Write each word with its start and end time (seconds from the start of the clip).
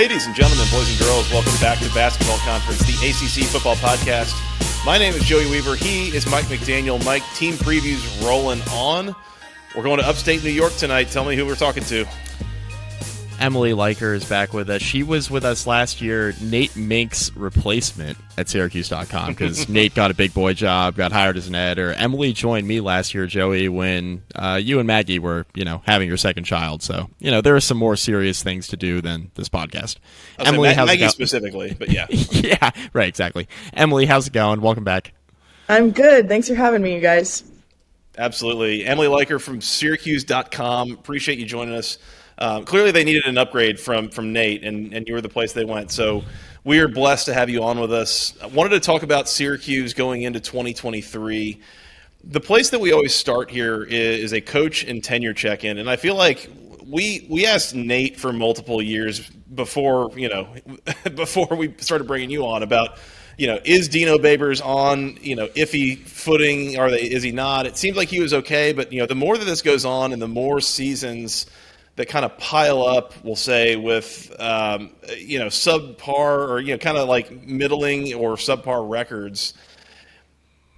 Ladies 0.00 0.24
and 0.24 0.34
gentlemen, 0.34 0.66
boys 0.72 0.88
and 0.88 0.98
girls, 0.98 1.30
welcome 1.30 1.52
back 1.60 1.78
to 1.80 1.92
Basketball 1.92 2.38
Conference, 2.38 2.80
the 2.86 3.06
ACC 3.06 3.46
Football 3.46 3.76
Podcast. 3.76 4.32
My 4.86 4.96
name 4.96 5.12
is 5.12 5.22
Joey 5.24 5.44
Weaver. 5.50 5.76
He 5.76 6.08
is 6.16 6.26
Mike 6.30 6.46
McDaniel. 6.46 7.04
Mike, 7.04 7.22
team 7.34 7.52
previews 7.52 8.26
rolling 8.26 8.62
on. 8.72 9.14
We're 9.76 9.82
going 9.82 10.00
to 10.00 10.08
upstate 10.08 10.42
New 10.42 10.48
York 10.48 10.72
tonight. 10.76 11.10
Tell 11.10 11.26
me 11.26 11.36
who 11.36 11.44
we're 11.44 11.54
talking 11.54 11.84
to. 11.84 12.06
Emily 13.40 13.70
Leiker 13.70 14.14
is 14.14 14.28
back 14.28 14.52
with 14.52 14.68
us. 14.68 14.82
She 14.82 15.02
was 15.02 15.30
with 15.30 15.46
us 15.46 15.66
last 15.66 16.02
year, 16.02 16.34
Nate 16.42 16.72
Mink's 16.72 17.34
replacement 17.34 18.18
at 18.36 18.50
Syracuse.com 18.50 19.28
because 19.28 19.66
Nate 19.70 19.94
got 19.94 20.10
a 20.10 20.14
big 20.14 20.34
boy 20.34 20.52
job, 20.52 20.96
got 20.96 21.10
hired 21.10 21.38
as 21.38 21.48
an 21.48 21.54
editor. 21.54 21.94
Emily 21.94 22.34
joined 22.34 22.68
me 22.68 22.80
last 22.80 23.14
year, 23.14 23.26
Joey, 23.26 23.70
when 23.70 24.22
uh, 24.34 24.60
you 24.62 24.78
and 24.78 24.86
Maggie 24.86 25.18
were, 25.18 25.46
you 25.54 25.64
know, 25.64 25.80
having 25.86 26.06
your 26.06 26.18
second 26.18 26.44
child. 26.44 26.82
So, 26.82 27.08
you 27.18 27.30
know, 27.30 27.40
there 27.40 27.56
are 27.56 27.60
some 27.60 27.78
more 27.78 27.96
serious 27.96 28.42
things 28.42 28.68
to 28.68 28.76
do 28.76 29.00
than 29.00 29.30
this 29.36 29.48
podcast. 29.48 29.96
I'll 30.38 30.48
Emily, 30.48 30.68
Ma- 30.68 30.74
how's 30.74 30.88
Maggie 30.88 31.08
specifically, 31.08 31.74
but 31.78 31.90
yeah. 31.90 32.06
yeah, 32.10 32.70
right, 32.92 33.08
exactly. 33.08 33.48
Emily, 33.72 34.04
how's 34.04 34.26
it 34.26 34.34
going? 34.34 34.60
Welcome 34.60 34.84
back. 34.84 35.14
I'm 35.66 35.92
good. 35.92 36.28
Thanks 36.28 36.46
for 36.46 36.54
having 36.54 36.82
me, 36.82 36.94
you 36.94 37.00
guys. 37.00 37.50
Absolutely. 38.18 38.84
Emily 38.84 39.08
Leiker 39.08 39.40
from 39.40 39.62
Syracuse.com. 39.62 40.92
Appreciate 40.92 41.38
you 41.38 41.46
joining 41.46 41.74
us. 41.74 41.96
Um, 42.40 42.64
clearly, 42.64 42.90
they 42.90 43.04
needed 43.04 43.26
an 43.26 43.36
upgrade 43.36 43.78
from 43.78 44.08
from 44.08 44.32
Nate, 44.32 44.64
and, 44.64 44.94
and 44.94 45.06
you 45.06 45.12
were 45.12 45.20
the 45.20 45.28
place 45.28 45.52
they 45.52 45.66
went. 45.66 45.90
So 45.90 46.22
we 46.64 46.78
are 46.78 46.88
blessed 46.88 47.26
to 47.26 47.34
have 47.34 47.50
you 47.50 47.62
on 47.62 47.78
with 47.78 47.92
us. 47.92 48.34
I 48.42 48.46
wanted 48.46 48.70
to 48.70 48.80
talk 48.80 49.02
about 49.02 49.28
Syracuse 49.28 49.92
going 49.92 50.22
into 50.22 50.40
2023. 50.40 51.60
The 52.24 52.40
place 52.40 52.70
that 52.70 52.80
we 52.80 52.92
always 52.92 53.14
start 53.14 53.50
here 53.50 53.82
is, 53.84 54.20
is 54.24 54.32
a 54.32 54.40
coach 54.40 54.84
and 54.84 55.04
tenure 55.04 55.34
check 55.34 55.64
in, 55.64 55.76
and 55.76 55.88
I 55.88 55.96
feel 55.96 56.14
like 56.14 56.50
we 56.86 57.26
we 57.28 57.46
asked 57.46 57.74
Nate 57.74 58.18
for 58.18 58.32
multiple 58.32 58.80
years 58.80 59.28
before 59.54 60.10
you 60.16 60.28
know 60.30 60.48
before 61.14 61.48
we 61.54 61.74
started 61.78 62.06
bringing 62.06 62.30
you 62.30 62.46
on 62.46 62.62
about 62.62 62.96
you 63.36 63.48
know 63.48 63.58
is 63.66 63.86
Dino 63.88 64.16
Babers 64.16 64.64
on 64.64 65.18
you 65.20 65.36
know 65.36 65.48
iffy 65.48 65.98
footing? 65.98 66.78
Are 66.78 66.90
they? 66.90 67.02
Is 67.02 67.22
he 67.22 67.32
not? 67.32 67.66
It 67.66 67.76
seems 67.76 67.98
like 67.98 68.08
he 68.08 68.20
was 68.20 68.32
okay, 68.32 68.72
but 68.72 68.94
you 68.94 69.00
know 69.00 69.06
the 69.06 69.14
more 69.14 69.36
that 69.36 69.44
this 69.44 69.60
goes 69.60 69.84
on 69.84 70.14
and 70.14 70.22
the 70.22 70.28
more 70.28 70.62
seasons 70.62 71.44
that 72.00 72.08
kind 72.08 72.24
of 72.24 72.36
pile 72.38 72.82
up, 72.82 73.12
we'll 73.22 73.36
say, 73.36 73.76
with 73.76 74.34
um, 74.40 74.90
you 75.16 75.38
know 75.38 75.46
subpar 75.46 76.48
or 76.48 76.60
you 76.60 76.72
know 76.72 76.78
kind 76.78 76.96
of 76.96 77.08
like 77.08 77.30
middling 77.46 78.14
or 78.14 78.36
subpar 78.36 78.88
records. 78.88 79.54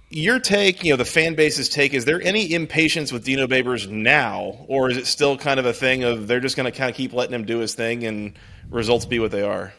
Your 0.09 0.39
take, 0.39 0.83
you 0.83 0.91
know, 0.91 0.97
the 0.97 1.05
fan 1.05 1.33
base's 1.33 1.69
take, 1.69 1.95
is 1.95 2.05
there 2.05 2.21
any 2.21 2.53
impatience 2.53 3.11
with 3.11 3.23
Dino 3.23 3.47
Babers 3.47 3.89
now, 3.89 4.57
or 4.67 4.91
is 4.91 4.97
it 4.97 5.07
still 5.07 5.37
kind 5.37 5.59
of 5.59 5.65
a 5.65 5.73
thing 5.73 6.03
of 6.03 6.27
they're 6.27 6.39
just 6.39 6.55
going 6.55 6.71
to 6.71 6.77
kind 6.77 6.91
of 6.91 6.95
keep 6.95 7.13
letting 7.13 7.33
him 7.33 7.45
do 7.45 7.57
his 7.57 7.73
thing 7.73 8.03
and 8.03 8.37
results 8.69 9.05
be 9.05 9.17
what 9.17 9.31
they 9.31 9.41
are? 9.41 9.73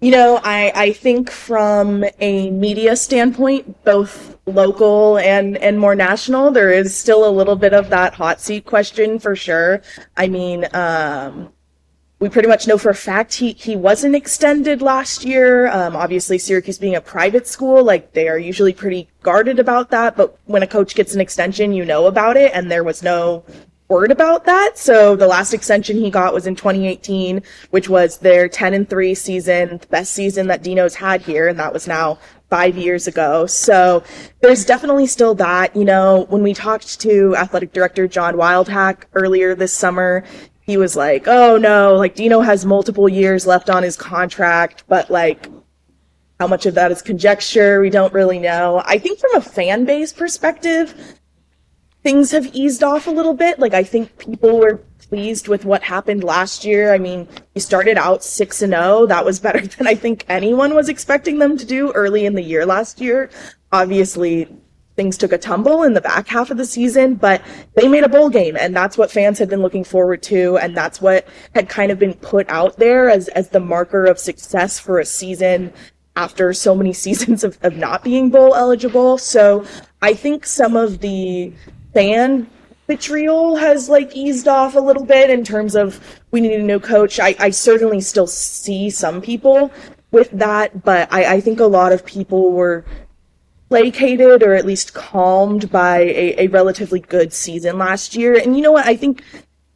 You 0.00 0.10
know, 0.10 0.40
I, 0.44 0.72
I 0.74 0.92
think 0.92 1.30
from 1.30 2.04
a 2.20 2.50
media 2.50 2.96
standpoint, 2.96 3.82
both 3.82 4.36
local 4.44 5.16
and, 5.18 5.56
and 5.56 5.80
more 5.80 5.94
national, 5.94 6.50
there 6.50 6.70
is 6.70 6.94
still 6.94 7.26
a 7.26 7.32
little 7.32 7.56
bit 7.56 7.72
of 7.72 7.88
that 7.88 8.14
hot 8.14 8.38
seat 8.38 8.66
question 8.66 9.18
for 9.18 9.34
sure. 9.34 9.80
I 10.14 10.28
mean, 10.28 10.66
um, 10.74 11.50
we 12.18 12.28
pretty 12.28 12.48
much 12.48 12.66
know 12.66 12.76
for 12.76 12.90
a 12.90 12.94
fact 12.94 13.34
he, 13.34 13.52
he 13.52 13.74
wasn't 13.74 14.14
extended 14.14 14.82
last 14.82 15.24
year. 15.24 15.68
Um, 15.68 15.96
obviously, 15.96 16.36
Syracuse 16.36 16.78
being 16.78 16.94
a 16.94 17.00
private 17.00 17.46
school, 17.46 17.82
like 17.82 18.12
they 18.12 18.28
are 18.28 18.38
usually 18.38 18.74
pretty 18.74 19.08
guarded 19.22 19.58
about 19.58 19.90
that. 19.90 20.14
But 20.14 20.38
when 20.44 20.62
a 20.62 20.66
coach 20.66 20.94
gets 20.94 21.14
an 21.14 21.22
extension, 21.22 21.72
you 21.72 21.86
know 21.86 22.06
about 22.06 22.36
it, 22.36 22.52
and 22.54 22.70
there 22.70 22.84
was 22.84 23.02
no 23.02 23.44
word 23.88 24.10
about 24.10 24.44
that. 24.44 24.76
So 24.76 25.16
the 25.16 25.26
last 25.26 25.54
extension 25.54 25.96
he 25.96 26.10
got 26.10 26.34
was 26.34 26.46
in 26.46 26.56
2018, 26.56 27.42
which 27.70 27.88
was 27.88 28.18
their 28.18 28.48
10 28.48 28.74
and 28.74 28.88
3 28.88 29.14
season, 29.14 29.78
the 29.78 29.86
best 29.86 30.12
season 30.12 30.48
that 30.48 30.62
Dino's 30.62 30.94
had 30.94 31.22
here, 31.22 31.48
and 31.48 31.58
that 31.58 31.72
was 31.72 31.86
now 31.86 32.18
five 32.50 32.76
years 32.76 33.06
ago. 33.06 33.46
So 33.46 34.02
there's 34.40 34.64
definitely 34.64 35.06
still 35.06 35.34
that. 35.36 35.74
You 35.74 35.84
know, 35.84 36.26
when 36.28 36.42
we 36.42 36.54
talked 36.54 37.00
to 37.00 37.34
athletic 37.36 37.72
director 37.72 38.06
John 38.08 38.34
Wildhack 38.34 39.04
earlier 39.14 39.54
this 39.54 39.72
summer, 39.72 40.24
he 40.60 40.76
was 40.76 40.96
like, 40.96 41.28
oh 41.28 41.56
no, 41.56 41.94
like 41.94 42.14
Dino 42.16 42.40
has 42.40 42.64
multiple 42.64 43.08
years 43.08 43.46
left 43.46 43.70
on 43.70 43.82
his 43.82 43.96
contract, 43.96 44.84
but 44.88 45.10
like, 45.10 45.48
how 46.40 46.46
much 46.46 46.66
of 46.66 46.74
that 46.74 46.92
is 46.92 47.00
conjecture? 47.02 47.80
We 47.80 47.88
don't 47.88 48.12
really 48.12 48.38
know. 48.38 48.82
I 48.84 48.98
think 48.98 49.18
from 49.18 49.36
a 49.36 49.40
fan 49.40 49.84
base 49.84 50.12
perspective, 50.12 51.18
things 52.06 52.30
have 52.30 52.46
eased 52.54 52.84
off 52.84 53.08
a 53.08 53.10
little 53.10 53.34
bit. 53.34 53.58
Like 53.58 53.74
I 53.74 53.82
think 53.82 54.16
people 54.18 54.60
were 54.60 54.76
pleased 55.08 55.48
with 55.48 55.64
what 55.64 55.82
happened 55.82 56.22
last 56.22 56.64
year. 56.64 56.94
I 56.94 56.98
mean, 56.98 57.26
we 57.52 57.60
started 57.60 57.98
out 57.98 58.22
6 58.22 58.62
and 58.62 58.72
0. 58.72 59.06
That 59.06 59.24
was 59.24 59.40
better 59.40 59.66
than 59.76 59.88
I 59.88 59.96
think 59.96 60.24
anyone 60.28 60.76
was 60.76 60.88
expecting 60.88 61.40
them 61.40 61.56
to 61.56 61.66
do 61.66 61.90
early 61.94 62.24
in 62.24 62.34
the 62.34 62.42
year 62.42 62.64
last 62.64 63.00
year. 63.00 63.28
Obviously, 63.72 64.46
things 64.94 65.18
took 65.18 65.32
a 65.32 65.38
tumble 65.38 65.82
in 65.82 65.94
the 65.94 66.00
back 66.00 66.28
half 66.28 66.52
of 66.52 66.58
the 66.58 66.64
season, 66.64 67.16
but 67.16 67.42
they 67.74 67.88
made 67.88 68.04
a 68.04 68.08
bowl 68.08 68.30
game 68.30 68.56
and 68.56 68.74
that's 68.74 68.96
what 68.96 69.10
fans 69.10 69.40
had 69.40 69.48
been 69.48 69.60
looking 69.60 69.82
forward 69.82 70.22
to 70.22 70.56
and 70.58 70.76
that's 70.76 71.00
what 71.00 71.26
had 71.56 71.68
kind 71.68 71.90
of 71.90 71.98
been 71.98 72.14
put 72.14 72.48
out 72.48 72.76
there 72.76 73.10
as 73.10 73.26
as 73.30 73.48
the 73.48 73.60
marker 73.60 74.04
of 74.06 74.16
success 74.16 74.78
for 74.78 75.00
a 75.00 75.04
season 75.04 75.72
after 76.14 76.52
so 76.52 76.72
many 76.72 76.92
seasons 77.04 77.42
of, 77.42 77.58
of 77.62 77.76
not 77.76 78.04
being 78.04 78.30
bowl 78.30 78.54
eligible. 78.54 79.18
So 79.18 79.66
I 80.02 80.14
think 80.14 80.46
some 80.46 80.76
of 80.76 81.00
the 81.00 81.52
fan 81.96 82.46
vitriol 82.88 83.56
has 83.56 83.88
like 83.88 84.14
eased 84.14 84.46
off 84.46 84.76
a 84.76 84.80
little 84.80 85.04
bit 85.04 85.30
in 85.30 85.42
terms 85.42 85.74
of 85.74 85.98
we 86.30 86.42
need 86.42 86.52
a 86.52 86.62
new 86.62 86.78
coach. 86.78 87.18
I, 87.18 87.34
I 87.38 87.48
certainly 87.48 88.02
still 88.02 88.26
see 88.26 88.90
some 88.90 89.22
people 89.22 89.72
with 90.10 90.30
that, 90.32 90.84
but 90.84 91.10
I, 91.10 91.36
I 91.36 91.40
think 91.40 91.58
a 91.58 91.64
lot 91.64 91.92
of 91.92 92.04
people 92.04 92.52
were 92.52 92.84
placated 93.70 94.42
or 94.42 94.52
at 94.52 94.66
least 94.66 94.92
calmed 94.92 95.70
by 95.70 96.00
a, 96.00 96.44
a 96.44 96.46
relatively 96.48 97.00
good 97.00 97.32
season 97.32 97.78
last 97.78 98.14
year. 98.14 98.38
And 98.38 98.54
you 98.54 98.62
know 98.62 98.72
what? 98.72 98.86
I 98.86 98.94
think 98.94 99.22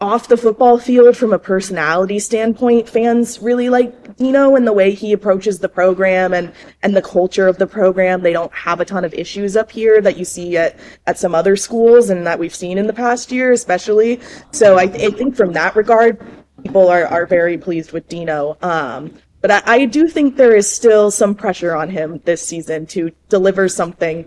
off 0.01 0.29
the 0.29 0.37
football 0.37 0.79
field 0.79 1.15
from 1.15 1.33
a 1.33 1.39
personality 1.39 2.19
standpoint, 2.19 2.89
fans 2.89 3.41
really 3.43 3.69
like 3.69 4.17
Dino 4.17 4.57
and 4.57 4.67
the 4.67 4.73
way 4.73 4.93
he 4.93 5.13
approaches 5.13 5.59
the 5.59 5.69
program 5.69 6.33
and, 6.33 6.53
and 6.83 6.97
the 6.97 7.03
culture 7.03 7.47
of 7.47 7.59
the 7.59 7.67
program. 7.67 8.23
They 8.23 8.33
don't 8.33 8.53
have 8.53 8.81
a 8.81 8.85
ton 8.87 9.05
of 9.05 9.13
issues 9.13 9.57
up 9.57 9.71
here 9.71 10.01
that 10.01 10.17
you 10.17 10.25
see 10.25 10.57
at, 10.57 10.79
at 11.07 11.19
some 11.19 11.35
other 11.35 11.55
schools 11.55 12.09
and 12.09 12.27
that 12.27 12.39
we've 12.39 12.55
seen 12.55 12.79
in 12.79 12.87
the 12.87 12.95
past 12.95 13.31
year, 13.31 13.53
especially. 13.53 14.21
So 14.53 14.79
I, 14.79 14.87
th- 14.87 15.13
I 15.13 15.15
think 15.15 15.37
from 15.37 15.53
that 15.53 15.77
regard, 15.77 16.19
people 16.63 16.89
are, 16.89 17.07
are 17.07 17.27
very 17.27 17.59
pleased 17.59 17.93
with 17.93 18.09
Dino. 18.09 18.57
Um, 18.63 19.15
but 19.43 19.51
I, 19.51 19.63
I 19.67 19.85
do 19.85 20.09
think 20.09 20.37
there 20.37 20.57
is 20.57 20.71
still 20.71 21.11
some 21.11 21.35
pressure 21.35 21.75
on 21.77 21.91
him 21.91 22.21
this 22.25 22.47
season 22.47 22.87
to 22.87 23.11
deliver 23.29 23.69
something 23.69 24.27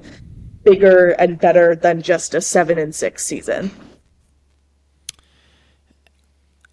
bigger 0.64 1.10
and 1.10 1.40
better 1.40 1.76
than 1.76 2.04
just 2.04 2.36
a 2.36 2.42
seven 2.42 2.78
and 2.78 2.94
six 2.94 3.26
season. 3.26 3.72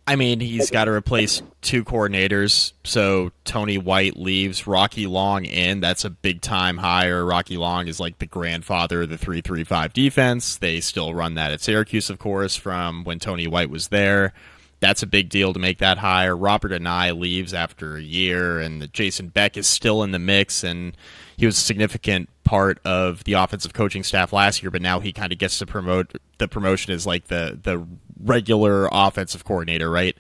I 0.07 0.17
mean, 0.17 0.41
he's 0.41 0.71
got 0.71 0.87
to 0.87 0.91
replace 0.91 1.43
two 1.61 1.85
coordinators. 1.85 2.73
So 2.85 3.31
Tony 3.45 3.79
White 3.79 4.17
leaves, 4.17 4.67
Rocky 4.67 5.07
Long 5.07 5.45
in. 5.45 5.81
That's 5.81 6.05
a 6.05 6.11
big 6.11 6.41
time 6.41 6.79
hire. 6.79 7.25
Rocky 7.25 7.57
Long 7.57 7.87
is 7.87 8.01
like 8.01 8.19
the 8.19 8.27
grandfather 8.27 9.03
of 9.03 9.11
the 9.11 9.19
335 9.19 9.93
defense. 9.93 10.57
They 10.57 10.81
still 10.81 11.15
run 11.15 11.35
that 11.35 11.53
at 11.53 11.61
Syracuse, 11.61 12.11
of 12.11 12.19
course, 12.19 12.57
from 12.57 13.05
when 13.05 13.21
Tony 13.21 13.47
White 13.47 13.71
was 13.71 13.89
there. 13.89 14.33
That's 14.81 15.03
a 15.03 15.07
big 15.07 15.29
deal 15.29 15.53
to 15.53 15.59
make 15.59 15.79
that 15.79 15.99
hire. 15.99 16.35
Robert 16.35 16.73
Anae 16.73 17.17
leaves 17.17 17.53
after 17.53 17.97
a 17.97 18.03
year, 18.03 18.59
and 18.59 18.91
Jason 18.95 19.29
Beck 19.29 19.59
is 19.59 19.67
still 19.67 20.03
in 20.03 20.11
the 20.11 20.19
mix, 20.19 20.65
and 20.65 20.97
he 21.37 21.45
was 21.45 21.59
a 21.59 21.61
significant 21.61 22.31
part 22.45 22.81
of 22.85 23.23
the 23.25 23.35
offensive 23.35 23.75
coaching 23.75 24.03
staff 24.03 24.33
last 24.33 24.63
year, 24.63 24.71
but 24.71 24.83
now 24.83 24.99
he 24.99 25.13
kind 25.13 25.33
of 25.33 25.39
gets 25.39 25.59
to 25.59 25.67
promote 25.67 26.19
the 26.39 26.49
promotion 26.49 26.93
is 26.93 27.07
like 27.07 27.29
the 27.29 27.59
the 27.63 27.87
regular 28.23 28.89
offensive 28.93 29.45
coordinator, 29.45 29.91
right? 29.91 30.17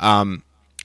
Um, 0.00 0.42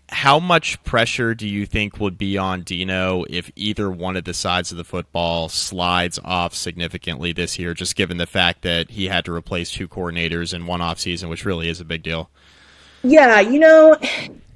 how 0.10 0.40
much 0.40 0.82
pressure 0.84 1.36
do 1.36 1.48
you 1.48 1.66
think 1.66 2.00
would 2.00 2.18
be 2.18 2.38
on 2.38 2.62
Dino 2.62 3.26
if 3.30 3.52
either 3.56 3.92
one 3.92 4.16
of 4.16 4.24
the 4.24 4.34
sides 4.34 4.72
of 4.72 4.78
the 4.78 4.84
football 4.84 5.50
slides 5.50 6.18
off 6.24 6.54
significantly 6.54 7.34
this 7.34 7.60
year, 7.60 7.74
just 7.74 7.96
given 7.96 8.18
the 8.18 8.26
fact 8.26 8.62
that 8.62 8.92
he 8.92 9.08
had 9.08 9.26
to 9.26 9.34
replace 9.34 9.72
two 9.72 9.88
coordinators 9.88 10.54
in 10.54 10.66
one 10.66 10.80
offseason, 10.80 11.30
which 11.30 11.44
really 11.44 11.68
is 11.68 11.82
a 11.82 11.86
big 11.86 12.04
deal? 12.04 12.30
Yeah, 13.04 13.42
you 13.42 13.60
know, 13.60 13.98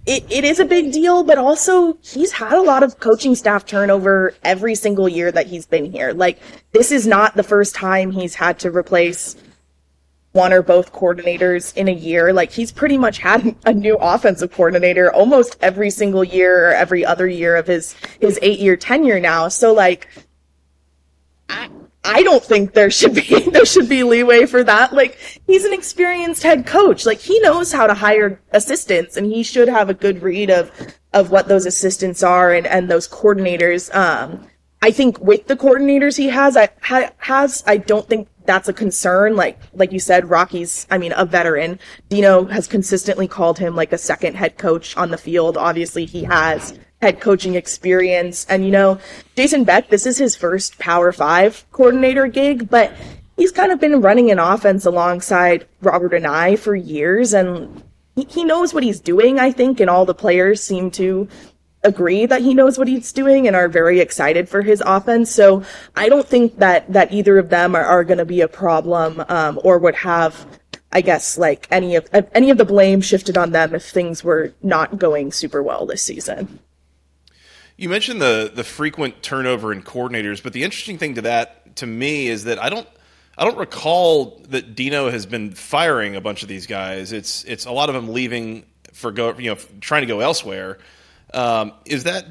it, 0.05 0.25
it 0.31 0.45
is 0.45 0.59
a 0.59 0.65
big 0.65 0.93
deal, 0.93 1.23
but 1.23 1.37
also 1.37 1.97
he's 2.01 2.31
had 2.31 2.53
a 2.53 2.61
lot 2.61 2.81
of 2.81 2.99
coaching 2.99 3.35
staff 3.35 3.65
turnover 3.65 4.33
every 4.43 4.75
single 4.75 5.09
year 5.09 5.31
that 5.33 5.47
he's 5.47 5.65
been 5.65 5.91
here. 5.91 6.13
Like, 6.13 6.39
this 6.71 6.91
is 6.91 7.05
not 7.05 7.35
the 7.35 7.43
first 7.43 7.75
time 7.75 8.11
he's 8.11 8.35
had 8.35 8.57
to 8.59 8.71
replace 8.71 9.35
one 10.33 10.53
or 10.53 10.61
both 10.61 10.93
coordinators 10.93 11.75
in 11.75 11.87
a 11.87 11.93
year. 11.93 12.31
Like 12.31 12.51
he's 12.51 12.71
pretty 12.71 12.97
much 12.97 13.17
had 13.17 13.55
a 13.65 13.73
new 13.73 13.97
offensive 13.97 14.51
coordinator 14.51 15.11
almost 15.11 15.57
every 15.61 15.89
single 15.89 16.23
year 16.23 16.69
or 16.69 16.73
every 16.73 17.05
other 17.05 17.27
year 17.27 17.55
of 17.55 17.67
his 17.67 17.95
his 18.19 18.39
eight 18.41 18.59
year 18.59 18.77
tenure 18.77 19.19
now. 19.19 19.47
So 19.49 19.73
like 19.73 20.07
I 21.49 21.69
I 22.03 22.23
don't 22.23 22.43
think 22.43 22.73
there 22.73 22.89
should 22.89 23.13
be 23.13 23.49
there 23.51 23.65
should 23.65 23.89
be 23.89 24.03
leeway 24.03 24.45
for 24.45 24.63
that. 24.63 24.93
Like 24.93 25.17
he's 25.47 25.65
an 25.65 25.73
experienced 25.73 26.43
head 26.43 26.65
coach. 26.65 27.05
Like 27.05 27.19
he 27.19 27.39
knows 27.41 27.71
how 27.71 27.87
to 27.87 27.93
hire 27.93 28.41
assistants 28.51 29.17
and 29.17 29.25
he 29.27 29.43
should 29.43 29.67
have 29.67 29.89
a 29.89 29.93
good 29.93 30.21
read 30.21 30.49
of 30.49 30.71
of 31.13 31.29
what 31.29 31.49
those 31.49 31.65
assistants 31.65 32.23
are 32.23 32.53
and 32.53 32.65
and 32.65 32.89
those 32.89 33.07
coordinators. 33.07 33.93
Um 33.93 34.47
I 34.81 34.91
think 34.91 35.19
with 35.19 35.47
the 35.47 35.55
coordinators 35.55 36.17
he 36.17 36.29
has 36.29 36.57
I 36.57 36.69
ha, 36.81 37.11
has 37.17 37.63
I 37.67 37.77
don't 37.77 38.07
think 38.07 38.27
that's 38.45 38.67
a 38.67 38.73
concern. 38.73 39.35
Like 39.35 39.59
like 39.73 39.91
you 39.91 39.99
said, 39.99 40.29
Rocky's 40.29 40.87
I 40.89 40.97
mean 40.97 41.13
a 41.15 41.25
veteran. 41.25 41.79
Dino 42.09 42.45
has 42.45 42.67
consistently 42.67 43.27
called 43.27 43.59
him 43.59 43.75
like 43.75 43.93
a 43.93 43.97
second 43.97 44.35
head 44.35 44.57
coach 44.57 44.97
on 44.97 45.11
the 45.11 45.17
field. 45.17 45.57
Obviously 45.57 46.05
he 46.05 46.23
has 46.23 46.77
head 47.01 47.19
coaching 47.19 47.55
experience. 47.55 48.45
And 48.49 48.63
you 48.65 48.71
know, 48.71 48.99
Jason 49.35 49.63
Beck, 49.63 49.89
this 49.89 50.05
is 50.05 50.17
his 50.17 50.35
first 50.35 50.79
Power 50.79 51.11
Five 51.11 51.65
coordinator 51.71 52.27
gig, 52.27 52.69
but 52.69 52.93
he's 53.37 53.51
kind 53.51 53.71
of 53.71 53.79
been 53.79 54.01
running 54.01 54.31
an 54.31 54.39
offense 54.39 54.85
alongside 54.85 55.67
Robert 55.81 56.11
Anae 56.11 56.57
for 56.57 56.75
years, 56.75 57.33
and 57.33 57.83
he, 58.15 58.25
he 58.29 58.43
knows 58.43 58.73
what 58.73 58.83
he's 58.83 58.99
doing. 58.99 59.39
I 59.39 59.51
think, 59.51 59.79
and 59.79 59.89
all 59.89 60.05
the 60.05 60.13
players 60.13 60.61
seem 60.61 60.91
to 60.91 61.27
agree 61.83 62.25
that 62.25 62.41
he 62.41 62.53
knows 62.53 62.77
what 62.77 62.87
he's 62.87 63.11
doing 63.11 63.47
and 63.47 63.55
are 63.55 63.67
very 63.67 63.99
excited 63.99 64.47
for 64.47 64.61
his 64.61 64.81
offense. 64.85 65.31
So 65.31 65.63
I 65.95 66.09
don't 66.09 66.27
think 66.27 66.59
that 66.59 66.91
that 66.93 67.11
either 67.11 67.37
of 67.37 67.49
them 67.49 67.75
are, 67.75 67.83
are 67.83 68.03
going 68.03 68.19
to 68.19 68.25
be 68.25 68.41
a 68.41 68.47
problem 68.47 69.23
um, 69.29 69.59
or 69.63 69.77
would 69.79 69.95
have. 69.95 70.45
I 70.93 70.99
guess 70.99 71.37
like 71.37 71.69
any 71.71 71.95
of 71.95 72.09
any 72.33 72.49
of 72.49 72.57
the 72.57 72.65
blame 72.65 72.99
shifted 72.99 73.37
on 73.37 73.51
them 73.51 73.73
if 73.73 73.89
things 73.89 74.25
were 74.25 74.53
not 74.61 74.99
going 74.99 75.31
super 75.31 75.63
well 75.63 75.85
this 75.85 76.03
season. 76.03 76.59
You 77.77 77.87
mentioned 77.87 78.21
the 78.21 78.51
the 78.53 78.65
frequent 78.65 79.23
turnover 79.23 79.71
in 79.71 79.83
coordinators, 79.83 80.43
but 80.43 80.51
the 80.51 80.65
interesting 80.65 80.97
thing 80.97 81.15
to 81.15 81.21
that 81.21 81.77
to 81.77 81.87
me 81.87 82.27
is 82.27 82.43
that 82.43 82.61
I 82.61 82.69
don't 82.69 82.87
I 83.37 83.45
don't 83.45 83.57
recall 83.57 84.41
that 84.49 84.75
Dino 84.75 85.09
has 85.09 85.25
been 85.25 85.51
firing 85.51 86.17
a 86.17 86.21
bunch 86.21 86.43
of 86.43 86.49
these 86.49 86.67
guys. 86.67 87.13
It's 87.13 87.45
it's 87.45 87.65
a 87.65 87.71
lot 87.71 87.87
of 87.87 87.95
them 87.95 88.09
leaving 88.09 88.65
for 88.91 89.11
go 89.11 89.37
you 89.37 89.49
know 89.49 89.57
trying 89.79 90.01
to 90.01 90.07
go 90.07 90.19
elsewhere. 90.19 90.77
Um, 91.33 91.73
is 91.85 92.03
that 92.03 92.25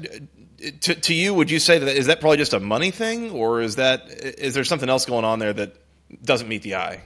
to, 0.81 0.95
to 0.95 1.13
you? 1.13 1.33
Would 1.33 1.49
you 1.49 1.59
say 1.59 1.79
that 1.79 1.95
is 1.95 2.07
that 2.07 2.19
probably 2.19 2.37
just 2.37 2.53
a 2.53 2.59
money 2.59 2.91
thing, 2.91 3.31
or 3.31 3.61
is 3.61 3.75
that 3.77 4.09
is 4.09 4.53
there 4.53 4.63
something 4.63 4.89
else 4.89 5.05
going 5.05 5.25
on 5.25 5.39
there 5.39 5.53
that 5.53 5.75
doesn't 6.23 6.47
meet 6.47 6.61
the 6.61 6.75
eye? 6.75 7.01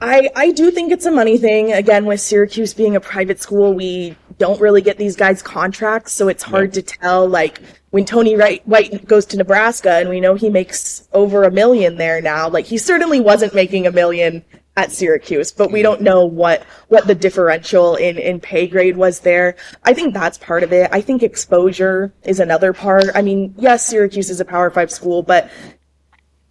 I, 0.00 0.28
I 0.34 0.50
do 0.50 0.72
think 0.72 0.90
it's 0.90 1.06
a 1.06 1.12
money 1.12 1.38
thing. 1.38 1.72
Again, 1.72 2.06
with 2.06 2.20
Syracuse 2.20 2.74
being 2.74 2.96
a 2.96 3.00
private 3.00 3.40
school, 3.40 3.72
we 3.72 4.16
don't 4.36 4.60
really 4.60 4.82
get 4.82 4.98
these 4.98 5.14
guys 5.14 5.42
contracts, 5.42 6.12
so 6.12 6.26
it's 6.26 6.42
hard 6.42 6.72
to 6.72 6.82
tell. 6.82 7.28
Like 7.28 7.60
when 7.90 8.04
Tony 8.04 8.34
Wright, 8.34 8.66
White 8.66 9.06
goes 9.06 9.26
to 9.26 9.36
Nebraska, 9.36 9.92
and 9.92 10.08
we 10.08 10.18
know 10.18 10.34
he 10.34 10.50
makes 10.50 11.06
over 11.12 11.44
a 11.44 11.52
million 11.52 11.98
there 11.98 12.20
now. 12.20 12.48
Like 12.48 12.64
he 12.64 12.78
certainly 12.78 13.20
wasn't 13.20 13.54
making 13.54 13.86
a 13.86 13.92
million 13.92 14.44
at 14.76 14.90
Syracuse, 14.90 15.52
but 15.52 15.70
we 15.70 15.82
don't 15.82 16.00
know 16.00 16.24
what 16.24 16.64
what 16.88 17.06
the 17.06 17.14
differential 17.14 17.94
in 17.96 18.18
in 18.18 18.40
pay 18.40 18.66
grade 18.66 18.96
was 18.96 19.20
there. 19.20 19.54
I 19.84 19.92
think 19.92 20.14
that's 20.14 20.38
part 20.38 20.62
of 20.62 20.72
it. 20.72 20.88
I 20.92 21.00
think 21.00 21.22
exposure 21.22 22.12
is 22.22 22.40
another 22.40 22.72
part. 22.72 23.06
I 23.14 23.22
mean, 23.22 23.54
yes, 23.58 23.86
Syracuse 23.86 24.30
is 24.30 24.40
a 24.40 24.44
Power 24.44 24.70
5 24.70 24.90
school, 24.90 25.22
but 25.22 25.50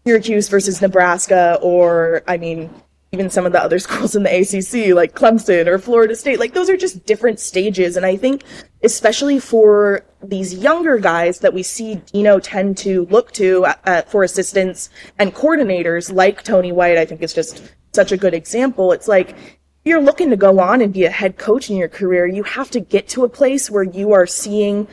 Syracuse 0.06 0.50
versus 0.50 0.82
Nebraska 0.82 1.58
or 1.64 2.22
I 2.28 2.38
mean, 2.38 2.70
even 3.12 3.32
some 3.32 3.48
of 3.48 3.54
the 3.54 3.62
other 3.62 3.80
schools 3.86 4.16
in 4.16 4.22
the 4.22 4.30
ACC, 4.30 4.96
like 4.96 5.16
Clemson 5.16 5.66
or 5.66 5.80
Florida 5.80 6.16
State, 6.16 6.40
like 6.40 6.54
those 6.54 6.70
are 6.70 6.78
just 6.78 7.06
different 7.08 7.40
stages. 7.40 7.98
And 7.98 8.06
I 8.06 8.18
think, 8.18 8.44
especially 8.84 9.40
for 9.40 10.06
these 10.24 10.54
younger 10.54 11.00
guys 11.00 11.40
that 11.40 11.56
we 11.56 11.64
see 11.64 11.96
Dino 11.96 12.40
tend 12.40 12.78
to 12.80 13.06
look 13.08 13.32
to 13.34 13.66
uh, 13.66 14.04
for 14.04 14.24
assistants 14.24 14.92
and 15.18 15.34
coordinators, 15.34 16.14
like 16.14 16.44
Tony 16.44 16.72
White, 16.72 17.00
I 17.00 17.06
think 17.06 17.24
is 17.24 17.34
just 17.34 17.64
such 17.94 18.12
a 18.12 18.18
good 18.18 18.34
example. 18.34 18.92
It's 18.92 19.08
like, 19.08 19.36
you're 19.84 20.02
looking 20.02 20.30
to 20.30 20.38
go 20.38 20.60
on 20.60 20.82
and 20.82 20.94
be 20.94 21.06
a 21.06 21.10
head 21.10 21.38
coach 21.38 21.70
in 21.70 21.76
your 21.76 21.90
career, 21.90 22.28
you 22.28 22.44
have 22.44 22.70
to 22.72 22.80
get 22.80 23.08
to 23.10 23.24
a 23.24 23.30
place 23.30 23.70
where 23.70 23.84
you 23.84 24.14
are 24.14 24.28
seeing 24.28 24.88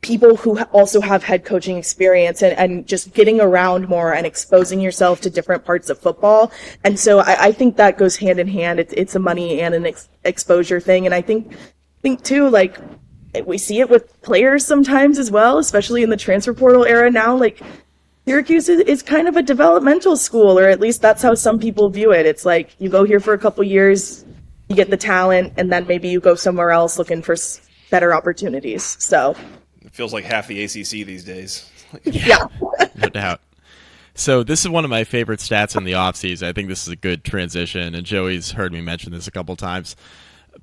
people 0.00 0.36
who 0.36 0.60
also 0.72 1.00
have 1.00 1.22
head 1.22 1.44
coaching 1.44 1.76
experience 1.76 2.42
and, 2.42 2.58
and 2.58 2.88
just 2.88 3.14
getting 3.14 3.40
around 3.40 3.88
more 3.88 4.12
and 4.12 4.26
exposing 4.26 4.80
yourself 4.80 5.20
to 5.20 5.30
different 5.30 5.64
parts 5.64 5.90
of 5.90 5.98
football. 5.98 6.50
And 6.82 6.98
so 6.98 7.20
I, 7.20 7.46
I 7.46 7.52
think 7.52 7.76
that 7.76 7.98
goes 7.98 8.16
hand 8.16 8.40
in 8.40 8.48
hand. 8.48 8.80
It's, 8.80 8.92
it's 8.96 9.14
a 9.14 9.20
money 9.20 9.60
and 9.60 9.74
an 9.74 9.86
ex- 9.86 10.08
exposure 10.24 10.80
thing. 10.80 11.06
And 11.06 11.14
I 11.14 11.20
think, 11.20 11.54
think 12.00 12.24
too, 12.24 12.48
like, 12.48 12.78
we 13.44 13.58
see 13.58 13.78
it 13.78 13.88
with 13.88 14.20
players 14.22 14.66
sometimes 14.66 15.18
as 15.18 15.30
well, 15.30 15.58
especially 15.58 16.02
in 16.02 16.10
the 16.10 16.16
transfer 16.16 16.52
portal 16.52 16.84
era 16.84 17.10
now. 17.10 17.36
Like, 17.36 17.62
Syracuse 18.26 18.68
is, 18.68 18.80
is 18.80 19.02
kind 19.02 19.26
of 19.26 19.36
a 19.36 19.42
developmental 19.42 20.16
school, 20.16 20.58
or 20.58 20.68
at 20.68 20.80
least 20.80 21.02
that's 21.02 21.22
how 21.22 21.34
some 21.34 21.58
people 21.58 21.88
view 21.90 22.12
it. 22.12 22.24
It's 22.26 22.44
like 22.44 22.74
you 22.78 22.88
go 22.88 23.04
here 23.04 23.20
for 23.20 23.34
a 23.34 23.38
couple 23.38 23.64
years, 23.64 24.24
you 24.68 24.76
get 24.76 24.90
the 24.90 24.96
talent, 24.96 25.54
and 25.56 25.72
then 25.72 25.86
maybe 25.86 26.08
you 26.08 26.20
go 26.20 26.34
somewhere 26.34 26.70
else 26.70 26.98
looking 26.98 27.22
for 27.22 27.36
better 27.90 28.14
opportunities. 28.14 28.96
So 29.00 29.36
it 29.80 29.92
feels 29.92 30.12
like 30.12 30.24
half 30.24 30.46
the 30.46 30.62
ACC 30.62 31.06
these 31.06 31.24
days. 31.24 31.68
yeah, 32.04 32.46
no 32.94 33.08
doubt. 33.08 33.40
So 34.14 34.42
this 34.42 34.60
is 34.60 34.68
one 34.68 34.84
of 34.84 34.90
my 34.90 35.04
favorite 35.04 35.40
stats 35.40 35.76
in 35.76 35.84
the 35.84 35.92
offseason. 35.92 36.46
I 36.46 36.52
think 36.52 36.68
this 36.68 36.82
is 36.82 36.88
a 36.88 36.96
good 36.96 37.24
transition, 37.24 37.94
and 37.94 38.06
Joey's 38.06 38.52
heard 38.52 38.72
me 38.72 38.80
mention 38.80 39.12
this 39.12 39.26
a 39.26 39.30
couple 39.30 39.56
times. 39.56 39.96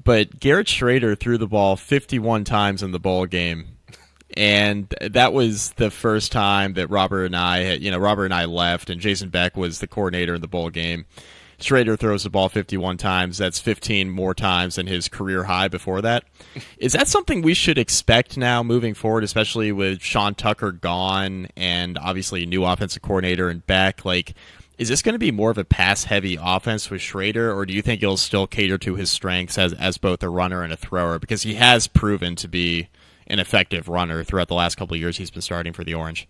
But 0.04 0.40
Garrett 0.40 0.68
Shrader 0.68 1.20
threw 1.20 1.38
the 1.38 1.48
ball 1.48 1.76
51 1.76 2.44
times 2.44 2.84
in 2.84 2.92
the 2.92 3.00
bowl 3.00 3.26
game, 3.26 3.79
and 4.38 4.94
that 5.02 5.34
was 5.34 5.72
the 5.72 5.92
first 5.92 6.32
time 6.32 6.74
that 6.74 6.90
Robert 6.90 7.32
Anae 7.32 7.66
had, 7.66 7.82
you 7.82 7.92
know, 7.92 7.98
Robert 7.98 8.32
Anae 8.32 8.52
left, 8.52 8.90
and 8.90 9.02
Jason 9.02 9.30
Beck 9.30 9.58
was 9.58 9.80
the 9.80 9.88
coordinator 9.88 10.36
in 10.36 10.42
the 10.42 10.48
bowl 10.48 10.70
game. 10.70 11.06
Shrader 11.60 12.00
throws 12.00 12.24
the 12.24 12.30
ball 12.30 12.48
51 12.48 12.98
times. 12.98 13.38
That's 13.38 13.60
15 13.60 14.10
more 14.10 14.34
times 14.34 14.76
than 14.76 14.88
his 14.88 15.10
career 15.10 15.44
high 15.44 15.68
before 15.68 16.02
that. 16.02 16.24
Is 16.78 16.94
that 16.94 17.08
something 17.08 17.42
we 17.42 17.54
should 17.54 17.78
expect 17.78 18.38
now 18.38 18.64
moving 18.64 18.94
forward, 18.94 19.26
especially 19.26 19.72
with 19.72 20.02
Sean 20.02 20.36
Tucker 20.36 20.72
gone 20.72 21.50
and 21.58 21.98
obviously 21.98 22.44
a 22.44 22.46
new 22.46 22.64
offensive 22.64 23.02
coordinator 23.02 23.50
and 23.50 23.66
Beck? 23.68 24.06
Like, 24.06 24.36
is 24.78 24.88
this 24.88 25.02
going 25.02 25.14
to 25.14 25.20
be 25.20 25.32
more 25.32 25.52
of 25.52 25.58
a 25.58 25.66
pass 25.66 26.06
heavy 26.06 26.38
offense 26.42 26.90
with 26.90 27.02
Shrader, 27.02 27.54
or 27.54 27.66
do 27.66 27.74
you 27.74 27.82
think 27.82 28.00
he'll 28.00 28.16
still 28.16 28.48
cater 28.48 28.78
to 28.78 28.96
his 28.96 29.10
strengths 29.10 29.58
as, 29.58 29.74
as 29.74 29.98
both 29.98 30.24
a 30.24 30.30
runner 30.30 30.64
and 30.64 30.72
a 30.72 30.78
thrower? 30.78 31.20
Because 31.20 31.44
he 31.44 31.56
has 31.56 31.88
proven 31.88 32.38
to 32.38 32.48
be 32.48 32.88
an 33.30 33.40
effective 33.40 33.88
runner 33.88 34.24
throughout 34.24 34.48
the 34.48 34.56
last 34.56 34.76
couple 34.76 34.96
years 34.98 35.18
he's 35.18 35.32
been 35.32 35.42
starting 35.42 35.74
for 35.74 35.84
the 35.84 35.94
Orange. 35.94 36.28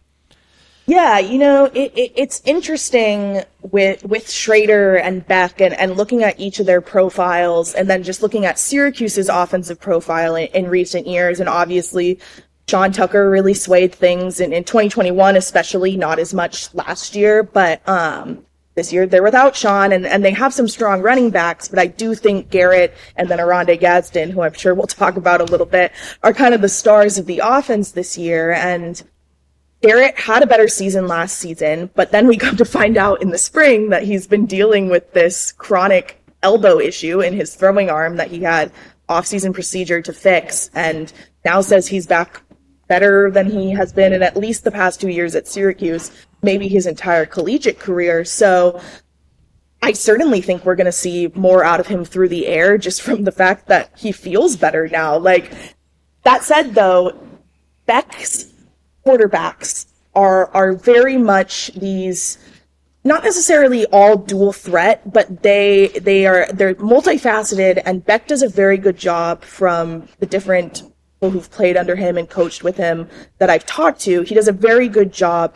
Yeah, 0.90 1.20
you 1.20 1.38
know, 1.38 1.66
it, 1.66 1.92
it, 1.96 2.14
it's 2.16 2.42
interesting 2.46 3.44
with 3.62 4.04
with 4.04 4.26
Shrader 4.26 5.00
and 5.00 5.26
Beck 5.28 5.62
and, 5.62 5.76
and 5.76 5.96
looking 5.96 6.24
at 6.24 6.40
each 6.40 6.60
of 6.60 6.66
their 6.66 6.82
profiles 6.82 7.76
and 7.76 7.88
then 7.88 8.02
just 8.02 8.24
looking 8.24 8.44
at 8.46 8.58
Syracuse's 8.58 9.30
offensive 9.30 9.80
profile 9.80 10.36
in, 10.36 10.48
in 10.48 10.68
recent 10.68 11.06
years. 11.06 11.40
And 11.40 11.48
obviously, 11.48 12.20
Sean 12.68 12.92
Tucker 12.92 13.30
really 13.30 13.54
swayed 13.54 13.94
things 13.94 14.40
in, 14.40 14.52
in 14.52 14.64
2021, 14.64 15.36
especially 15.36 15.96
not 15.96 16.18
as 16.18 16.34
much 16.34 16.74
last 16.74 17.16
year, 17.16 17.44
but 17.44 17.88
um, 17.88 18.44
this 18.80 18.94
year 18.94 19.06
they're 19.06 19.22
without 19.22 19.58
Sean 19.58 19.92
and, 19.92 20.08
and 20.08 20.24
they 20.24 20.32
have 20.32 20.54
some 20.54 20.70
strong 20.70 21.02
running 21.02 21.32
backs, 21.32 21.68
but 21.68 21.80
I 21.80 21.88
do 21.88 22.16
think 22.16 22.50
Garrett 22.50 22.96
and 23.18 23.28
then 23.28 23.42
Oronde 23.42 23.78
Gadsden, 23.78 24.32
who 24.32 24.42
I'm 24.42 24.54
sure 24.54 24.74
we'll 24.74 24.88
talk 25.02 25.18
about 25.18 25.42
a 25.42 25.44
little 25.44 25.66
bit, 25.66 25.92
are 26.24 26.34
kind 26.34 26.54
of 26.54 26.62
the 26.62 26.70
stars 26.70 27.18
of 27.18 27.26
the 27.26 27.42
offense 27.44 27.92
this 27.92 28.18
year. 28.18 28.54
And 28.54 29.04
Garrett 29.82 30.18
had 30.18 30.44
a 30.44 30.48
better 30.48 30.70
season 30.70 31.08
last 31.08 31.38
season, 31.38 31.90
but 31.94 32.14
then 32.14 32.26
we 32.26 32.38
come 32.46 32.56
to 32.56 32.64
find 32.64 32.96
out 32.96 33.22
in 33.22 33.32
the 33.32 33.38
spring 33.38 33.90
that 33.90 34.04
he's 34.04 34.28
been 34.28 34.46
dealing 34.46 34.88
with 34.90 35.12
this 35.12 35.52
chronic 35.52 36.24
elbow 36.42 36.80
issue 36.80 37.20
in 37.20 37.34
his 37.34 37.54
throwing 37.56 37.90
arm 37.90 38.16
that 38.16 38.32
he 38.32 38.40
had 38.40 38.72
off-season 39.10 39.52
procedure 39.52 40.02
to 40.02 40.14
fix 40.14 40.70
and 40.74 41.12
now 41.44 41.60
says 41.60 41.86
he's 41.86 42.08
back 42.08 42.42
better 42.90 43.32
than 43.32 43.50
he 43.50 43.72
has 43.72 43.94
been 43.94 44.12
in 44.12 44.22
at 44.22 44.36
least 44.36 44.66
the 44.66 44.72
past 44.72 45.00
two 45.00 45.08
years 45.08 45.36
at 45.36 45.48
Syracuse, 45.48 46.12
maybe 46.42 46.68
his 46.68 46.86
entire 46.86 47.26
collegiate 47.26 47.80
career. 47.80 48.26
So 48.26 48.82
I 49.82 49.94
certainly 49.94 50.42
think 50.42 50.66
we're 50.66 50.76
going 50.76 50.86
to 50.86 50.92
see 50.92 51.32
more 51.36 51.64
out 51.64 51.80
of 51.80 51.88
him 51.88 52.04
through 52.04 52.30
the 52.30 52.48
air 52.48 52.78
just 52.78 53.02
from 53.02 53.24
the 53.24 53.32
fact 53.32 53.68
that 53.68 53.92
he 53.98 54.12
feels 54.12 54.58
better 54.58 54.90
now. 54.90 55.18
Like 55.18 55.54
that 56.24 56.44
said 56.44 56.76
though, 56.76 57.18
Beck's 57.86 58.52
quarterbacks 59.06 59.86
are 60.16 60.50
are 60.52 60.74
very 60.74 61.18
much 61.18 61.72
these 61.76 62.38
not 63.04 63.24
necessarily 63.24 63.86
all 63.88 64.18
dual 64.18 64.52
threat, 64.52 65.14
but 65.14 65.44
they 65.44 65.88
they 65.88 66.26
are 66.26 66.48
they're 66.52 66.76
multifaceted 66.76 67.82
and 67.86 68.06
Beck 68.06 68.28
does 68.28 68.42
a 68.42 68.50
very 68.50 68.78
good 68.78 68.98
job 68.98 69.44
from 69.44 70.08
the 70.20 70.26
different 70.26 70.84
who've 71.22 71.52
played 71.52 71.76
under 71.76 71.96
him 71.96 72.18
and 72.18 72.30
coached 72.30 72.64
with 72.64 72.78
him 72.78 73.08
that 73.40 73.50
I've 73.50 73.66
talked 73.66 74.00
to. 74.02 74.22
He 74.22 74.36
does 74.36 74.48
a 74.48 74.54
very 74.54 74.88
good 74.88 75.12
job 75.12 75.54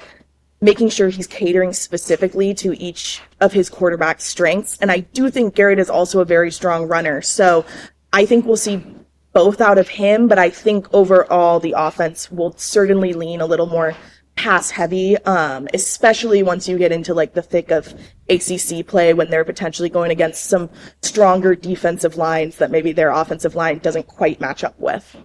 making 0.62 0.90
sure 0.90 1.10
he's 1.10 1.28
catering 1.28 1.74
specifically 1.74 2.54
to 2.54 2.74
each 2.82 3.22
of 3.42 3.52
his 3.52 3.70
quarterback 3.70 4.22
strengths. 4.22 4.78
And 4.78 4.92
I 4.92 5.00
do 5.00 5.30
think 5.30 5.56
Garrett 5.56 5.80
is 5.80 5.90
also 5.90 6.22
a 6.22 6.26
very 6.26 6.52
strong 6.52 6.88
runner. 6.88 7.22
So 7.22 7.66
I 8.14 8.26
think 8.26 8.46
we'll 8.46 8.58
see 8.58 8.84
both 9.34 9.60
out 9.60 9.78
of 9.78 9.90
him, 9.90 10.28
but 10.28 10.40
I 10.40 10.50
think 10.50 10.88
overall 10.94 11.60
the 11.60 11.76
offense 11.78 12.32
will 12.32 12.54
certainly 12.56 13.14
lean 13.14 13.42
a 13.42 13.46
little 13.46 13.66
more 13.66 13.94
pass 14.36 14.72
heavy, 14.72 15.18
um, 15.18 15.68
especially 15.74 16.44
once 16.44 16.68
you 16.68 16.78
get 16.78 16.92
into 16.92 17.14
like 17.14 17.34
the 17.34 17.42
thick 17.42 17.72
of 17.72 17.94
ACC 18.30 18.86
play 18.88 19.14
when 19.14 19.30
they're 19.30 19.46
potentially 19.46 19.90
going 19.90 20.12
against 20.12 20.46
some 20.46 20.70
stronger 21.02 21.56
defensive 21.56 22.16
lines 22.16 22.58
that 22.58 22.72
maybe 22.72 22.92
their 22.94 23.12
offensive 23.12 23.56
line 23.56 23.80
doesn't 23.80 24.08
quite 24.08 24.40
match 24.40 24.64
up 24.64 24.80
with. 24.80 25.18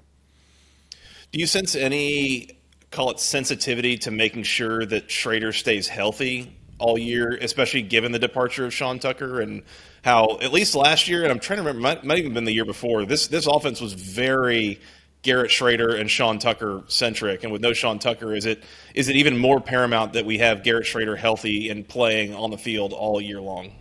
Do 1.33 1.41
you 1.41 1.47
sense 1.47 1.75
any, 1.75 2.59
call 2.91 3.11
it 3.11 3.21
sensitivity 3.21 3.99
to 3.99 4.11
making 4.11 4.45
sure 4.45 4.87
that 4.87 5.09
Shrader 5.09 5.55
stays 5.55 5.87
healthy 5.87 6.57
all 6.79 6.97
year, 6.97 7.39
especially 7.41 7.83
given 7.83 8.13
the 8.13 8.19
departure 8.19 8.65
of 8.65 8.73
Sean 8.73 8.99
Tucker 8.99 9.41
and 9.41 9.63
how, 10.03 10.39
at 10.41 10.53
least 10.53 10.75
last 10.75 11.09
year, 11.09 11.25
and 11.25 11.33
I'm 11.33 11.41
trying 11.41 11.59
to 11.59 11.65
remember, 11.65 11.81
might, 11.81 12.05
might 12.05 12.19
even 12.19 12.33
been 12.33 12.45
the 12.45 12.53
year 12.53 12.65
before, 12.65 13.05
this, 13.05 13.27
this 13.29 13.47
offense 13.47 13.81
was 13.81 13.93
very 13.93 14.81
Garrett 15.23 15.51
Shrader 15.51 15.99
and 15.99 16.11
Sean 16.11 16.39
Tucker 16.39 16.83
centric, 16.87 17.43
and 17.43 17.53
with 17.53 17.61
no 17.61 17.73
Sean 17.73 17.99
Tucker, 17.99 18.35
is 18.35 18.47
it 18.47 18.63
is 18.95 19.09
it 19.09 19.17
even 19.17 19.37
more 19.37 19.61
paramount 19.61 20.13
that 20.13 20.25
we 20.25 20.39
have 20.39 20.63
Garrett 20.63 20.87
Shrader 20.87 21.19
healthy 21.19 21.71
and 21.71 21.87
playing 21.87 22.35
on 22.35 22.51
the 22.51 22.59
field 22.59 22.93
all 22.93 23.21
year 23.21 23.41
long? 23.41 23.73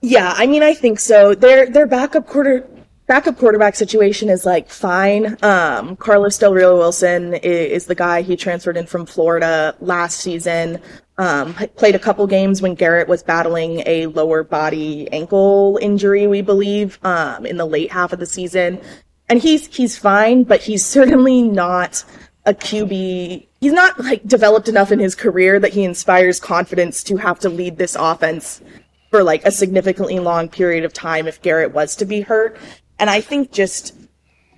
Yeah, 0.00 0.32
I 0.36 0.46
mean, 0.46 0.62
I 0.62 0.74
think 0.74 1.00
so. 1.00 1.34
Their 1.34 1.68
their 1.68 1.88
backup 1.88 2.26
quarter 2.26 2.68
backup 3.08 3.36
quarterback 3.38 3.74
situation 3.74 4.28
is 4.28 4.46
like 4.46 4.70
fine. 4.70 5.36
Um, 5.42 5.96
Carlos 5.96 6.38
Del 6.38 6.54
Rio 6.54 6.76
Wilson 6.76 7.34
is, 7.34 7.82
is, 7.82 7.86
the 7.86 7.96
guy 7.96 8.22
he 8.22 8.36
transferred 8.36 8.76
in 8.76 8.86
from 8.86 9.04
Florida 9.06 9.74
last 9.80 10.20
season. 10.20 10.80
Um, 11.16 11.54
played 11.74 11.96
a 11.96 11.98
couple 11.98 12.24
games 12.28 12.62
when 12.62 12.76
Garrett 12.76 13.08
was 13.08 13.24
battling 13.24 13.82
a 13.86 14.06
lower 14.06 14.44
body 14.44 15.10
ankle 15.10 15.76
injury, 15.82 16.28
we 16.28 16.42
believe, 16.42 17.00
um, 17.04 17.44
in 17.44 17.56
the 17.56 17.66
late 17.66 17.90
half 17.90 18.12
of 18.12 18.20
the 18.20 18.26
season 18.26 18.80
and 19.28 19.40
he's 19.40 19.66
he's 19.74 19.96
fine, 19.96 20.44
but 20.44 20.62
he's 20.62 20.84
certainly 20.96 21.42
not 21.42 22.04
a 22.46 22.54
QB. 22.54 23.46
He's 23.60 23.72
not 23.72 23.98
like 24.00 24.26
developed 24.26 24.68
enough 24.68 24.92
in 24.92 24.98
his 24.98 25.14
career 25.14 25.58
that 25.60 25.72
he 25.72 25.84
inspires 25.84 26.40
confidence 26.40 27.02
to 27.04 27.16
have 27.16 27.38
to 27.40 27.48
lead 27.48 27.76
this 27.76 27.96
offense 27.98 28.62
for 29.10 29.22
like 29.22 29.44
a 29.44 29.50
significantly 29.50 30.18
long 30.18 30.48
period 30.48 30.84
of 30.84 30.92
time 30.92 31.26
if 31.26 31.42
Garrett 31.42 31.72
was 31.72 31.96
to 31.96 32.04
be 32.04 32.20
hurt. 32.20 32.56
And 32.98 33.08
I 33.08 33.20
think 33.20 33.52
just 33.52 33.94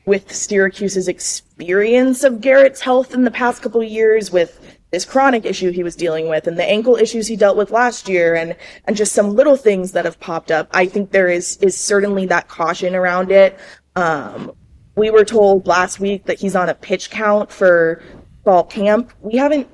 with 0.06 0.32
Syracuse's 0.32 1.08
experience 1.08 2.24
of 2.24 2.40
Garrett's 2.40 2.80
health 2.80 3.14
in 3.14 3.24
the 3.24 3.30
past 3.30 3.62
couple 3.62 3.82
years 3.82 4.30
with 4.32 4.60
this 4.90 5.04
chronic 5.04 5.44
issue 5.44 5.70
he 5.70 5.84
was 5.84 5.94
dealing 5.94 6.28
with 6.28 6.48
and 6.48 6.58
the 6.58 6.64
ankle 6.64 6.96
issues 6.96 7.28
he 7.28 7.36
dealt 7.36 7.56
with 7.56 7.70
last 7.70 8.08
year 8.08 8.34
and 8.34 8.56
and 8.86 8.96
just 8.96 9.12
some 9.12 9.36
little 9.36 9.54
things 9.54 9.92
that 9.92 10.04
have 10.04 10.18
popped 10.18 10.50
up 10.50 10.66
i 10.72 10.84
think 10.84 11.12
there 11.12 11.28
is 11.28 11.56
is 11.58 11.78
certainly 11.78 12.26
that 12.26 12.48
caution 12.48 12.96
around 12.96 13.30
it 13.30 13.56
um, 13.94 14.50
we 14.96 15.10
were 15.10 15.24
told 15.24 15.66
last 15.66 16.00
week 16.00 16.24
that 16.26 16.38
he's 16.38 16.56
on 16.56 16.68
a 16.68 16.74
pitch 16.74 17.10
count 17.10 17.50
for 17.50 18.02
fall 18.44 18.64
camp. 18.64 19.12
We 19.20 19.36
haven't 19.36 19.68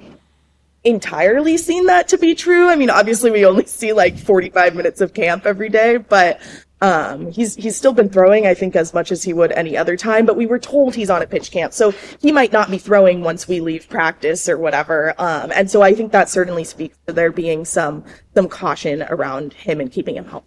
entirely 0.84 1.56
seen 1.56 1.86
that 1.86 2.08
to 2.08 2.18
be 2.18 2.34
true. 2.34 2.68
I 2.68 2.76
mean, 2.76 2.90
obviously 2.90 3.30
we 3.30 3.44
only 3.44 3.66
see 3.66 3.92
like 3.92 4.16
45 4.16 4.74
minutes 4.76 5.00
of 5.00 5.14
camp 5.14 5.46
every 5.46 5.68
day, 5.68 5.96
but 5.96 6.40
um, 6.82 7.30
he's 7.30 7.54
he's 7.54 7.76
still 7.76 7.92
been 7.92 8.10
throwing, 8.10 8.46
I 8.46 8.54
think, 8.54 8.76
as 8.76 8.92
much 8.92 9.10
as 9.10 9.22
he 9.22 9.32
would 9.32 9.50
any 9.52 9.76
other 9.76 9.96
time. 9.96 10.26
But 10.26 10.36
we 10.36 10.46
were 10.46 10.58
told 10.58 10.94
he's 10.94 11.08
on 11.08 11.22
a 11.22 11.26
pitch 11.26 11.50
camp, 11.50 11.72
so 11.72 11.92
he 12.20 12.32
might 12.32 12.52
not 12.52 12.70
be 12.70 12.78
throwing 12.78 13.22
once 13.22 13.48
we 13.48 13.60
leave 13.60 13.88
practice 13.88 14.48
or 14.48 14.58
whatever. 14.58 15.14
Um, 15.18 15.50
and 15.54 15.70
so 15.70 15.82
I 15.82 15.94
think 15.94 16.12
that 16.12 16.28
certainly 16.28 16.64
speaks 16.64 16.98
to 17.06 17.14
there 17.14 17.32
being 17.32 17.64
some 17.64 18.04
some 18.34 18.48
caution 18.48 19.02
around 19.08 19.54
him 19.54 19.80
and 19.80 19.90
keeping 19.90 20.16
him 20.16 20.26
healthy. 20.26 20.46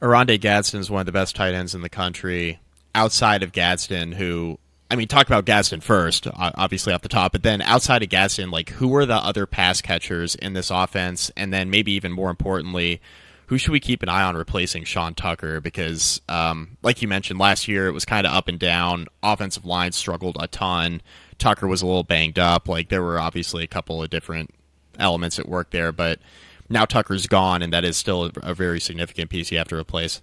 Oronde 0.00 0.40
Gadsden 0.40 0.80
is 0.80 0.90
one 0.90 1.00
of 1.00 1.06
the 1.06 1.12
best 1.12 1.36
tight 1.36 1.54
ends 1.54 1.74
in 1.74 1.82
the 1.82 1.88
country 1.88 2.60
outside 2.94 3.42
of 3.42 3.52
Gadsden 3.52 4.12
who 4.12 4.58
I 4.90 4.96
mean, 4.96 5.08
talk 5.08 5.26
about 5.26 5.44
Gadsden 5.44 5.80
first, 5.80 6.28
obviously 6.36 6.92
off 6.92 7.02
the 7.02 7.08
top, 7.08 7.32
but 7.32 7.42
then 7.42 7.62
outside 7.62 8.02
of 8.02 8.10
Gadsden, 8.10 8.50
like 8.50 8.70
who 8.70 8.94
are 8.94 9.06
the 9.06 9.16
other 9.16 9.46
pass 9.46 9.80
catchers 9.80 10.34
in 10.36 10.52
this 10.52 10.70
offense? 10.70 11.30
And 11.36 11.52
then 11.52 11.70
maybe 11.70 11.92
even 11.92 12.12
more 12.12 12.30
importantly, 12.30 13.00
who 13.46 13.58
should 13.58 13.72
we 13.72 13.80
keep 13.80 14.02
an 14.02 14.08
eye 14.08 14.22
on 14.22 14.36
replacing 14.36 14.84
Sean 14.84 15.14
Tucker? 15.14 15.60
Because, 15.60 16.20
um, 16.28 16.76
like 16.82 17.02
you 17.02 17.08
mentioned, 17.08 17.38
last 17.38 17.68
year 17.68 17.88
it 17.88 17.92
was 17.92 18.04
kind 18.04 18.26
of 18.26 18.32
up 18.32 18.48
and 18.48 18.58
down. 18.58 19.06
Offensive 19.22 19.64
line 19.64 19.92
struggled 19.92 20.36
a 20.40 20.46
ton. 20.46 21.02
Tucker 21.38 21.66
was 21.66 21.82
a 21.82 21.86
little 21.86 22.04
banged 22.04 22.38
up. 22.38 22.68
Like 22.68 22.88
there 22.88 23.02
were 23.02 23.18
obviously 23.18 23.64
a 23.64 23.68
couple 23.68 24.02
of 24.02 24.10
different 24.10 24.50
elements 24.98 25.38
at 25.38 25.48
work 25.48 25.70
there, 25.70 25.92
but 25.92 26.20
now 26.68 26.84
Tucker's 26.84 27.26
gone, 27.26 27.62
and 27.62 27.72
that 27.72 27.84
is 27.84 27.96
still 27.96 28.30
a, 28.42 28.54
very 28.54 28.80
significant 28.80 29.30
piece 29.30 29.52
you 29.52 29.58
have 29.58 29.68
to 29.68 29.76
replace. 29.76 30.22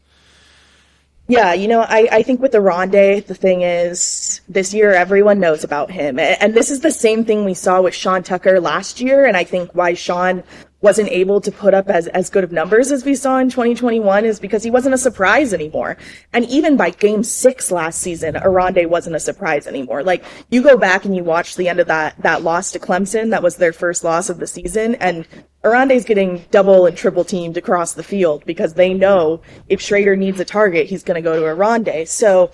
Yeah, 1.27 1.53
you 1.53 1.67
know, 1.67 1.81
I, 1.81 2.09
I 2.11 2.23
think 2.23 2.41
with 2.41 2.55
Oronde, 2.55 2.91
the 3.27 3.35
thing 3.35 3.61
is, 3.61 4.41
this 4.49 4.73
year 4.73 4.91
everyone 4.91 5.39
knows 5.39 5.63
about 5.63 5.91
him. 5.91 6.19
And 6.19 6.53
this 6.53 6.71
is 6.71 6.81
the 6.81 6.91
same 6.91 7.23
thing 7.23 7.45
we 7.45 7.53
saw 7.53 7.81
with 7.81 7.93
Sean 7.93 8.23
Tucker 8.23 8.59
last 8.59 8.99
year. 8.99 9.25
And 9.25 9.37
I 9.37 9.43
think 9.43 9.73
why 9.73 9.93
Sean 9.93 10.43
wasn't 10.81 11.09
able 11.09 11.39
to 11.39 11.51
put 11.51 11.73
up 11.73 11.89
as, 11.89 12.07
as 12.07 12.29
good 12.29 12.43
of 12.43 12.51
numbers 12.51 12.91
as 12.91 13.05
we 13.05 13.15
saw 13.15 13.37
in 13.37 13.49
2021 13.49 14.25
is 14.25 14.39
because 14.39 14.63
he 14.63 14.71
wasn't 14.71 14.93
a 14.93 14.97
surprise 14.97 15.53
anymore. 15.53 15.97
And 16.33 16.45
even 16.45 16.75
by 16.75 16.89
game 16.89 17.23
six 17.23 17.71
last 17.71 18.01
season, 18.01 18.35
Oronde 18.37 18.89
wasn't 18.89 19.15
a 19.15 19.19
surprise 19.19 19.67
anymore. 19.67 20.03
Like, 20.03 20.23
you 20.49 20.61
go 20.61 20.77
back 20.77 21.05
and 21.05 21.15
you 21.15 21.23
watch 21.23 21.55
the 21.55 21.69
end 21.69 21.79
of 21.79 21.87
that, 21.87 22.21
that 22.21 22.41
loss 22.43 22.71
to 22.71 22.79
Clemson, 22.79 23.29
that 23.29 23.43
was 23.43 23.55
their 23.55 23.73
first 23.73 24.03
loss 24.03 24.29
of 24.29 24.39
the 24.39 24.47
season, 24.47 24.95
and 24.95 25.27
Oronde's 25.63 26.05
getting 26.05 26.43
double 26.49 26.87
and 26.87 26.97
triple 26.97 27.23
teamed 27.23 27.55
across 27.55 27.93
the 27.93 28.03
field 28.03 28.43
because 28.45 28.73
they 28.73 28.93
know 28.93 29.41
if 29.69 29.79
Shrader 29.79 30.17
needs 30.17 30.39
a 30.39 30.45
target, 30.45 30.87
he's 30.87 31.03
going 31.03 31.15
to 31.15 31.21
go 31.21 31.39
to 31.39 31.45
Oronde. 31.45 32.07
So 32.09 32.51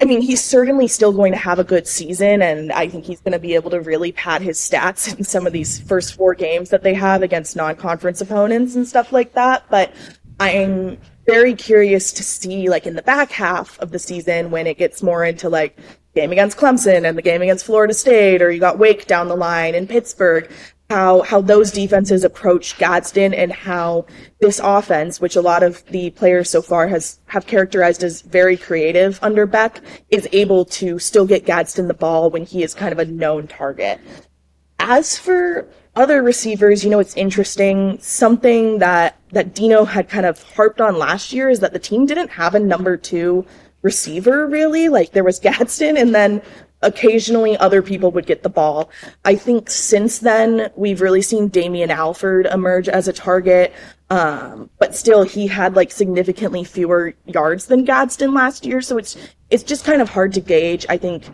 I 0.00 0.04
mean, 0.04 0.20
he's 0.20 0.44
certainly 0.44 0.88
still 0.88 1.12
going 1.12 1.32
to 1.32 1.38
have 1.38 1.58
a 1.58 1.64
good 1.64 1.86
season, 1.86 2.42
and 2.42 2.70
I 2.70 2.86
think 2.86 3.06
he's 3.06 3.20
going 3.20 3.32
to 3.32 3.38
be 3.38 3.54
able 3.54 3.70
to 3.70 3.80
really 3.80 4.12
pad 4.12 4.42
his 4.42 4.58
stats 4.58 5.16
in 5.16 5.24
some 5.24 5.46
of 5.46 5.54
these 5.54 5.78
first 5.80 6.14
four 6.14 6.34
games 6.34 6.68
that 6.68 6.82
they 6.82 6.92
have 6.92 7.22
against 7.22 7.56
non-conference 7.56 8.20
opponents 8.20 8.74
and 8.74 8.86
stuff 8.86 9.10
like 9.10 9.32
that. 9.32 9.64
But 9.70 9.94
I'm 10.38 10.98
very 11.24 11.54
curious 11.54 12.12
to 12.12 12.22
see, 12.22 12.68
like, 12.68 12.86
in 12.86 12.94
the 12.94 13.02
back 13.02 13.30
half 13.30 13.78
of 13.80 13.90
the 13.90 13.98
season 13.98 14.50
when 14.50 14.66
it 14.66 14.76
gets 14.76 15.02
more 15.02 15.24
into 15.24 15.48
like 15.48 15.78
game 16.14 16.30
against 16.32 16.58
Clemson 16.58 17.08
and 17.08 17.16
the 17.16 17.22
game 17.22 17.42
against 17.42 17.64
Florida 17.64 17.94
State, 17.94 18.42
or 18.42 18.50
you 18.50 18.60
got 18.60 18.78
Wake 18.78 19.06
down 19.06 19.28
the 19.28 19.36
line 19.36 19.74
in 19.74 19.86
Pittsburgh 19.86 20.50
how 20.88 21.22
how 21.22 21.40
those 21.40 21.72
defenses 21.72 22.22
approach 22.22 22.78
Gadsden 22.78 23.34
and 23.34 23.52
how 23.52 24.06
this 24.40 24.60
offense, 24.62 25.20
which 25.20 25.36
a 25.36 25.40
lot 25.40 25.62
of 25.62 25.84
the 25.86 26.10
players 26.10 26.48
so 26.48 26.62
far 26.62 26.86
has 26.88 27.18
have 27.26 27.46
characterized 27.46 28.04
as 28.04 28.22
very 28.22 28.56
creative 28.56 29.18
under 29.22 29.46
Beck, 29.46 29.80
is 30.10 30.28
able 30.32 30.64
to 30.66 30.98
still 30.98 31.26
get 31.26 31.44
Gadsden 31.44 31.88
the 31.88 31.94
ball 31.94 32.30
when 32.30 32.44
he 32.44 32.62
is 32.62 32.74
kind 32.74 32.92
of 32.92 32.98
a 32.98 33.04
known 33.04 33.48
target. 33.48 34.00
As 34.78 35.18
for 35.18 35.68
other 35.96 36.22
receivers, 36.22 36.84
you 36.84 36.90
know, 36.90 37.00
it's 37.00 37.16
interesting. 37.16 37.98
Something 38.00 38.78
that 38.78 39.18
that 39.30 39.54
Dino 39.54 39.84
had 39.84 40.08
kind 40.08 40.26
of 40.26 40.42
harped 40.42 40.80
on 40.80 40.98
last 40.98 41.32
year 41.32 41.48
is 41.48 41.60
that 41.60 41.72
the 41.72 41.78
team 41.80 42.06
didn't 42.06 42.30
have 42.30 42.54
a 42.54 42.60
number 42.60 42.96
two 42.96 43.44
receiver 43.82 44.46
really. 44.46 44.88
Like 44.88 45.12
there 45.12 45.24
was 45.24 45.40
Gadsden 45.40 45.96
and 45.96 46.14
then 46.14 46.42
occasionally 46.86 47.56
other 47.58 47.82
people 47.82 48.10
would 48.12 48.26
get 48.26 48.42
the 48.42 48.48
ball. 48.48 48.90
I 49.24 49.34
think 49.34 49.68
since 49.68 50.20
then 50.20 50.70
we've 50.76 51.00
really 51.00 51.20
seen 51.20 51.48
Damien 51.48 51.90
Alford 51.90 52.46
emerge 52.46 52.88
as 52.88 53.08
a 53.08 53.12
target. 53.12 53.74
Um, 54.08 54.70
but 54.78 54.94
still 54.94 55.24
he 55.24 55.48
had 55.48 55.74
like 55.74 55.90
significantly 55.90 56.62
fewer 56.62 57.14
yards 57.26 57.66
than 57.66 57.84
Gadsden 57.84 58.32
last 58.32 58.64
year. 58.64 58.80
So 58.80 58.98
it's, 58.98 59.16
it's 59.50 59.64
just 59.64 59.84
kind 59.84 60.00
of 60.00 60.08
hard 60.08 60.32
to 60.34 60.40
gauge. 60.40 60.86
I 60.88 60.96
think 60.96 61.24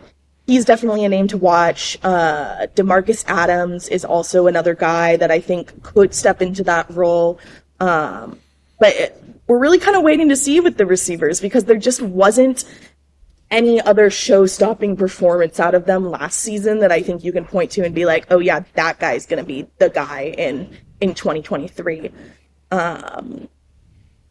he's 0.47 0.65
definitely 0.65 1.05
a 1.05 1.09
name 1.09 1.27
to 1.27 1.37
watch. 1.37 1.99
Uh, 2.03 2.65
D'Marcus 2.73 3.23
Adams 3.27 3.87
is 3.89 4.03
also 4.03 4.47
another 4.47 4.73
guy 4.73 5.17
that 5.17 5.29
I 5.29 5.39
think 5.39 5.83
could 5.83 6.15
step 6.15 6.41
into 6.41 6.63
that 6.63 6.89
role. 6.89 7.39
Um, 7.79 8.39
but 8.79 8.95
it, 8.95 9.23
we're 9.45 9.59
really 9.59 9.79
kind 9.79 9.95
of 9.95 10.01
waiting 10.01 10.29
to 10.29 10.35
see 10.35 10.59
with 10.59 10.77
the 10.77 10.85
receivers 10.85 11.39
because 11.39 11.65
there 11.65 11.77
just 11.77 12.01
wasn't 12.01 12.65
any 13.53 13.79
other 13.79 14.09
show 14.09 14.47
stopping 14.47 14.97
performance 14.97 15.59
out 15.59 15.75
of 15.75 15.85
them 15.85 16.09
last 16.09 16.39
season 16.39 16.79
that 16.79 16.91
I 16.91 17.03
think 17.03 17.23
you 17.23 17.31
can 17.31 17.45
point 17.45 17.69
to 17.71 17.85
and 17.85 17.93
be 17.93 18.03
like, 18.03 18.25
oh 18.31 18.39
yeah, 18.39 18.63
that 18.73 18.99
guy's 18.99 19.27
going 19.27 19.41
to 19.41 19.47
be 19.47 19.67
the 19.77 19.89
guy 19.89 20.33
in, 20.37 20.75
in 20.99 21.13
2023. 21.13 22.11
Um, 22.71 23.47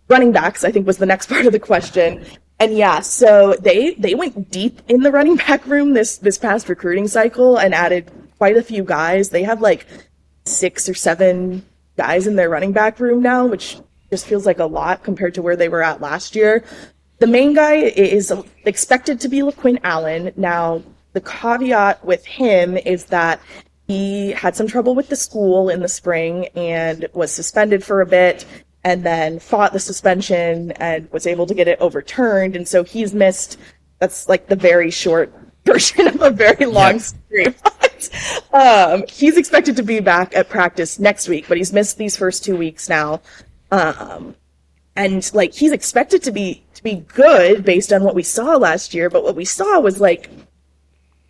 running 0.09 0.33
backs, 0.33 0.64
I 0.64 0.73
think 0.73 0.88
was 0.88 0.99
the 0.99 1.07
next 1.07 1.26
part 1.31 1.47
of 1.47 1.52
the 1.52 1.61
question. 1.61 2.26
And 2.59 2.76
yeah, 2.76 2.99
so 3.00 3.55
they, 3.61 3.95
they 3.95 4.17
went 4.17 4.50
deep 4.50 4.83
in 4.88 5.02
the 5.02 5.12
running 5.12 5.37
back 5.37 5.64
room 5.67 5.95
this, 5.95 6.19
this 6.19 6.37
past 6.37 6.69
recruiting 6.69 7.07
cycle 7.07 7.57
and 7.57 7.73
added 7.75 8.11
quite 8.38 8.57
a 8.57 8.62
few 8.62 8.83
guys. 8.83 9.31
They 9.31 9.45
have 9.45 9.61
like 9.61 9.87
six 10.45 10.88
or 10.88 10.95
seven 10.95 11.64
guys 11.97 12.26
in 12.26 12.35
their 12.35 12.50
running 12.50 12.73
back 12.73 12.99
room 12.99 13.23
now, 13.23 13.47
which 13.47 13.79
just 14.11 14.26
feels 14.26 14.47
like 14.47 14.59
a 14.59 14.64
lot 14.64 15.05
compared 15.05 15.35
to 15.35 15.43
where 15.43 15.57
they 15.57 15.69
were 15.69 15.83
at 15.83 16.00
last 16.00 16.35
year. 16.35 16.64
The 17.23 17.29
main 17.29 17.55
guy 17.55 17.75
is 17.75 18.33
expected 18.64 19.21
to 19.21 19.29
be 19.29 19.43
LeQuint 19.43 19.79
Allen. 19.85 20.33
Now, 20.35 20.83
the 21.12 21.21
caveat 21.21 22.05
with 22.05 22.26
him 22.26 22.76
is 22.76 23.05
that 23.05 23.41
he 23.87 24.33
had 24.33 24.57
some 24.57 24.67
trouble 24.67 24.97
with 24.97 25.09
the 25.09 25.14
school 25.14 25.69
in 25.69 25.83
the 25.83 25.88
spring 25.88 26.47
and 26.57 27.07
was 27.12 27.31
suspended 27.31 27.85
for 27.85 28.00
a 28.00 28.07
bit 28.07 28.45
and 28.83 29.05
then 29.05 29.38
fought 29.38 29.73
the 29.73 29.79
suspension 29.79 30.73
and 30.73 31.09
was 31.12 31.29
able 31.29 31.47
to 31.47 31.55
get 31.55 31.69
it 31.69 31.79
overturned. 31.81 32.57
And 32.57 32.67
so 32.67 32.83
he's 32.83 33.14
missed, 33.14 33.57
that's 34.00 34.29
like 34.29 34.49
the 34.49 34.57
very 34.57 34.91
short 34.91 35.33
version 35.64 36.09
of 36.09 36.21
a 36.23 36.31
very 36.31 36.67
long 36.67 36.99
story. 36.99 37.55
um, 38.52 39.05
he's 39.09 39.37
expected 39.37 39.76
to 39.76 39.85
be 39.85 40.00
back 40.00 40.35
at 40.35 40.49
practice 40.49 40.99
next 40.99 41.29
week, 41.29 41.47
but 41.47 41.57
he's 41.57 41.73
missed 41.73 41.99
these 41.99 42.17
first 42.17 42.43
two 42.43 42.57
weeks 42.57 42.88
now. 42.88 43.21
Um, 43.71 44.35
and 44.97 45.33
like 45.35 45.55
he's 45.55 45.71
expected 45.71 46.25
to 46.25 46.33
be 46.33 46.64
to 46.82 46.96
be 46.96 47.00
good 47.14 47.64
based 47.64 47.92
on 47.92 48.02
what 48.02 48.14
we 48.14 48.22
saw 48.22 48.56
last 48.56 48.94
year, 48.94 49.08
but 49.08 49.22
what 49.24 49.36
we 49.36 49.44
saw 49.44 49.80
was 49.80 50.00
like 50.00 50.30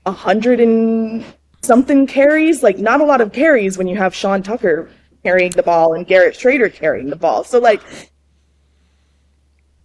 a 0.06 0.12
hundred 0.12 0.60
and 0.60 1.24
something 1.62 2.06
carries, 2.06 2.62
like 2.62 2.78
not 2.78 3.00
a 3.00 3.04
lot 3.04 3.20
of 3.20 3.32
carries 3.32 3.78
when 3.78 3.86
you 3.86 3.96
have 3.96 4.14
Sean 4.14 4.42
Tucker 4.42 4.90
carrying 5.22 5.52
the 5.52 5.62
ball 5.62 5.94
and 5.94 6.06
Garrett 6.06 6.34
Shrader 6.34 6.72
carrying 6.72 7.10
the 7.10 7.16
ball. 7.16 7.44
So 7.44 7.58
like 7.58 7.80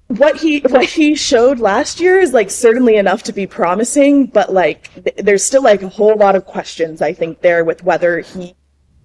what 0.07 0.37
he 0.37 0.59
what 0.69 0.85
he 0.85 1.15
showed 1.15 1.59
last 1.59 1.99
year 1.99 2.19
is 2.19 2.33
like 2.33 2.49
certainly 2.49 2.95
enough 2.95 3.23
to 3.23 3.33
be 3.33 3.45
promising, 3.45 4.27
but 4.27 4.51
like 4.53 4.91
th- 4.93 5.17
there's 5.17 5.43
still 5.43 5.63
like 5.63 5.83
a 5.83 5.89
whole 5.89 6.15
lot 6.15 6.35
of 6.35 6.45
questions 6.45 7.01
I 7.01 7.13
think 7.13 7.41
there 7.41 7.63
with 7.63 7.83
whether 7.83 8.19
he 8.19 8.55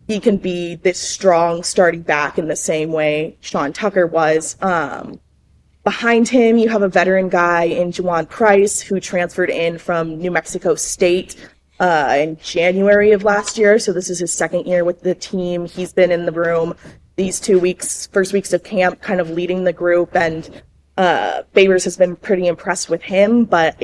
he 0.09 0.19
can 0.19 0.37
be 0.37 0.75
this 0.76 0.99
strong 0.99 1.62
starting 1.62 2.02
back 2.02 2.38
in 2.38 2.49
the 2.49 2.57
same 2.57 2.92
way 2.92 3.37
Sean 3.40 3.73
Tucker 3.73 4.07
was. 4.07 4.57
Um, 4.61 5.21
behind 5.85 6.29
him, 6.29 6.59
you 6.59 6.69
have 6.69 6.83
a 6.83 6.89
veteran 6.89 7.29
guy 7.29 7.65
in 7.65 7.91
Juwan 7.91 8.29
Price 8.29 8.81
who 8.81 9.01
transferred 9.01 9.51
in 9.51 9.79
from 9.79 10.19
New 10.19 10.31
Mexico 10.31 10.75
State 10.75 11.37
uh, 11.81 12.17
in 12.19 12.37
January 12.39 13.12
of 13.12 13.25
last 13.25 13.59
year. 13.59 13.79
So 13.79 13.93
this 13.93 14.11
is 14.11 14.19
his 14.19 14.33
second 14.33 14.67
year 14.67 14.85
with 14.85 15.01
the 15.01 15.15
team. 15.15 15.67
He's 15.67 15.93
been 15.93 16.11
in 16.11 16.27
the 16.27 16.33
room 16.33 16.75
these 17.17 17.41
two 17.41 17.59
weeks, 17.59 18.07
first 18.07 18.33
weeks 18.33 18.53
of 18.53 18.62
camp, 18.62 19.01
kind 19.01 19.21
of 19.21 19.31
leading 19.31 19.65
the 19.65 19.73
group 19.73 20.15
and 20.15 20.62
uh, 20.97 21.43
Babers 21.55 21.85
has 21.85 21.97
been 21.97 22.17
pretty 22.17 22.47
impressed 22.47 22.91
with 22.91 23.03
him, 23.03 23.45
but 23.45 23.83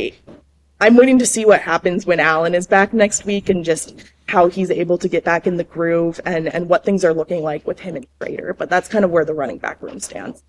I'm 0.80 0.96
waiting 0.96 1.18
to 1.18 1.26
see 1.26 1.44
what 1.44 1.60
happens 1.60 2.06
when 2.06 2.20
Allen 2.20 2.54
is 2.54 2.66
back 2.66 2.92
next 2.92 3.24
week 3.24 3.48
and 3.48 3.64
just 3.64 4.04
how 4.28 4.48
he's 4.48 4.70
able 4.70 4.98
to 4.98 5.08
get 5.08 5.24
back 5.24 5.46
in 5.46 5.56
the 5.56 5.64
groove 5.64 6.20
and, 6.26 6.48
and 6.48 6.68
what 6.68 6.84
things 6.84 7.04
are 7.04 7.14
looking 7.14 7.42
like 7.42 7.66
with 7.66 7.80
him 7.80 7.96
and 7.96 8.06
Shrader. 8.20 8.56
But 8.56 8.68
that's 8.68 8.88
kind 8.88 9.04
of 9.04 9.10
where 9.10 9.24
the 9.24 9.34
running 9.34 9.58
back 9.58 9.82
room 9.82 10.00
stands. 10.00 10.44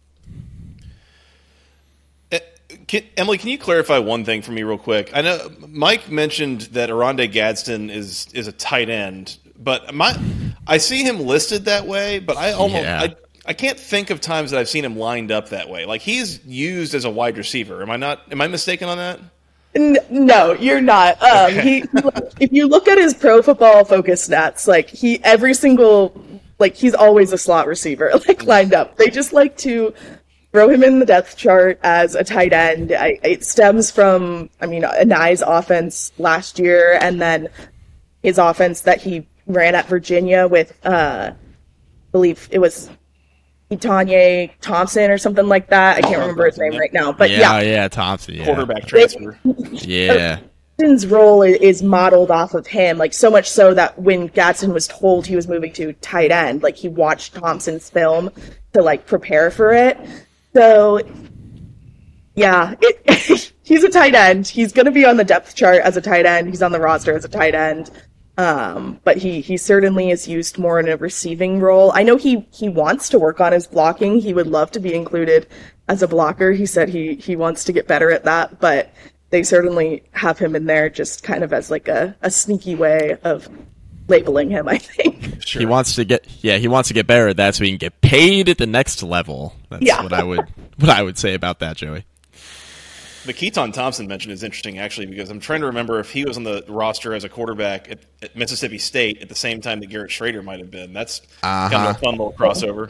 Can, 2.90 3.04
Emily, 3.18 3.38
can 3.38 3.50
you 3.50 3.60
clarify 3.60 4.00
one 4.00 4.26
thing 4.26 4.42
for 4.42 4.52
me 4.52 4.64
real 4.64 4.80
quick? 4.80 5.12
I 5.14 5.22
know 5.22 5.48
Mike 5.68 6.10
mentioned 6.10 6.62
that 6.72 6.90
Oronde 6.90 7.32
Gadsden 7.32 7.92
is 7.92 8.26
is 8.34 8.48
a 8.48 8.52
tight 8.52 8.90
end, 8.90 9.38
but 9.60 9.94
my 9.94 10.20
I 10.66 10.80
see 10.80 11.04
him 11.04 11.20
listed 11.20 11.66
that 11.66 11.86
way, 11.86 12.18
but 12.18 12.36
I 12.36 12.54
almost 12.54 12.86
yeah. 12.86 13.02
I, 13.04 13.16
I 13.46 13.54
can't 13.54 13.80
think 13.80 14.10
of 14.10 14.22
times 14.22 14.50
that 14.50 14.60
I've 14.60 14.70
seen 14.70 14.84
him 14.84 14.98
lined 14.98 15.32
up 15.32 15.50
that 15.50 15.70
way. 15.70 15.86
Like 15.86 16.02
he's 16.02 16.44
used 16.48 16.96
as 16.96 17.06
a 17.06 17.12
wide 17.12 17.38
receiver. 17.38 17.84
Am 17.84 17.92
I 17.92 17.98
not? 17.98 18.24
Am 18.32 18.42
I 18.42 18.48
mistaken 18.48 18.90
on 18.90 18.98
that? 18.98 19.20
No, 20.10 20.54
you're 20.54 20.82
not. 20.82 21.22
Um, 21.22 21.52
okay. 21.52 21.62
he, 21.62 21.84
if 22.40 22.52
you 22.52 22.66
look 22.66 22.88
at 22.88 22.98
his 22.98 23.14
pro 23.14 23.44
football 23.44 23.86
focus 23.86 24.28
stats, 24.28 24.66
like 24.66 24.90
he 24.90 25.24
every 25.24 25.54
single 25.54 26.20
like 26.58 26.76
he's 26.76 26.96
always 26.96 27.34
a 27.34 27.38
slot 27.38 27.68
receiver, 27.68 28.12
like 28.28 28.46
lined 28.46 28.74
up. 28.74 28.98
They 28.98 29.10
just 29.10 29.32
like 29.32 29.58
to 29.58 29.94
throw 30.52 30.70
him 30.70 30.84
in 30.84 31.00
the 31.00 31.06
depth 31.06 31.38
chart 31.38 31.80
as 31.84 32.16
a 32.16 32.24
tight 32.24 32.54
end. 32.54 32.92
I, 32.92 33.20
it 33.24 33.46
stems 33.46 33.92
from, 33.92 34.50
I 34.62 34.66
mean, 34.66 34.84
Anae's 34.84 35.42
offense 35.42 36.12
last 36.18 36.60
year, 36.60 36.98
and 37.02 37.22
then 37.22 37.50
his 38.24 38.38
offense 38.38 38.82
that 38.82 39.02
he 39.02 39.28
ran 39.46 39.76
at 39.76 39.88
Virginia 39.88 40.48
with, 40.48 40.74
uh, 40.86 41.32
I 41.32 41.36
believe 42.12 42.48
it 42.52 42.60
was 42.60 42.90
Tanya 43.80 44.50
Thompson 44.62 45.12
or 45.12 45.18
something 45.18 45.48
like 45.48 45.70
that. 45.70 45.98
I 45.98 46.02
can't 46.02 46.20
remember 46.20 46.46
his 46.46 46.58
name 46.58 46.78
right 46.78 46.92
now, 46.92 47.12
but 47.12 47.30
yeah, 47.30 47.60
yeah, 47.60 47.62
yeah 47.62 47.88
Thompson, 47.88 48.36
yeah. 48.36 48.46
quarterback 48.46 48.88
transfer. 48.88 49.38
yeah. 49.44 50.40
Gadsden's 50.80 51.08
role 51.08 51.44
is 51.44 51.84
modeled 51.84 52.32
off 52.32 52.54
of 52.54 52.66
him, 52.66 52.98
like 52.98 53.14
so 53.14 53.30
much 53.30 53.50
so 53.50 53.74
that 53.74 54.00
when 54.00 54.28
Gadsden 54.28 54.74
was 54.74 54.88
told 54.88 55.28
he 55.28 55.36
was 55.36 55.48
moving 55.48 55.74
to 55.74 55.94
tight 55.94 56.32
end, 56.32 56.64
like 56.64 56.78
he 56.78 56.88
watched 56.88 57.36
Thompson's 57.36 57.90
film 57.90 58.32
to 58.74 58.82
like 58.82 59.06
prepare 59.06 59.52
for 59.52 59.74
it. 59.74 60.00
So, 60.54 61.02
yeah, 62.36 62.76
it, 62.82 63.54
he's 63.64 63.84
a 63.84 63.90
tight 63.90 64.16
end. 64.16 64.48
He's 64.48 64.72
going 64.72 64.86
to 64.86 64.92
be 64.92 65.06
on 65.06 65.18
the 65.18 65.24
depth 65.24 65.56
chart 65.56 65.82
as 65.82 65.98
a 65.98 66.02
tight 66.02 66.26
end. 66.26 66.50
He's 66.50 66.62
on 66.62 66.72
the 66.72 66.80
roster 66.80 67.16
as 67.16 67.26
a 67.26 67.30
tight 67.30 67.56
end. 67.56 67.92
Um, 68.38 69.02
but 69.04 69.18
he 69.18 69.42
he 69.42 69.58
certainly 69.58 70.12
is 70.12 70.26
used 70.26 70.58
more 70.58 70.80
in 70.80 70.88
a 70.88 70.96
receiving 70.96 71.60
role. 71.60 71.92
I 71.94 72.04
know 72.04 72.16
he 72.16 72.48
he 72.54 72.70
wants 72.70 73.10
to 73.10 73.20
work 73.20 73.42
on 73.42 73.52
his 73.52 73.68
blocking. 73.68 74.22
He 74.22 74.34
would 74.34 74.48
love 74.48 74.72
to 74.72 74.80
be 74.80 74.94
included 74.94 75.46
as 75.90 76.02
a 76.02 76.08
blocker. 76.08 76.54
He 76.54 76.66
said 76.66 76.88
he 76.88 77.16
he 77.16 77.36
wants 77.36 77.66
to 77.66 77.74
get 77.74 77.86
better 77.86 78.10
at 78.12 78.24
that, 78.24 78.62
but 78.62 78.94
they 79.30 79.44
certainly 79.44 80.04
have 80.12 80.40
him 80.40 80.56
in 80.56 80.68
there 80.68 80.90
just 80.90 81.22
kind 81.22 81.44
of 81.44 81.52
as 81.52 81.70
like 81.70 81.90
a, 81.90 82.16
a 82.22 82.32
sneaky 82.32 82.76
way 82.76 83.18
of 83.26 83.50
labeling 84.10 84.50
him, 84.50 84.68
I 84.68 84.78
think. 84.78 85.46
Sure. 85.46 85.60
He 85.60 85.66
wants 85.66 85.96
to 85.96 86.06
get 86.06 86.28
yeah, 86.42 86.58
he 86.58 86.68
wants 86.68 86.88
to 86.90 86.94
get 86.94 87.08
better 87.08 87.28
at 87.28 87.38
that 87.38 87.56
so 87.56 87.64
he 87.64 87.72
can 87.72 87.78
get 87.78 88.02
paid 88.02 88.50
at 88.50 88.58
the 88.58 88.68
next 88.68 89.02
level. 89.04 89.56
That's 89.70 89.84
yeah. 89.84 90.02
what 90.04 90.14
I 90.14 90.24
would 90.24 90.46
what 90.78 90.90
I 90.90 91.02
would 91.02 91.18
say 91.18 91.34
about 91.34 91.60
that, 91.60 91.78
Joey. 91.78 92.06
The 93.26 93.34
Keytaon 93.34 93.74
Thompson 93.74 94.08
mention 94.08 94.32
is 94.32 94.44
interesting, 94.44 94.80
actually, 94.80 95.08
because 95.08 95.30
I'm 95.30 95.40
trying 95.40 95.60
to 95.60 95.68
remember 95.68 96.00
if 96.00 96.10
he 96.10 96.24
was 96.26 96.38
on 96.38 96.44
the 96.44 96.64
roster 96.68 97.14
as 97.14 97.26
a 97.26 97.30
quarterback 97.30 97.92
at, 97.92 98.00
at 98.22 98.36
Mississippi 98.36 98.78
State 98.78 99.22
at 99.22 99.30
the 99.30 99.36
same 99.36 99.62
time 99.62 99.82
that 99.82 99.88
Garrett 99.88 100.10
Shrader 100.10 100.44
might 100.44 100.60
have 100.60 100.72
been. 100.72 100.94
That's 100.94 101.22
uh-huh. 101.44 101.70
kind 101.70 101.90
of 101.90 101.96
a 101.98 102.00
fun 102.00 102.12
little 102.14 102.34
crossover. 102.34 102.90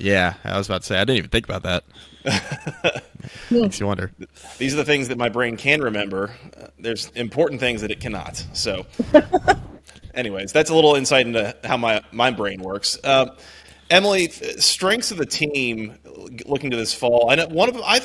Yeah, 0.00 0.34
I 0.44 0.56
was 0.56 0.66
about 0.66 0.80
to 0.80 0.86
say 0.86 0.96
I 0.96 1.04
didn't 1.04 1.18
even 1.18 1.30
think 1.30 1.44
about 1.44 1.62
that. 1.64 1.84
Makes 3.50 3.80
you 3.80 3.86
wonder. 3.86 4.10
These 4.58 4.72
are 4.74 4.78
the 4.78 4.84
things 4.84 5.08
that 5.08 5.18
my 5.18 5.28
brain 5.28 5.56
can 5.56 5.82
remember. 5.82 6.30
Uh, 6.58 6.68
there's 6.78 7.10
important 7.10 7.60
things 7.60 7.82
that 7.82 7.90
it 7.90 8.00
cannot. 8.00 8.44
So, 8.54 8.86
anyways, 10.14 10.52
that's 10.52 10.70
a 10.70 10.74
little 10.74 10.94
insight 10.94 11.26
into 11.26 11.54
how 11.64 11.76
my 11.76 12.02
my 12.12 12.30
brain 12.30 12.60
works. 12.62 12.98
Uh, 13.02 13.34
Emily, 13.90 14.28
strengths 14.28 15.10
of 15.10 15.18
the 15.18 15.26
team 15.26 15.98
looking 16.46 16.70
to 16.70 16.76
this 16.76 16.94
fall. 16.94 17.30
I 17.30 17.34
know 17.34 17.48
one 17.48 17.68
of 17.68 17.74
them. 17.74 17.84
I 17.84 18.00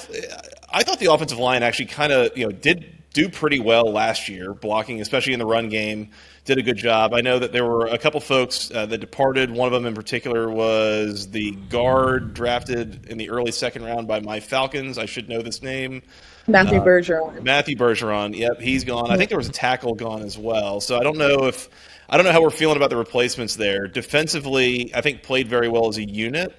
I 0.71 0.83
thought 0.83 0.99
the 0.99 1.11
offensive 1.11 1.37
line 1.37 1.63
actually 1.63 1.85
kind 1.85 2.11
of 2.11 2.35
you 2.37 2.45
know 2.45 2.51
did 2.51 2.95
do 3.15 3.29
pretty 3.29 3.61
well 3.61 3.91
last 3.91 4.27
year, 4.27 4.53
blocking, 4.53 4.99
especially 4.99 5.31
in 5.31 5.39
the 5.39 5.45
run 5.45 5.69
game. 5.69 6.09
Did 6.43 6.57
a 6.57 6.61
good 6.61 6.77
job. 6.77 7.13
I 7.13 7.21
know 7.21 7.39
that 7.39 7.53
there 7.53 7.65
were 7.65 7.87
a 7.87 7.97
couple 7.97 8.19
folks 8.19 8.69
uh, 8.71 8.85
that 8.87 8.97
departed. 8.97 9.49
One 9.49 9.67
of 9.67 9.73
them 9.73 9.85
in 9.85 9.95
particular 9.95 10.49
was 10.49 11.31
the 11.31 11.51
guard 11.69 12.33
drafted 12.33 13.05
in 13.07 13.17
the 13.17 13.29
early 13.29 13.51
second 13.51 13.83
round 13.83 14.07
by 14.07 14.19
my 14.19 14.41
Falcons. 14.41 14.97
I 14.97 15.05
should 15.05 15.29
know 15.29 15.41
this 15.41 15.63
name. 15.63 16.03
Matthew 16.45 16.79
uh, 16.79 16.85
Bergeron. 16.85 17.41
Matthew 17.41 17.75
Bergeron. 17.75 18.35
Yep, 18.35 18.59
he's 18.59 18.83
gone. 18.83 19.09
I 19.09 19.17
think 19.17 19.29
there 19.29 19.39
was 19.39 19.49
a 19.49 19.53
tackle 19.53 19.95
gone 19.95 20.21
as 20.21 20.37
well. 20.37 20.81
So 20.81 20.99
I 20.99 21.03
don't 21.03 21.17
know 21.17 21.45
if 21.45 21.69
I 22.09 22.17
don't 22.17 22.25
know 22.25 22.31
how 22.31 22.41
we're 22.41 22.49
feeling 22.49 22.77
about 22.77 22.89
the 22.89 22.97
replacements 22.97 23.55
there. 23.55 23.87
Defensively, 23.87 24.93
I 24.93 25.01
think 25.01 25.23
played 25.23 25.47
very 25.47 25.69
well 25.69 25.87
as 25.87 25.97
a 25.97 26.03
unit. 26.03 26.55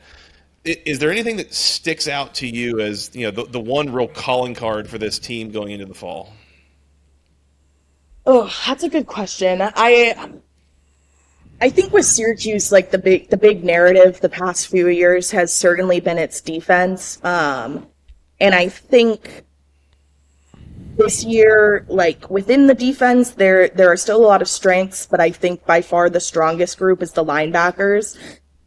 Is 0.65 0.99
there 0.99 1.13
anything 1.13 1.37
that 1.37 1.55
sticks 1.55 2.09
out 2.09 2.35
to 2.37 2.49
you 2.49 2.81
as 2.81 3.15
you 3.15 3.27
know 3.27 3.31
the, 3.31 3.45
the 3.45 3.61
one 3.61 3.93
real 3.93 4.09
calling 4.09 4.55
card 4.55 4.89
for 4.89 4.99
this 4.99 5.19
team 5.19 5.53
going 5.53 5.71
into 5.71 5.87
the 5.87 5.95
fall? 5.95 6.33
Oh, 8.27 8.53
that's 8.67 8.83
a 8.83 8.89
good 8.89 9.07
question. 9.07 9.61
I 9.63 10.33
I 11.61 11.71
think 11.71 11.93
with 11.93 12.05
Syracuse, 12.05 12.73
like 12.73 12.91
the 12.91 12.99
big 12.99 13.31
the 13.31 13.37
big 13.37 13.63
narrative 13.63 14.21
the 14.21 14.29
past 14.29 14.67
few 14.67 14.89
years 14.89 15.31
has 15.31 15.55
certainly 15.55 16.01
been 16.01 16.19
its 16.19 16.41
defense. 16.41 17.25
Um, 17.25 17.87
and 18.41 18.55
I 18.55 18.69
think 18.69 19.46
this 20.97 21.25
year, 21.25 21.85
like 21.89 22.29
within 22.31 22.67
the 22.67 22.75
defense, 22.75 23.31
there 23.31 23.69
there 23.69 23.91
are 23.91 23.97
still 23.97 24.25
a 24.25 24.27
lot 24.27 24.43
of 24.43 24.49
strengths, 24.49 25.07
but 25.07 25.21
I 25.21 25.31
think 25.31 25.65
by 25.67 25.83
far 25.83 26.11
the 26.11 26.21
strongest 26.21 26.79
group 26.79 27.03
is 27.03 27.13
the 27.13 27.25
linebackers. 27.25 28.17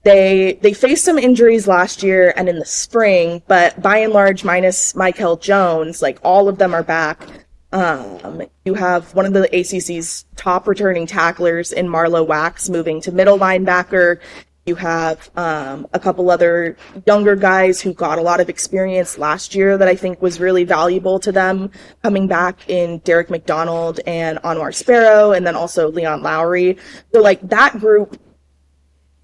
They 0.04 0.60
they 0.62 0.74
faced 0.74 1.06
some 1.06 1.18
injuries 1.18 1.68
last 1.68 2.04
year 2.04 2.34
and 2.38 2.48
in 2.48 2.60
the 2.60 2.66
spring, 2.66 3.42
but 3.48 3.82
by 3.82 3.98
and 3.98 4.14
large, 4.14 4.44
minus 4.44 4.96
Mikel 4.96 5.38
Jones, 5.38 6.02
like 6.02 6.20
all 6.24 6.48
of 6.48 6.58
them 6.58 6.74
are 6.74 6.84
back. 6.84 7.28
Um, 7.72 8.42
you 8.66 8.74
have 8.74 9.14
one 9.14 9.26
of 9.26 9.34
the 9.34 9.48
ACC's 9.56 10.26
top 10.36 10.68
returning 10.68 11.06
tacklers 11.06 11.72
in 11.72 11.88
Marlowe 11.88 12.24
Wax 12.24 12.70
moving 12.70 13.00
to 13.02 13.12
middle 13.12 13.38
linebacker. 13.38 14.20
You 14.70 14.76
have 14.76 15.32
um, 15.36 15.88
a 15.94 16.00
couple 16.00 16.30
other 16.30 16.78
younger 17.08 17.36
guys 17.36 17.82
who 17.82 17.92
got 17.92 18.20
a 18.20 18.22
lot 18.22 18.40
of 18.40 18.50
experience 18.50 19.18
last 19.18 19.56
year 19.56 19.80
that 19.80 19.88
I 19.88 19.96
think 19.96 20.22
was 20.22 20.40
really 20.40 20.64
valuable 20.64 21.18
to 21.22 21.32
them 21.32 21.72
coming 22.04 22.28
back 22.28 22.70
in 22.70 23.00
Derek 23.00 23.32
McDonald 23.32 24.00
and 24.06 24.38
Anwar 24.44 24.72
Sparrow, 24.76 25.32
and 25.32 25.44
then 25.48 25.56
also 25.56 25.90
Leon 25.90 26.22
Lowery. 26.22 26.78
So, 27.12 27.20
like, 27.20 27.42
that 27.50 27.80
group 27.80 28.22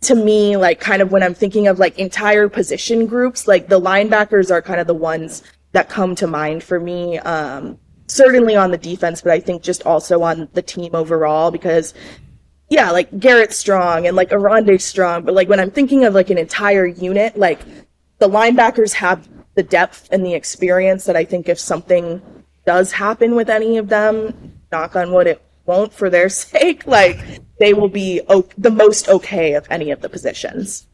to 0.02 0.16
me, 0.16 0.58
like, 0.58 0.80
kind 0.80 1.04
of 1.04 1.12
when 1.12 1.22
I'm 1.22 1.36
thinking 1.36 1.68
of 1.68 1.78
like 1.78 2.00
entire 2.00 2.50
position 2.50 3.06
groups, 3.06 3.48
like 3.48 3.68
the 3.68 3.80
linebackers 3.80 4.50
are 4.50 4.64
kind 4.64 4.80
of 4.80 4.88
the 4.88 4.96
ones 4.96 5.44
that 5.74 5.90
come 5.90 6.16
to 6.16 6.26
mind 6.26 6.64
for 6.64 6.80
me. 6.80 7.20
Um, 7.20 7.78
certainly 8.08 8.56
on 8.56 8.72
the 8.72 8.78
defense, 8.78 9.22
but 9.22 9.32
I 9.32 9.40
think 9.40 9.62
just 9.62 9.84
also 9.86 10.24
on 10.24 10.48
the 10.54 10.62
team 10.62 10.96
overall 10.96 11.52
because 11.52 11.94
yeah, 12.70 12.92
like 12.92 13.20
Garrett 13.20 13.54
strong 13.54 14.08
and 14.08 14.16
like 14.16 14.32
Oronde's 14.32 14.84
strong, 14.84 15.24
but 15.24 15.36
like 15.36 15.50
when 15.50 15.60
I'm 15.60 15.72
thinking 15.72 16.04
of 16.04 16.14
like 16.14 16.30
an 16.30 16.38
entire 16.38 16.86
unit, 16.86 17.38
like 17.38 17.60
the 18.18 18.28
linebackers 18.28 18.94
have 18.94 19.28
the 19.56 19.64
depth 19.64 20.10
and 20.12 20.26
the 20.26 20.34
experience 20.34 21.06
that 21.06 21.16
I 21.16 21.26
think 21.26 21.48
if 21.48 21.60
something 21.60 22.22
does 22.66 22.92
happen 22.92 23.36
with 23.36 23.50
any 23.50 23.78
of 23.78 23.90
them, 23.90 24.54
knock 24.72 24.96
on 24.96 25.14
wood, 25.14 25.28
it 25.28 25.42
won't 25.66 25.94
for 25.94 26.10
their 26.10 26.30
sake. 26.30 26.88
Like 26.88 27.20
they 27.60 27.74
will 27.74 27.90
be 27.90 28.22
o- 28.28 28.50
the 28.58 28.72
most 28.72 29.10
okay 29.10 29.54
of 29.54 29.68
any 29.70 29.92
of 29.92 30.02
the 30.02 30.10
positions. 30.10 30.88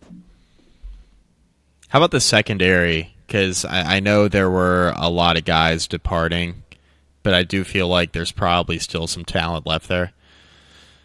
How 1.87 1.99
about 1.99 2.11
the 2.11 2.21
secondary? 2.21 3.15
Because 3.27 3.65
I, 3.65 3.97
I 3.97 3.99
know 3.99 4.27
there 4.27 4.49
were 4.49 4.93
a 4.97 5.09
lot 5.09 5.37
of 5.37 5.45
guys 5.45 5.87
departing, 5.87 6.63
but 7.23 7.33
I 7.33 7.43
do 7.43 7.63
feel 7.63 7.87
like 7.87 8.11
there's 8.11 8.31
probably 8.31 8.77
still 8.77 9.07
some 9.07 9.25
talent 9.25 9.65
left 9.65 9.87
there. 9.87 10.11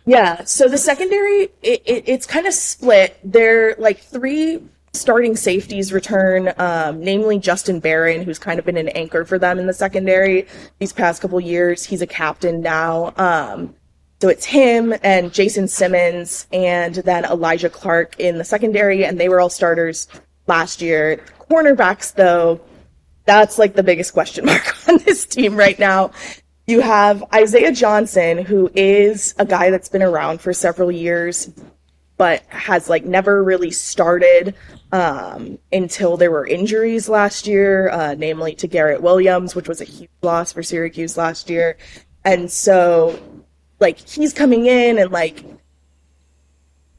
Yeah, 0.07 0.45
so 0.45 0.69
the 0.69 0.79
secondary, 0.79 1.51
it, 1.63 1.83
it, 1.85 2.05
it's 2.07 2.27
kind 2.27 2.47
of 2.47 2.55
split. 2.55 3.19
They're 3.25 3.75
like 3.77 3.99
three 3.99 4.63
starting 4.93 5.37
safeties 5.37 5.93
return, 5.93 6.55
um, 6.59 7.01
namely 7.01 7.39
Justin 7.41 7.81
Barron, 7.81 8.23
who's 8.23 8.39
kind 8.39 8.59
of 8.59 8.65
been 8.65 8.77
an 8.77 8.89
anchor 8.91 9.25
for 9.25 9.39
them 9.39 9.59
in 9.59 9.67
the 9.67 9.73
secondary 9.73 10.47
these 10.79 10.93
past 10.93 11.21
couple 11.21 11.41
years. 11.41 11.85
He's 11.85 12.03
a 12.03 12.07
captain 12.07 12.61
now. 12.61 13.13
Um, 13.17 13.75
so 14.21 14.29
it's 14.29 14.47
him 14.47 14.95
and 15.03 15.33
Jason 15.33 15.69
Simmons 15.69 16.47
and 16.53 16.95
then 16.95 17.25
Alijah 17.25 17.71
Clark 17.71 18.19
in 18.19 18.39
the 18.39 18.45
secondary, 18.45 19.05
and 19.05 19.19
they 19.19 19.29
were 19.29 19.41
all 19.41 19.51
starters 19.51 20.09
last 20.47 20.81
year. 20.81 21.21
Cornerbacks, 21.51 22.15
though, 22.15 22.61
that's 23.25 23.59
like 23.59 23.75
the 23.75 23.83
biggest 23.83 24.13
question 24.13 24.45
mark 24.47 24.89
on 24.89 24.99
this 24.99 25.27
team 25.27 25.57
right 25.57 25.79
now. 25.79 26.13
You 26.67 26.81
have 26.81 27.23
Isaiah 27.33 27.71
Johnson, 27.71 28.39
who 28.39 28.71
is 28.75 29.35
a 29.39 29.47
guy 29.47 29.71
that's 29.71 29.89
been 29.89 30.03
around 30.03 30.41
for 30.41 30.53
several 30.53 30.91
years, 30.91 31.51
but 32.17 32.43
has 32.49 32.89
like 32.89 33.05
never 33.05 33.45
really 33.45 33.71
started 33.71 34.55
um, 34.91 35.59
until 35.73 36.17
there 36.17 36.31
were 36.31 36.45
injuries 36.45 37.09
last 37.09 37.47
year, 37.47 37.89
uh, 37.91 38.15
namely 38.19 38.55
to 38.57 38.67
Garrett 38.67 39.01
Williams, 39.01 39.55
which 39.55 39.69
was 39.69 39.81
a 39.81 39.85
huge 39.85 40.11
loss 40.23 40.53
for 40.53 40.63
Syracuse 40.63 41.17
last 41.17 41.49
year. 41.49 41.77
And 42.25 42.51
so, 42.51 43.17
like, 43.79 43.99
he's 44.01 44.33
coming 44.33 44.67
in 44.67 44.99
and 44.99 45.13
like 45.13 45.45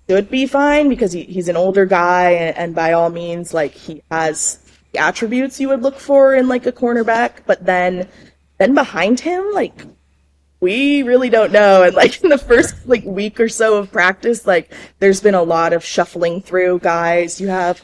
should 0.09 0.29
be 0.29 0.47
fine 0.47 0.87
because 0.87 1.11
he, 1.11 1.23
he's 1.23 1.49
an 1.49 1.57
older 1.57 1.85
guy, 1.85 2.31
and, 2.31 2.57
and 2.57 2.75
by 2.75 2.93
all 2.93 3.09
means, 3.09 3.53
like, 3.53 3.73
he 3.73 4.01
has 4.09 4.59
the 4.93 4.99
attributes 4.99 5.59
you 5.59 5.67
would 5.67 5.81
look 5.81 5.99
for 5.99 6.33
in 6.33 6.47
like 6.47 6.65
a 6.65 6.71
cornerback. 6.71 7.39
But 7.45 7.65
then, 7.65 8.07
then 8.57 8.73
behind 8.73 9.19
him, 9.19 9.51
like, 9.53 9.73
we 10.59 11.03
really 11.03 11.29
don't 11.29 11.51
know. 11.51 11.83
And 11.83 11.95
like 11.95 12.23
in 12.23 12.29
the 12.29 12.37
first 12.37 12.87
like 12.87 13.03
week 13.03 13.39
or 13.39 13.49
so 13.49 13.77
of 13.77 13.91
practice, 13.91 14.47
like 14.47 14.73
there's 14.99 15.21
been 15.21 15.35
a 15.35 15.43
lot 15.43 15.73
of 15.73 15.83
shuffling 15.83 16.41
through 16.41 16.79
guys. 16.79 17.39
You 17.39 17.47
have 17.49 17.83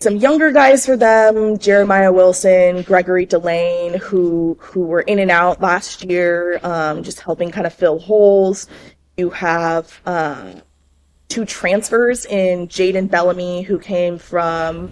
some 0.00 0.16
younger 0.16 0.50
guys 0.50 0.84
for 0.84 0.96
them, 0.96 1.58
Jeremiah 1.58 2.12
Wilson, 2.12 2.82
Gregory 2.82 3.24
Delaine, 3.24 3.94
who 4.00 4.58
who 4.60 4.80
were 4.80 5.02
in 5.02 5.20
and 5.20 5.30
out 5.30 5.60
last 5.60 6.04
year, 6.04 6.58
um, 6.64 7.04
just 7.04 7.20
helping 7.20 7.52
kind 7.52 7.66
of 7.66 7.72
fill 7.72 8.00
holes. 8.00 8.66
You 9.16 9.30
have 9.30 10.00
uh, 10.04 10.54
two 11.28 11.44
transfers 11.44 12.26
in 12.26 12.66
Jaden 12.66 13.10
Bellamy, 13.10 13.62
who 13.62 13.78
came 13.78 14.18
from 14.18 14.90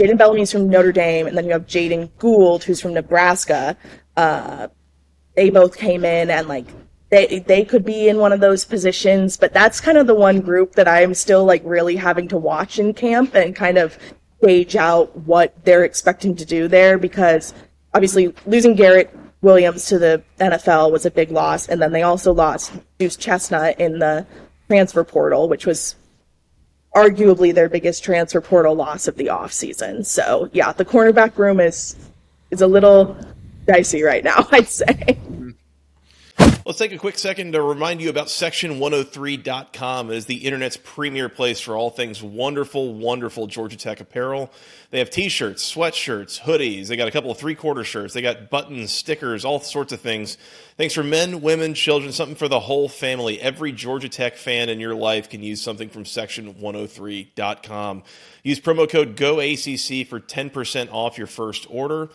Jaden 0.00 0.16
Bellamy's 0.16 0.50
from 0.50 0.70
Notre 0.70 0.92
Dame, 0.92 1.26
and 1.26 1.36
then 1.36 1.44
you 1.44 1.52
have 1.52 1.66
Jaden 1.66 2.08
Gould, 2.18 2.64
who's 2.64 2.80
from 2.80 2.94
Nebraska. 2.94 3.76
Uh, 4.16 4.68
they 5.36 5.50
both 5.50 5.76
came 5.76 6.06
in 6.06 6.30
and 6.30 6.48
like 6.48 6.64
they 7.10 7.40
they 7.40 7.66
could 7.66 7.84
be 7.84 8.08
in 8.08 8.16
one 8.16 8.32
of 8.32 8.40
those 8.40 8.64
positions, 8.64 9.36
but 9.36 9.52
that's 9.52 9.78
kind 9.78 9.98
of 9.98 10.06
the 10.06 10.14
one 10.14 10.40
group 10.40 10.72
that 10.76 10.88
I'm 10.88 11.12
still 11.12 11.44
like 11.44 11.60
really 11.66 11.96
having 11.96 12.28
to 12.28 12.38
watch 12.38 12.78
in 12.78 12.94
camp 12.94 13.34
and 13.34 13.54
kind 13.54 13.76
of 13.76 13.98
gauge 14.42 14.74
out 14.74 15.14
what 15.18 15.54
they're 15.66 15.84
expecting 15.84 16.34
to 16.36 16.46
do 16.46 16.66
there 16.66 16.96
because 16.96 17.52
obviously 17.92 18.34
losing 18.46 18.74
Garrett 18.74 19.14
Williams 19.42 19.84
to 19.86 19.98
the 19.98 20.22
NFL 20.38 20.92
was 20.92 21.04
a 21.04 21.10
big 21.10 21.30
loss, 21.30 21.68
and 21.68 21.82
then 21.82 21.92
they 21.92 22.02
also 22.02 22.32
lost 22.32 22.72
Duce 22.98 23.16
Chestnut 23.16 23.78
in 23.78 23.98
the 23.98 24.26
transfer 24.66 25.04
portal, 25.04 25.46
which 25.46 25.66
was 25.66 25.96
arguably 26.94 27.54
their 27.54 27.68
biggest 27.68 28.02
transfer 28.02 28.40
portal 28.40 28.74
loss 28.74 29.08
of 29.08 29.16
the 29.16 29.26
offseason. 29.26 30.04
So 30.04 30.48
yeah, 30.52 30.72
the 30.72 30.84
cornerback 30.84 31.36
room 31.38 31.60
is 31.60 31.96
is 32.50 32.62
a 32.62 32.66
little 32.66 33.16
dicey 33.66 34.02
right 34.02 34.24
now, 34.24 34.48
I'd 34.52 34.68
say. 34.68 34.86
Mm-hmm. 34.86 35.49
Let's 36.66 36.78
take 36.78 36.92
a 36.92 36.98
quick 36.98 37.16
second 37.16 37.52
to 37.52 37.62
remind 37.62 38.02
you 38.02 38.10
about 38.10 38.26
section103.com. 38.26 40.10
It 40.10 40.16
is 40.16 40.26
the 40.26 40.36
internet's 40.36 40.76
premier 40.76 41.30
place 41.30 41.58
for 41.58 41.74
all 41.74 41.88
things 41.88 42.22
wonderful, 42.22 42.92
wonderful 42.92 43.46
Georgia 43.46 43.78
Tech 43.78 44.00
apparel. 44.00 44.52
They 44.90 44.98
have 44.98 45.08
t-shirts, 45.08 45.74
sweatshirts, 45.74 46.40
hoodies. 46.40 46.88
They 46.88 46.96
got 46.96 47.08
a 47.08 47.12
couple 47.12 47.30
of 47.30 47.38
three-quarter 47.38 47.84
shirts. 47.84 48.12
They 48.12 48.20
got 48.20 48.50
buttons, 48.50 48.92
stickers, 48.92 49.42
all 49.42 49.60
sorts 49.60 49.94
of 49.94 50.02
things. 50.02 50.36
Things 50.76 50.92
for 50.92 51.02
men, 51.02 51.40
women, 51.40 51.72
children, 51.72 52.12
something 52.12 52.36
for 52.36 52.48
the 52.48 52.60
whole 52.60 52.90
family. 52.90 53.40
Every 53.40 53.72
Georgia 53.72 54.10
Tech 54.10 54.36
fan 54.36 54.68
in 54.68 54.80
your 54.80 54.94
life 54.94 55.30
can 55.30 55.42
use 55.42 55.62
something 55.62 55.88
from 55.88 56.04
section103.com. 56.04 58.02
Use 58.42 58.60
promo 58.60 58.90
code 58.90 59.16
GOACC 59.16 60.06
for 60.06 60.20
10% 60.20 60.92
off 60.92 61.16
your 61.16 61.26
first 61.26 61.66
order. 61.70 62.10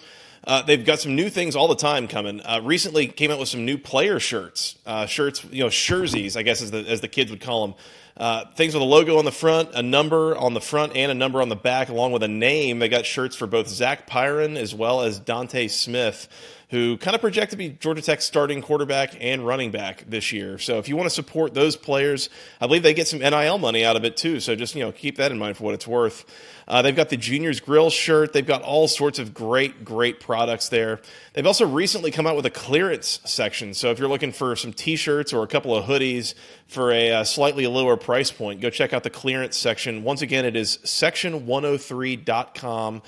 Uh, 0.45 0.61
they've 0.61 0.85
got 0.85 0.99
some 0.99 1.15
new 1.15 1.29
things 1.29 1.55
all 1.55 1.67
the 1.67 1.75
time 1.75 2.07
coming. 2.07 2.41
Uh, 2.41 2.61
recently, 2.63 3.07
came 3.07 3.31
out 3.31 3.39
with 3.39 3.49
some 3.49 3.65
new 3.65 3.77
player 3.77 4.19
shirts, 4.19 4.77
uh, 4.85 5.05
shirts, 5.05 5.43
you 5.51 5.63
know, 5.63 5.69
jerseys, 5.69 6.37
I 6.37 6.43
guess 6.43 6.61
as 6.61 6.71
the 6.71 6.79
as 6.79 7.01
the 7.01 7.07
kids 7.07 7.31
would 7.31 7.41
call 7.41 7.67
them. 7.67 7.75
Uh, 8.17 8.45
things 8.55 8.73
with 8.73 8.81
a 8.81 8.85
logo 8.85 9.17
on 9.17 9.25
the 9.25 9.31
front, 9.31 9.71
a 9.73 9.81
number 9.81 10.37
on 10.37 10.53
the 10.53 10.61
front, 10.61 10.95
and 10.95 11.11
a 11.11 11.15
number 11.15 11.41
on 11.41 11.49
the 11.49 11.55
back, 11.55 11.89
along 11.89 12.13
with 12.13 12.23
a 12.23 12.29
name. 12.29 12.79
They 12.79 12.87
got 12.87 13.05
shirts 13.05 13.35
for 13.35 13.45
both 13.45 13.67
Zach 13.67 14.07
Pyron 14.09 14.55
as 14.55 14.73
well 14.73 15.01
as 15.01 15.19
Dontae 15.19 15.69
Smith 15.69 16.29
who 16.75 16.97
kind 16.97 17.15
of 17.15 17.21
project 17.21 17.51
to 17.51 17.57
be 17.57 17.69
Georgia 17.69 18.01
Tech's 18.01 18.25
starting 18.25 18.61
quarterback 18.61 19.15
and 19.21 19.47
running 19.47 19.71
back 19.71 20.03
this 20.09 20.33
year. 20.33 20.57
So 20.57 20.77
if 20.77 20.89
you 20.89 20.97
want 20.97 21.07
to 21.07 21.15
support 21.15 21.53
those 21.53 21.77
players, 21.77 22.29
I 22.59 22.67
believe 22.67 22.83
they 22.83 22.93
get 22.93 23.07
some 23.07 23.19
NIL 23.19 23.59
money 23.59 23.85
out 23.85 23.95
of 23.95 24.03
it 24.03 24.17
too. 24.17 24.41
So 24.41 24.55
just 24.55 24.75
you 24.75 24.83
know 24.83 24.91
keep 24.91 25.15
that 25.15 25.31
in 25.31 25.39
mind 25.39 25.55
for 25.55 25.63
what 25.63 25.73
it's 25.73 25.87
worth. 25.87 26.25
Uh, 26.67 26.81
they've 26.81 26.95
got 26.95 27.07
the 27.07 27.15
Juniors 27.15 27.61
Grill 27.61 27.89
shirt. 27.89 28.33
They've 28.33 28.45
got 28.45 28.61
all 28.61 28.89
sorts 28.89 29.19
of 29.19 29.33
great, 29.33 29.85
great 29.85 30.19
products 30.19 30.67
there. 30.67 30.99
They've 31.33 31.47
also 31.47 31.65
recently 31.65 32.11
come 32.11 32.27
out 32.27 32.35
with 32.35 32.45
a 32.45 32.51
clearance 32.51 33.21
section. 33.23 33.73
So 33.73 33.89
if 33.91 33.99
you're 33.99 34.09
looking 34.09 34.33
for 34.33 34.57
some 34.57 34.73
T-shirts 34.73 35.31
or 35.31 35.43
a 35.43 35.47
couple 35.47 35.73
of 35.73 35.85
hoodies 35.85 36.33
for 36.67 36.91
a 36.91 37.11
uh, 37.11 37.23
slightly 37.23 37.67
lower 37.67 37.95
price 37.95 38.31
point, 38.31 38.59
go 38.59 38.69
check 38.69 38.91
out 38.91 39.03
the 39.03 39.09
clearance 39.09 39.55
section. 39.55 40.03
Once 40.03 40.21
again, 40.21 40.43
it 40.43 40.57
is 40.57 40.77
section103.com 40.79 43.01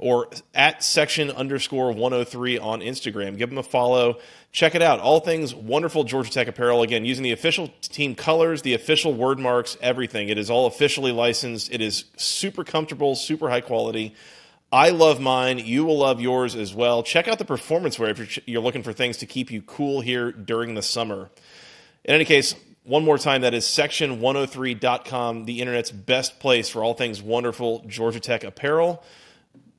or 0.00 0.28
at 0.54 0.82
section 0.82 1.30
underscore 1.30 1.92
103 1.92 2.58
on 2.58 2.80
Instagram. 2.80 3.36
Give 3.36 3.48
them 3.50 3.58
a 3.58 3.62
follow. 3.62 4.18
Check 4.50 4.74
it 4.74 4.82
out. 4.82 4.98
All 4.98 5.20
things 5.20 5.54
wonderful 5.54 6.04
Georgia 6.04 6.30
Tech 6.30 6.48
apparel. 6.48 6.82
Again, 6.82 7.04
using 7.04 7.22
the 7.22 7.32
official 7.32 7.68
team 7.82 8.14
colors, 8.14 8.62
the 8.62 8.74
official 8.74 9.12
word 9.12 9.38
marks, 9.38 9.76
everything. 9.80 10.30
It 10.30 10.38
is 10.38 10.50
all 10.50 10.66
officially 10.66 11.12
licensed. 11.12 11.70
It 11.70 11.82
is 11.82 12.06
super 12.16 12.64
comfortable, 12.64 13.14
super 13.14 13.50
high 13.50 13.60
quality. 13.60 14.14
I 14.72 14.90
love 14.90 15.20
mine. 15.20 15.58
You 15.58 15.84
will 15.84 15.98
love 15.98 16.20
yours 16.20 16.54
as 16.54 16.74
well. 16.74 17.02
Check 17.02 17.28
out 17.28 17.38
the 17.38 17.44
performance 17.44 17.98
wear 17.98 18.10
if 18.10 18.18
you're, 18.18 18.44
you're 18.46 18.62
looking 18.62 18.82
for 18.82 18.92
things 18.92 19.18
to 19.18 19.26
keep 19.26 19.50
you 19.50 19.62
cool 19.62 20.00
here 20.00 20.32
during 20.32 20.74
the 20.74 20.82
summer. 20.82 21.28
In 22.04 22.14
any 22.14 22.24
case, 22.24 22.54
one 22.84 23.04
more 23.04 23.18
time, 23.18 23.42
that 23.42 23.52
is 23.52 23.64
section103.com, 23.66 25.44
the 25.44 25.60
internet's 25.60 25.90
best 25.90 26.40
place 26.40 26.70
for 26.70 26.82
all 26.82 26.94
things 26.94 27.20
wonderful 27.20 27.84
Georgia 27.86 28.20
Tech 28.20 28.42
apparel. 28.44 29.04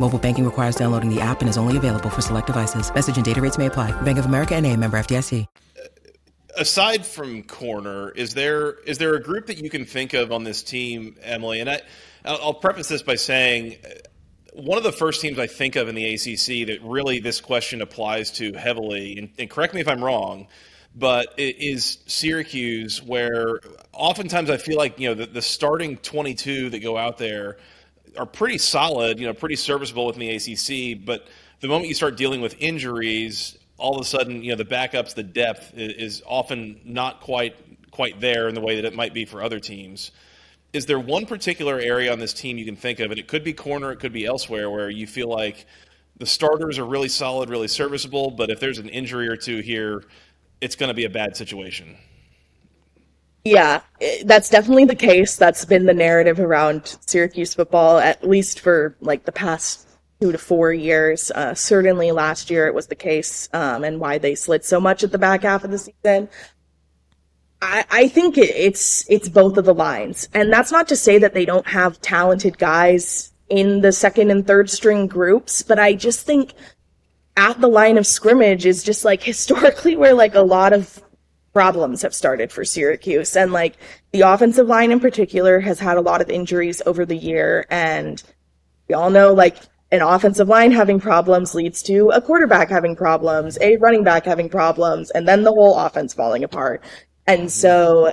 Mobile 0.00 0.18
banking 0.18 0.46
requires 0.46 0.76
downloading 0.76 1.14
the 1.14 1.20
app 1.20 1.42
and 1.42 1.48
is 1.50 1.58
only 1.58 1.76
available 1.76 2.08
for 2.08 2.22
select 2.22 2.46
devices. 2.46 2.90
Message 2.94 3.16
and 3.16 3.24
data 3.24 3.42
rates 3.42 3.58
may 3.58 3.66
apply. 3.66 3.92
Bank 4.00 4.16
of 4.16 4.24
America 4.24 4.54
and 4.54 4.64
a 4.64 4.74
member 4.74 4.98
FDIC. 4.98 5.46
Uh, 5.46 5.82
aside 6.56 7.04
from 7.04 7.42
corner, 7.42 8.10
is 8.12 8.32
there 8.32 8.78
is 8.86 8.96
there 8.96 9.14
a 9.14 9.22
group 9.22 9.46
that 9.48 9.58
you 9.58 9.68
can 9.68 9.84
think 9.84 10.14
of 10.14 10.32
on 10.32 10.42
this 10.42 10.62
team, 10.62 11.16
Emily? 11.22 11.60
And 11.60 11.68
I, 11.68 11.82
I'll 12.24 12.54
preface 12.54 12.88
this 12.88 13.02
by 13.02 13.16
saying 13.16 13.76
uh, 13.84 13.90
one 14.54 14.78
of 14.78 14.84
the 14.84 14.92
first 14.92 15.20
teams 15.20 15.38
I 15.38 15.46
think 15.46 15.76
of 15.76 15.86
in 15.88 15.94
the 15.94 16.14
ACC 16.14 16.66
that 16.68 16.78
really 16.82 17.20
this 17.20 17.42
question 17.42 17.82
applies 17.82 18.30
to 18.32 18.54
heavily, 18.54 19.18
and, 19.18 19.28
and 19.38 19.50
correct 19.50 19.74
me 19.74 19.82
if 19.82 19.88
I'm 19.88 20.02
wrong, 20.02 20.48
but 20.96 21.34
it 21.36 21.56
is 21.60 21.98
Syracuse, 22.06 23.02
where 23.02 23.60
oftentimes 23.92 24.48
I 24.48 24.56
feel 24.56 24.78
like 24.78 24.98
you 24.98 25.10
know 25.10 25.14
the, 25.14 25.26
the 25.26 25.42
starting 25.42 25.98
22 25.98 26.70
that 26.70 26.78
go 26.78 26.96
out 26.96 27.18
there 27.18 27.58
are 28.16 28.26
pretty 28.26 28.58
solid, 28.58 29.18
you 29.18 29.26
know, 29.26 29.34
pretty 29.34 29.56
serviceable 29.56 30.06
within 30.06 30.20
the 30.20 30.30
ACC. 30.30 31.04
But 31.04 31.28
the 31.60 31.68
moment 31.68 31.88
you 31.88 31.94
start 31.94 32.16
dealing 32.16 32.40
with 32.40 32.54
injuries, 32.58 33.58
all 33.78 33.96
of 33.96 34.00
a 34.00 34.04
sudden, 34.04 34.42
you 34.42 34.50
know, 34.50 34.56
the 34.56 34.64
backups, 34.64 35.14
the 35.14 35.22
depth 35.22 35.72
is, 35.74 36.22
often 36.26 36.80
not 36.84 37.20
quite 37.20 37.56
quite 37.90 38.20
there 38.20 38.48
in 38.48 38.54
the 38.54 38.60
way 38.60 38.76
that 38.76 38.84
it 38.84 38.94
might 38.94 39.12
be 39.12 39.24
for 39.24 39.42
other 39.42 39.58
teams. 39.58 40.12
Is 40.72 40.86
there 40.86 41.00
one 41.00 41.26
particular 41.26 41.80
area 41.80 42.12
on 42.12 42.20
this 42.20 42.32
team 42.32 42.56
you 42.56 42.64
can 42.64 42.76
think 42.76 43.00
of, 43.00 43.10
and 43.10 43.18
it 43.18 43.26
could 43.26 43.42
be 43.42 43.52
corner, 43.52 43.90
it 43.90 43.98
could 43.98 44.12
be 44.12 44.26
elsewhere, 44.26 44.70
where 44.70 44.88
you 44.88 45.06
feel 45.06 45.28
like 45.28 45.66
the 46.16 46.26
starters 46.26 46.78
are 46.78 46.84
really 46.84 47.08
solid, 47.08 47.50
really 47.50 47.66
serviceable, 47.66 48.30
but 48.30 48.48
if 48.48 48.60
there's 48.60 48.78
an 48.78 48.88
injury 48.88 49.28
or 49.28 49.36
two 49.36 49.58
here, 49.58 50.04
it's 50.60 50.76
going 50.76 50.88
to 50.88 50.94
be 50.94 51.04
a 51.04 51.10
bad 51.10 51.36
situation? 51.36 51.96
Yeah, 53.50 53.80
that's 54.24 54.48
definitely 54.48 54.84
the 54.84 54.94
case. 54.94 55.36
That's 55.36 55.64
been 55.64 55.86
the 55.86 55.92
narrative 55.92 56.38
around 56.38 56.96
Syracuse 57.04 57.52
football, 57.52 57.98
at 57.98 58.22
least 58.22 58.60
for 58.60 58.96
like 59.00 59.24
the 59.24 59.32
past 59.32 59.88
two 60.20 60.30
to 60.30 60.38
four 60.38 60.72
years. 60.72 61.32
Uh, 61.32 61.52
certainly 61.54 62.12
last 62.12 62.48
year 62.48 62.68
it 62.68 62.74
was 62.74 62.86
the 62.86 62.94
case, 62.94 63.48
um, 63.52 63.82
and 63.82 63.98
why 63.98 64.18
they 64.18 64.36
slid 64.36 64.64
so 64.64 64.80
much 64.80 65.02
at 65.02 65.10
the 65.10 65.18
back 65.18 65.42
half 65.42 65.64
of 65.64 65.72
the 65.72 65.78
season. 65.78 66.28
I, 67.60 67.84
I 67.90 68.06
think 68.06 68.38
it, 68.38 68.50
it's 68.50 69.04
it's 69.10 69.28
both 69.28 69.56
of 69.56 69.64
the 69.64 69.74
lines, 69.74 70.28
and 70.32 70.52
that's 70.52 70.70
not 70.70 70.86
to 70.86 70.96
say 70.96 71.18
that 71.18 71.34
they 71.34 71.44
don't 71.44 71.66
have 71.66 72.00
talented 72.00 72.56
guys 72.56 73.32
in 73.48 73.80
the 73.80 73.90
second 73.90 74.30
and 74.30 74.46
third 74.46 74.70
string 74.70 75.08
groups, 75.08 75.62
but 75.62 75.80
I 75.80 75.94
just 75.94 76.24
think 76.24 76.52
at 77.36 77.60
the 77.60 77.66
line 77.66 77.98
of 77.98 78.06
scrimmage 78.06 78.64
is 78.64 78.84
just 78.84 79.04
like 79.04 79.22
historically 79.24 79.96
where 79.96 80.14
like 80.14 80.36
a 80.36 80.40
lot 80.40 80.72
of 80.72 81.02
problems 81.52 82.02
have 82.02 82.14
started 82.14 82.52
for 82.52 82.64
Syracuse. 82.64 83.36
And 83.36 83.52
like 83.52 83.76
the 84.12 84.22
offensive 84.22 84.66
line 84.66 84.92
in 84.92 85.00
particular 85.00 85.60
has 85.60 85.80
had 85.80 85.96
a 85.96 86.02
lot 86.02 86.20
of 86.20 86.30
injuries 86.30 86.80
over 86.86 87.04
the 87.04 87.16
year. 87.16 87.66
And 87.70 88.22
we 88.88 88.94
all 88.94 89.10
know 89.10 89.32
like 89.32 89.56
an 89.92 90.02
offensive 90.02 90.48
line 90.48 90.70
having 90.70 91.00
problems 91.00 91.54
leads 91.54 91.82
to 91.82 92.10
a 92.10 92.20
quarterback 92.20 92.70
having 92.70 92.94
problems, 92.94 93.58
a 93.60 93.76
running 93.78 94.04
back 94.04 94.24
having 94.24 94.48
problems, 94.48 95.10
and 95.10 95.26
then 95.26 95.42
the 95.42 95.50
whole 95.50 95.76
offense 95.78 96.14
falling 96.14 96.44
apart. 96.44 96.84
And 97.26 97.42
mm-hmm. 97.42 97.48
so 97.48 98.12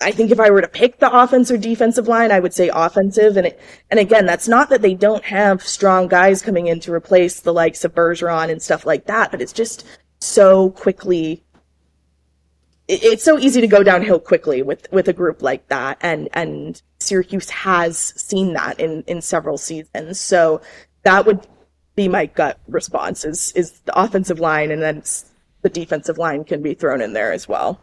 I 0.00 0.10
think 0.10 0.32
if 0.32 0.40
I 0.40 0.50
were 0.50 0.60
to 0.60 0.68
pick 0.68 0.98
the 0.98 1.16
offense 1.16 1.50
or 1.50 1.56
defensive 1.56 2.08
line, 2.08 2.32
I 2.32 2.40
would 2.40 2.52
say 2.52 2.68
offensive. 2.72 3.36
And 3.36 3.46
it, 3.46 3.60
and 3.90 4.00
again, 4.00 4.26
that's 4.26 4.48
not 4.48 4.70
that 4.70 4.82
they 4.82 4.94
don't 4.94 5.24
have 5.24 5.62
strong 5.62 6.08
guys 6.08 6.42
coming 6.42 6.66
in 6.66 6.80
to 6.80 6.92
replace 6.92 7.40
the 7.40 7.52
likes 7.52 7.84
of 7.84 7.94
Bergeron 7.94 8.50
and 8.50 8.60
stuff 8.60 8.84
like 8.84 9.06
that, 9.06 9.30
but 9.30 9.40
it's 9.40 9.52
just 9.52 9.86
so 10.20 10.70
quickly. 10.70 11.43
It's 12.86 13.24
so 13.24 13.38
easy 13.38 13.60
to 13.60 13.66
go 13.66 13.82
downhill 13.82 14.20
quickly 14.20 14.62
with, 14.62 14.86
with 14.92 15.08
a 15.08 15.12
group 15.12 15.42
like 15.42 15.68
that. 15.68 15.98
And, 16.00 16.28
and 16.34 16.80
Syracuse 16.98 17.48
has 17.50 17.96
seen 17.96 18.52
that 18.54 18.78
in, 18.78 19.02
in 19.06 19.22
several 19.22 19.56
seasons. 19.56 20.20
So 20.20 20.60
that 21.02 21.24
would 21.26 21.46
be 21.96 22.08
my 22.08 22.26
gut 22.26 22.58
response 22.68 23.24
is, 23.24 23.52
is 23.52 23.72
the 23.80 23.98
offensive 23.98 24.40
line 24.40 24.70
and 24.70 24.82
then 24.82 25.02
the 25.62 25.68
defensive 25.70 26.18
line 26.18 26.44
can 26.44 26.60
be 26.60 26.74
thrown 26.74 27.00
in 27.00 27.14
there 27.14 27.32
as 27.32 27.48
well. 27.48 27.80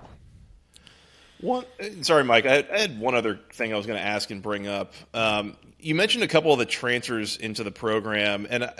One, 1.39 1.65
sorry, 2.03 2.23
Mike. 2.23 2.45
I 2.45 2.63
had 2.71 2.99
one 2.99 3.15
other 3.15 3.39
thing 3.53 3.73
I 3.73 3.77
was 3.77 3.87
going 3.87 3.97
to 3.97 4.05
ask 4.05 4.29
and 4.29 4.43
bring 4.43 4.67
up. 4.67 4.93
Um, 5.15 5.57
you 5.81 5.95
mentioned 5.95 6.23
a 6.23 6.27
couple 6.27 6.53
of 6.53 6.59
the 6.59 6.65
transfers 6.65 7.37
into 7.37 7.63
the 7.63 7.71
program, 7.71 8.47
and 8.49 8.63
uh, 8.63 8.71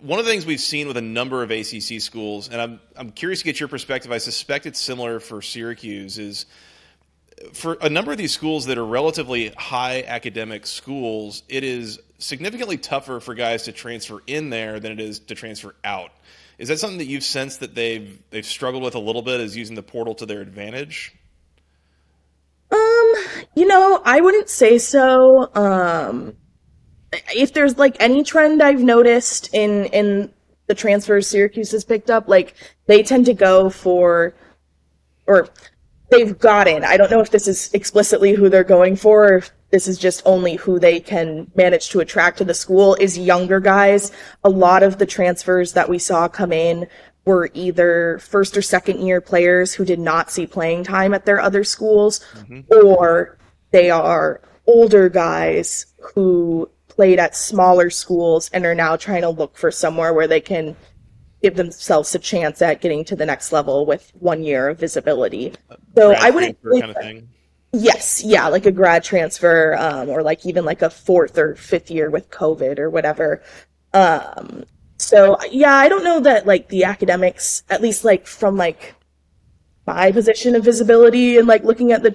one 0.00 0.18
of 0.18 0.24
the 0.24 0.30
things 0.30 0.44
we've 0.44 0.60
seen 0.60 0.86
with 0.86 0.96
a 0.96 1.02
number 1.02 1.42
of 1.42 1.50
ACC 1.50 2.00
schools, 2.00 2.48
and 2.48 2.60
I'm 2.60 2.80
I'm 2.96 3.10
curious 3.10 3.40
to 3.40 3.44
get 3.44 3.58
your 3.58 3.68
perspective. 3.68 4.12
I 4.12 4.18
suspect 4.18 4.66
it's 4.66 4.80
similar 4.80 5.18
for 5.18 5.40
Syracuse. 5.40 6.18
Is 6.18 6.46
for 7.52 7.78
a 7.80 7.88
number 7.88 8.12
of 8.12 8.18
these 8.18 8.32
schools 8.32 8.66
that 8.66 8.78
are 8.78 8.84
relatively 8.84 9.48
high 9.50 10.04
academic 10.06 10.66
schools, 10.66 11.42
it 11.48 11.64
is 11.64 11.98
significantly 12.18 12.76
tougher 12.76 13.18
for 13.20 13.34
guys 13.34 13.64
to 13.64 13.72
transfer 13.72 14.22
in 14.26 14.50
there 14.50 14.78
than 14.78 14.92
it 14.92 15.00
is 15.00 15.18
to 15.20 15.34
transfer 15.34 15.74
out. 15.82 16.12
Is 16.58 16.68
that 16.68 16.78
something 16.78 16.98
that 16.98 17.06
you've 17.06 17.24
sensed 17.24 17.60
that 17.60 17.74
they've 17.74 18.18
they've 18.30 18.46
struggled 18.46 18.82
with 18.82 18.94
a 18.94 19.00
little 19.00 19.22
bit? 19.22 19.40
Is 19.40 19.56
using 19.56 19.74
the 19.74 19.82
portal 19.82 20.14
to 20.16 20.26
their 20.26 20.40
advantage? 20.40 21.14
Um, 22.70 23.14
you 23.54 23.66
know, 23.66 24.00
I 24.04 24.20
wouldn't 24.20 24.48
say 24.48 24.78
so. 24.78 25.50
Um, 25.54 26.36
if 27.34 27.52
there's 27.52 27.78
like 27.78 27.96
any 28.00 28.22
trend 28.22 28.62
I've 28.62 28.82
noticed 28.82 29.50
in 29.52 29.86
in 29.86 30.32
the 30.66 30.74
transfers 30.74 31.26
Syracuse 31.26 31.72
has 31.72 31.84
picked 31.84 32.10
up, 32.10 32.28
like 32.28 32.54
they 32.86 33.02
tend 33.02 33.26
to 33.26 33.34
go 33.34 33.68
for, 33.68 34.34
or 35.26 35.48
they've 36.10 36.38
gotten. 36.38 36.84
I 36.84 36.96
don't 36.96 37.10
know 37.10 37.20
if 37.20 37.30
this 37.30 37.48
is 37.48 37.72
explicitly 37.74 38.32
who 38.32 38.48
they're 38.48 38.64
going 38.64 38.96
for, 38.96 39.26
or 39.26 39.36
if 39.38 39.50
this 39.70 39.88
is 39.88 39.98
just 39.98 40.22
only 40.24 40.56
who 40.56 40.78
they 40.78 41.00
can 41.00 41.50
manage 41.54 41.90
to 41.90 42.00
attract 42.00 42.38
to 42.38 42.44
the 42.44 42.54
school. 42.54 42.94
Is 43.00 43.18
younger 43.18 43.60
guys. 43.60 44.12
A 44.44 44.50
lot 44.50 44.82
of 44.82 44.98
the 44.98 45.06
transfers 45.06 45.72
that 45.72 45.88
we 45.88 45.98
saw 45.98 46.28
come 46.28 46.52
in 46.52 46.86
were 47.24 47.50
either 47.54 48.18
first 48.18 48.56
or 48.56 48.62
second 48.62 49.00
year 49.06 49.20
players 49.20 49.74
who 49.74 49.84
did 49.84 50.00
not 50.00 50.30
see 50.30 50.46
playing 50.46 50.84
time 50.84 51.14
at 51.14 51.24
their 51.24 51.40
other 51.40 51.64
schools, 51.64 52.20
mm-hmm. 52.34 52.60
or 52.72 53.38
they 53.70 53.90
are 53.90 54.40
older 54.66 55.08
guys 55.08 55.86
who 56.14 56.68
played 56.94 57.18
at 57.18 57.34
smaller 57.34 57.90
schools 57.90 58.50
and 58.52 58.66
are 58.66 58.74
now 58.74 58.96
trying 58.96 59.22
to 59.22 59.30
look 59.30 59.56
for 59.56 59.70
somewhere 59.70 60.12
where 60.12 60.28
they 60.28 60.40
can 60.40 60.76
give 61.42 61.56
themselves 61.56 62.14
a 62.14 62.18
chance 62.18 62.62
at 62.62 62.80
getting 62.80 63.04
to 63.04 63.16
the 63.16 63.26
next 63.26 63.50
level 63.50 63.84
with 63.84 64.12
one 64.20 64.42
year 64.42 64.68
of 64.68 64.78
visibility. 64.78 65.52
So 65.96 66.12
I 66.12 66.30
wouldn't 66.30 66.58
kind 66.62 66.90
of 66.90 66.96
thing. 66.96 67.28
Yes, 67.72 68.22
yeah, 68.22 68.48
like 68.48 68.66
a 68.66 68.70
grad 68.70 69.02
transfer, 69.02 69.74
um, 69.78 70.10
or 70.10 70.22
like 70.22 70.44
even 70.44 70.64
like 70.64 70.82
a 70.82 70.90
fourth 70.90 71.38
or 71.38 71.54
fifth 71.56 71.90
year 71.90 72.10
with 72.10 72.30
COVID 72.30 72.78
or 72.78 72.90
whatever. 72.90 73.42
Um, 73.94 74.64
so 74.98 75.38
yeah, 75.50 75.74
I 75.74 75.88
don't 75.88 76.04
know 76.04 76.20
that 76.20 76.46
like 76.46 76.68
the 76.68 76.84
academics, 76.84 77.64
at 77.70 77.80
least 77.80 78.04
like 78.04 78.26
from 78.26 78.56
like 78.56 78.94
my 79.86 80.12
position 80.12 80.54
of 80.54 80.64
visibility 80.64 81.38
and 81.38 81.48
like 81.48 81.64
looking 81.64 81.92
at 81.92 82.02
the 82.02 82.14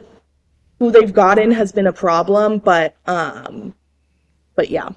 who 0.79 0.91
they've 0.91 1.13
gotten 1.13 1.51
has 1.51 1.71
been 1.71 1.87
a 1.87 1.93
problem, 1.93 2.59
but 2.59 2.95
um, 3.07 3.73
but 4.57 4.69
yeah. 4.69 4.89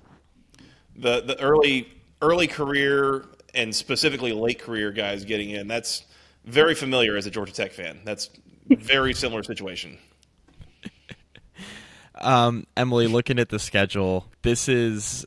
The 0.97 1.21
the 1.21 1.41
early 1.41 1.89
early 2.21 2.49
career 2.49 3.27
and 3.55 3.75
specifically 3.75 4.33
late 4.33 4.59
career 4.59 4.91
guys 4.91 5.25
getting 5.25 5.51
in, 5.51 5.69
that's 5.69 6.05
very 6.45 6.75
familiar 6.75 7.17
as 7.17 7.27
a 7.27 7.31
Georgia 7.31 7.53
Tech 7.53 7.73
fan. 7.73 8.01
That's 8.05 8.31
very 8.67 9.15
similar 9.15 9.45
situation. 9.45 9.99
Um, 12.23 12.67
Emily, 12.77 13.07
looking 13.07 13.39
at 13.39 13.49
the 13.49 13.59
schedule, 13.59 14.27
this 14.43 14.69
is 14.69 15.25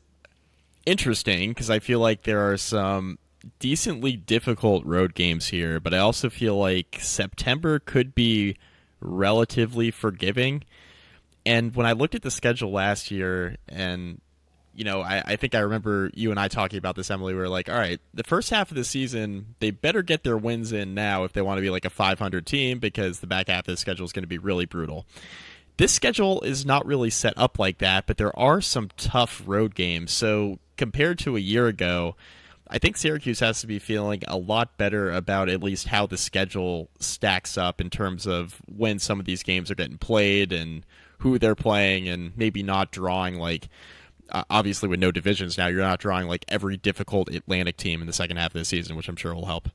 interesting 0.86 1.50
because 1.50 1.68
I 1.68 1.80
feel 1.80 1.98
like 1.98 2.22
there 2.22 2.48
are 2.48 2.56
some 2.56 3.18
decently 3.58 4.12
difficult 4.12 4.84
road 4.84 5.14
games 5.14 5.48
here, 5.48 5.80
but 5.80 5.92
I 5.92 5.98
also 5.98 6.30
feel 6.30 6.56
like 6.56 6.98
September 7.00 7.80
could 7.80 8.14
be 8.14 8.56
relatively 9.00 9.90
forgiving. 9.90 10.62
And 11.44 11.74
when 11.74 11.84
I 11.84 11.92
looked 11.92 12.14
at 12.14 12.22
the 12.22 12.30
schedule 12.30 12.70
last 12.70 13.10
year, 13.10 13.56
and 13.68 14.20
you 14.74 14.84
know, 14.84 15.00
I, 15.00 15.22
I, 15.24 15.36
think 15.36 15.54
I 15.54 15.60
remember 15.60 16.10
you 16.14 16.30
and 16.30 16.40
I 16.40 16.48
talking 16.48 16.78
about 16.78 16.96
this, 16.96 17.10
Emily. 17.10 17.34
We 17.34 17.40
were 17.40 17.48
like, 17.48 17.68
all 17.68 17.76
right, 17.76 18.00
the 18.12 18.24
first 18.24 18.50
half 18.50 18.70
of 18.70 18.76
the 18.76 18.84
season, 18.84 19.54
they 19.60 19.70
better 19.70 20.02
get 20.02 20.24
their 20.24 20.36
wins 20.36 20.72
in 20.72 20.94
now 20.94 21.24
if 21.24 21.32
they 21.32 21.42
want 21.42 21.58
to 21.58 21.62
be 21.62 21.70
like 21.70 21.84
a 21.84 21.90
500 21.90 22.46
team 22.46 22.78
because 22.78 23.20
the 23.20 23.26
back 23.26 23.48
half 23.48 23.60
of 23.60 23.66
the 23.66 23.76
schedule 23.76 24.04
is 24.04 24.12
going 24.12 24.24
to 24.24 24.28
be 24.28 24.38
really 24.38 24.66
brutal. 24.66 25.06
This 25.76 25.92
schedule 25.92 26.40
is 26.42 26.64
not 26.64 26.86
really 26.86 27.10
set 27.10 27.34
up 27.36 27.58
like 27.58 27.78
that, 27.78 28.06
but 28.06 28.16
there 28.16 28.36
are 28.38 28.60
some 28.60 28.90
tough 28.96 29.42
road 29.44 29.74
games. 29.74 30.12
So 30.12 30.58
compared 30.76 31.18
to 31.20 31.36
a 31.36 31.40
year 31.40 31.66
ago, 31.66 32.16
I 32.68 32.78
think 32.78 32.96
Syracuse 32.96 33.40
has 33.40 33.60
to 33.60 33.66
be 33.66 33.78
feeling 33.78 34.22
a 34.26 34.36
lot 34.36 34.76
better 34.78 35.12
about 35.12 35.48
at 35.48 35.62
least 35.62 35.88
how 35.88 36.06
the 36.06 36.16
schedule 36.16 36.88
stacks 36.98 37.58
up 37.58 37.80
in 37.80 37.90
terms 37.90 38.26
of 38.26 38.60
when 38.66 38.98
some 38.98 39.20
of 39.20 39.26
these 39.26 39.42
games 39.42 39.70
are 39.70 39.74
getting 39.74 39.98
played 39.98 40.52
and 40.52 40.84
who 41.18 41.38
they're 41.38 41.54
playing, 41.54 42.08
and 42.08 42.36
maybe 42.36 42.62
not 42.62 42.90
drawing 42.90 43.38
like. 43.38 43.68
Obviously, 44.30 44.88
with 44.88 45.00
no 45.00 45.10
divisions 45.10 45.56
now, 45.58 45.66
you're 45.66 45.80
not 45.80 46.00
drawing 46.00 46.26
like 46.26 46.44
every 46.48 46.76
difficult 46.76 47.28
Atlantic 47.28 47.76
team 47.76 48.00
in 48.00 48.06
the 48.06 48.12
second 48.12 48.36
half 48.36 48.54
of 48.54 48.58
the 48.58 48.64
season, 48.64 48.96
which 48.96 49.08
I'm 49.08 49.16
sure 49.16 49.34
will 49.34 49.46
help. 49.46 49.68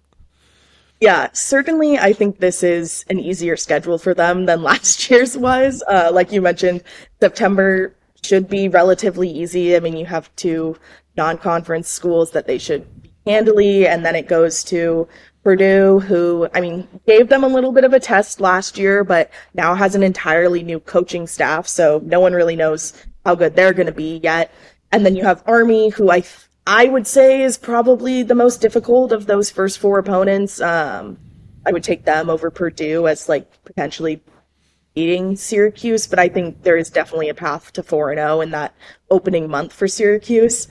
Yeah, 1.01 1.29
certainly. 1.31 1.97
I 1.97 2.12
think 2.12 2.39
this 2.39 2.62
is 2.62 3.05
an 3.09 3.19
easier 3.19 3.55
schedule 3.55 3.97
for 3.97 4.13
them 4.13 4.45
than 4.45 4.63
last 4.63 5.09
year's 5.09 5.38
was. 5.38 5.83
Uh, 5.88 6.09
like 6.13 6.31
you 6.31 6.41
mentioned, 6.41 6.83
September 7.21 7.95
should 8.23 8.49
be 8.49 8.67
relatively 8.67 9.29
easy. 9.29 9.75
I 9.75 9.79
mean, 9.79 9.95
you 9.95 10.05
have 10.05 10.33
two 10.35 10.75
non-conference 11.15 11.88
schools 11.88 12.31
that 12.31 12.47
they 12.47 12.57
should 12.57 12.85
handily, 13.25 13.88
and 13.88 14.05
then 14.05 14.15
it 14.15 14.27
goes 14.27 14.63
to 14.65 15.07
Purdue, 15.43 15.99
who 15.99 16.49
I 16.53 16.59
mean 16.59 16.88
gave 17.07 17.29
them 17.29 17.43
a 17.43 17.47
little 17.47 17.71
bit 17.71 17.85
of 17.85 17.93
a 17.93 17.99
test 17.99 18.41
last 18.41 18.77
year, 18.77 19.05
but 19.05 19.31
now 19.53 19.73
has 19.73 19.95
an 19.95 20.03
entirely 20.03 20.63
new 20.63 20.81
coaching 20.81 21.27
staff, 21.27 21.65
so 21.65 22.01
no 22.03 22.19
one 22.19 22.33
really 22.33 22.57
knows 22.57 22.93
how 23.25 23.36
good 23.36 23.55
they're 23.55 23.73
going 23.73 23.88
to 23.88 23.91
be 23.91 24.19
yet. 24.23 24.53
And 24.91 25.05
then 25.05 25.15
you 25.15 25.23
have 25.23 25.43
Army, 25.45 25.89
who 25.89 26.12
I 26.12 26.23
I 26.65 26.86
would 26.86 27.08
say 27.08 27.41
is 27.41 27.58
probably 27.58 28.23
the 28.23 28.36
most 28.36 28.62
difficult 28.62 29.12
of 29.12 29.25
those 29.25 29.49
first 29.49 29.79
four 29.79 29.99
opponents. 29.99 30.62
Um, 30.62 31.17
I 31.65 31.71
would 31.71 31.84
take 31.84 32.05
them 32.05 32.29
over 32.29 32.51
Purdue 32.51 33.08
as 33.08 33.27
like 33.27 33.63
potentially 33.63 34.21
beating 34.93 35.36
Syracuse, 35.36 36.08
but 36.08 36.19
I 36.19 36.29
think 36.29 36.63
there 36.63 36.77
is 36.77 36.89
definitely 36.89 37.29
a 37.29 37.34
path 37.34 37.71
to 37.73 37.84
4 37.84 38.12
and 38.12 38.19
0 38.19 38.41
in 38.41 38.51
that 38.51 38.73
opening 39.10 39.49
month 39.49 39.73
for 39.73 39.88
Syracuse. 39.88 40.67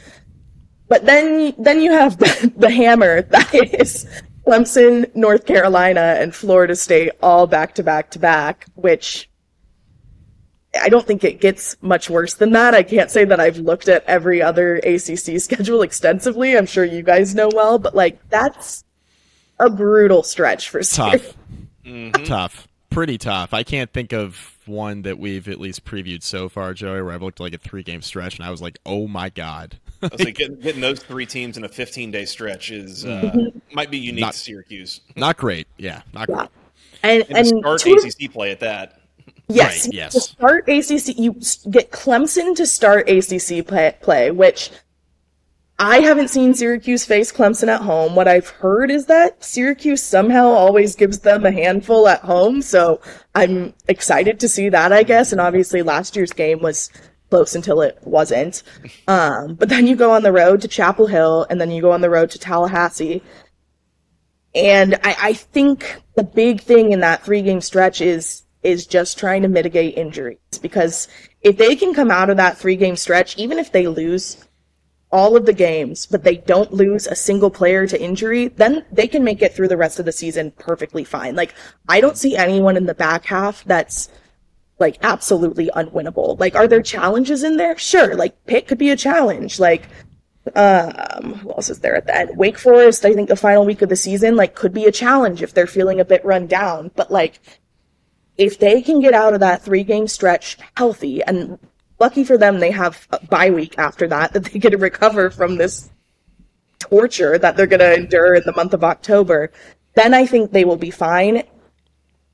But 0.88 1.06
then 1.06 1.54
then 1.58 1.80
you 1.80 1.92
have 1.92 2.18
the, 2.22 2.52
the 2.56 2.70
hammer 2.70 3.22
that 3.34 3.54
is 3.54 4.06
Clemson, 4.46 5.14
North 5.14 5.46
Carolina, 5.46 6.16
and 6.18 6.34
Florida 6.34 6.74
State 6.74 7.12
all 7.22 7.46
back 7.46 7.74
to 7.74 7.82
back 7.82 8.10
to 8.12 8.18
back, 8.18 8.66
which 8.74 9.28
I 10.80 10.88
don't 10.88 11.06
think 11.06 11.24
it 11.24 11.40
gets 11.40 11.76
much 11.80 12.10
worse 12.10 12.34
than 12.34 12.52
that. 12.52 12.74
I 12.74 12.82
can't 12.82 13.10
say 13.10 13.24
that 13.24 13.40
I've 13.40 13.58
looked 13.58 13.88
at 13.88 14.04
every 14.04 14.42
other 14.42 14.76
ACC 14.76 15.40
schedule 15.40 15.82
extensively. 15.82 16.56
I'm 16.56 16.66
sure 16.66 16.84
you 16.84 17.02
guys 17.02 17.34
know 17.34 17.50
well, 17.54 17.78
but 17.78 17.94
like 17.94 18.18
that's 18.28 18.84
a 19.58 19.70
brutal 19.70 20.22
stretch 20.22 20.68
for 20.68 20.82
tough. 20.82 21.34
Mm-hmm. 21.84 22.24
Tough. 22.24 22.68
Pretty 22.90 23.18
tough. 23.18 23.52
I 23.52 23.62
can't 23.62 23.92
think 23.92 24.12
of 24.12 24.58
one 24.66 25.02
that 25.02 25.18
we've 25.18 25.48
at 25.48 25.60
least 25.60 25.84
previewed 25.84 26.22
so 26.22 26.48
far, 26.48 26.74
Joey, 26.74 27.02
where 27.02 27.12
I've 27.12 27.22
looked 27.22 27.40
at 27.40 27.44
like 27.44 27.54
a 27.54 27.58
three 27.58 27.82
game 27.82 28.02
stretch 28.02 28.36
and 28.36 28.46
I 28.46 28.50
was 28.50 28.62
like, 28.62 28.78
oh 28.86 29.08
my 29.08 29.30
God. 29.30 29.78
I 30.02 30.08
was 30.12 30.24
like, 30.24 30.36
getting, 30.36 30.60
getting, 30.60 30.80
those 30.80 31.00
three 31.00 31.26
teams 31.26 31.56
in 31.56 31.64
a 31.64 31.68
15 31.68 32.10
day 32.10 32.24
stretch 32.24 32.70
is 32.70 33.04
uh, 33.04 33.32
mm-hmm. 33.34 33.58
might 33.74 33.90
be 33.90 33.98
unique 33.98 34.20
not, 34.20 34.32
to 34.34 34.38
Syracuse. 34.38 35.00
Not 35.16 35.36
great. 35.36 35.66
Yeah, 35.76 36.02
not 36.12 36.28
yeah. 36.28 36.36
great. 36.36 36.48
And, 37.02 37.24
and, 37.28 37.38
and 37.38 37.46
start 37.46 37.86
ACC 37.86 38.32
play 38.32 38.50
at 38.50 38.60
that. 38.60 39.00
Yes, 39.48 39.86
right, 39.86 39.94
yes. 39.94 40.12
To 40.12 40.20
start 40.20 40.68
ACC, 40.68 41.18
you 41.18 41.32
get 41.70 41.90
Clemson 41.90 42.54
to 42.56 42.66
start 42.66 43.08
ACC 43.08 43.66
play, 43.66 43.96
play, 44.00 44.30
which 44.30 44.70
I 45.78 46.00
haven't 46.00 46.28
seen 46.28 46.54
Syracuse 46.54 47.04
face 47.04 47.32
Clemson 47.32 47.68
at 47.68 47.80
home. 47.80 48.14
What 48.14 48.26
I've 48.26 48.48
heard 48.48 48.90
is 48.90 49.06
that 49.06 49.42
Syracuse 49.42 50.02
somehow 50.02 50.48
always 50.48 50.96
gives 50.96 51.20
them 51.20 51.46
a 51.46 51.52
handful 51.52 52.08
at 52.08 52.20
home, 52.20 52.60
so 52.60 53.00
I'm 53.34 53.72
excited 53.86 54.40
to 54.40 54.48
see 54.48 54.68
that, 54.70 54.92
I 54.92 55.04
guess. 55.04 55.32
And 55.32 55.40
obviously, 55.40 55.82
last 55.82 56.16
year's 56.16 56.32
game 56.32 56.60
was 56.60 56.90
close 57.30 57.54
until 57.54 57.80
it 57.80 57.98
wasn't. 58.02 58.62
Um, 59.08 59.54
but 59.54 59.70
then 59.70 59.86
you 59.86 59.96
go 59.96 60.10
on 60.10 60.22
the 60.22 60.32
road 60.32 60.60
to 60.60 60.68
Chapel 60.68 61.06
Hill, 61.06 61.46
and 61.48 61.58
then 61.58 61.70
you 61.70 61.80
go 61.80 61.92
on 61.92 62.02
the 62.02 62.10
road 62.10 62.30
to 62.32 62.38
Tallahassee. 62.38 63.22
And 64.54 64.96
I, 64.96 65.16
I 65.18 65.32
think 65.32 66.02
the 66.14 66.24
big 66.24 66.60
thing 66.60 66.92
in 66.92 67.00
that 67.00 67.24
three 67.24 67.40
game 67.40 67.62
stretch 67.62 68.02
is 68.02 68.42
is 68.68 68.86
just 68.86 69.18
trying 69.18 69.42
to 69.42 69.48
mitigate 69.48 69.96
injuries 69.96 70.38
because 70.60 71.08
if 71.40 71.56
they 71.56 71.74
can 71.74 71.94
come 71.94 72.10
out 72.10 72.30
of 72.30 72.36
that 72.36 72.58
three 72.58 72.76
game 72.76 72.96
stretch, 72.96 73.36
even 73.38 73.58
if 73.58 73.72
they 73.72 73.86
lose 73.86 74.44
all 75.10 75.36
of 75.36 75.46
the 75.46 75.52
games, 75.52 76.06
but 76.06 76.22
they 76.22 76.36
don't 76.36 76.72
lose 76.72 77.06
a 77.06 77.14
single 77.14 77.50
player 77.50 77.86
to 77.86 78.00
injury, 78.00 78.48
then 78.48 78.84
they 78.92 79.06
can 79.06 79.24
make 79.24 79.40
it 79.40 79.54
through 79.54 79.68
the 79.68 79.76
rest 79.76 79.98
of 79.98 80.04
the 80.04 80.12
season 80.12 80.50
perfectly 80.58 81.02
fine. 81.02 81.34
Like, 81.34 81.54
I 81.88 82.00
don't 82.00 82.18
see 82.18 82.36
anyone 82.36 82.76
in 82.76 82.86
the 82.86 82.94
back 82.94 83.24
half 83.24 83.64
that's 83.64 84.10
like 84.78 84.98
absolutely 85.02 85.70
unwinnable. 85.74 86.38
Like, 86.38 86.54
are 86.54 86.68
there 86.68 86.82
challenges 86.82 87.42
in 87.42 87.56
there? 87.56 87.76
Sure. 87.78 88.14
Like, 88.14 88.44
Pitt 88.46 88.68
could 88.68 88.78
be 88.78 88.90
a 88.90 88.96
challenge. 88.96 89.58
Like, 89.58 89.88
um, 90.54 91.34
who 91.34 91.50
else 91.50 91.70
is 91.70 91.80
there 91.80 91.96
at 91.96 92.06
the 92.06 92.16
end? 92.16 92.36
Wake 92.36 92.58
Forest, 92.58 93.04
I 93.04 93.12
think 93.12 93.28
the 93.28 93.36
final 93.36 93.64
week 93.64 93.82
of 93.82 93.88
the 93.88 93.96
season, 93.96 94.36
like, 94.36 94.54
could 94.54 94.72
be 94.72 94.84
a 94.84 94.92
challenge 94.92 95.42
if 95.42 95.52
they're 95.52 95.66
feeling 95.66 96.00
a 96.00 96.04
bit 96.04 96.24
run 96.24 96.46
down. 96.46 96.90
But 96.94 97.10
like, 97.10 97.40
if 98.38 98.58
they 98.58 98.80
can 98.80 99.00
get 99.00 99.12
out 99.12 99.34
of 99.34 99.40
that 99.40 99.62
three 99.62 99.84
game 99.84 100.06
stretch 100.06 100.56
healthy, 100.76 101.22
and 101.24 101.58
lucky 101.98 102.24
for 102.24 102.38
them, 102.38 102.60
they 102.60 102.70
have 102.70 103.06
a 103.10 103.24
bye 103.26 103.50
week 103.50 103.78
after 103.78 104.06
that 104.08 104.32
that 104.32 104.44
they 104.44 104.58
get 104.58 104.70
to 104.70 104.78
recover 104.78 105.28
from 105.28 105.56
this 105.56 105.90
torture 106.78 107.38
that 107.38 107.56
they're 107.56 107.66
going 107.66 107.80
to 107.80 107.94
endure 107.94 108.34
in 108.34 108.42
the 108.46 108.52
month 108.52 108.72
of 108.72 108.84
October, 108.84 109.50
then 109.94 110.14
I 110.14 110.26
think 110.26 110.52
they 110.52 110.64
will 110.64 110.76
be 110.76 110.90
fine. 110.90 111.42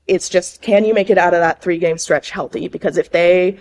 It's 0.07 0.29
just, 0.29 0.61
can 0.61 0.85
you 0.85 0.93
make 0.93 1.09
it 1.09 1.17
out 1.17 1.33
of 1.33 1.39
that 1.39 1.61
three 1.61 1.79
game 1.79 1.97
stretch 1.97 2.29
healthy? 2.29 2.67
Because 2.67 2.97
if 2.97 3.11
they 3.11 3.57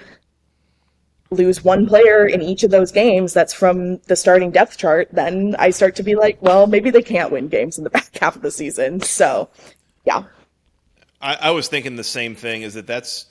lose 1.31 1.65
one 1.65 1.87
player 1.87 2.27
in 2.27 2.43
each 2.43 2.63
of 2.63 2.71
those 2.71 2.93
games 2.93 3.33
that's 3.33 3.55
from 3.55 3.97
the 4.03 4.15
starting 4.15 4.51
depth 4.51 4.77
chart, 4.77 5.09
then 5.11 5.57
I 5.59 5.71
start 5.71 5.97
to 5.97 6.03
be 6.03 6.15
like, 6.15 6.41
well, 6.43 6.67
maybe 6.67 6.91
they 6.91 7.03
can't 7.03 7.33
win 7.33 7.49
games 7.49 7.79
in 7.79 7.85
the 7.85 7.91
back 7.99 8.17
half 8.19 8.37
of 8.37 8.43
the 8.43 8.51
season. 8.51 9.01
So, 9.01 9.49
yeah. 10.05 10.25
I, 11.25 11.39
I 11.41 11.51
was 11.53 11.69
thinking 11.69 11.97
the 11.97 12.05
same 12.05 12.35
thing. 12.35 12.63
Is 12.63 12.75
that 12.75 12.87
that's 12.87 13.27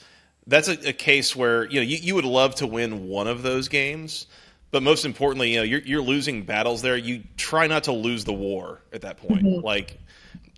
that's 0.47 0.67
a, 0.67 0.89
a, 0.89 0.93
case 0.93 1.35
where 1.35 1.65
you 1.69 1.75
know 1.75 1.85
you, 1.85 1.97
you 1.97 2.15
would 2.15 2.25
love 2.25 2.55
to 2.55 2.67
win 2.67 3.07
one 3.07 3.27
of 3.27 3.43
those 3.43 3.67
games, 3.67 4.27
but 4.71 4.81
most 4.83 5.05
importantly, 5.05 5.51
you 5.51 5.57
know 5.57 5.63
you're 5.63 5.81
you're 5.81 6.01
losing 6.01 6.43
battles 6.43 6.81
there. 6.81 6.97
You 6.97 7.23
try 7.37 7.67
not 7.67 7.85
to 7.85 7.91
lose 7.91 8.25
the 8.25 8.33
war 8.33 8.81
at 8.91 9.01
that 9.01 9.17
point, 9.17 9.43
mm-hmm. 9.43 9.63
like 9.63 9.99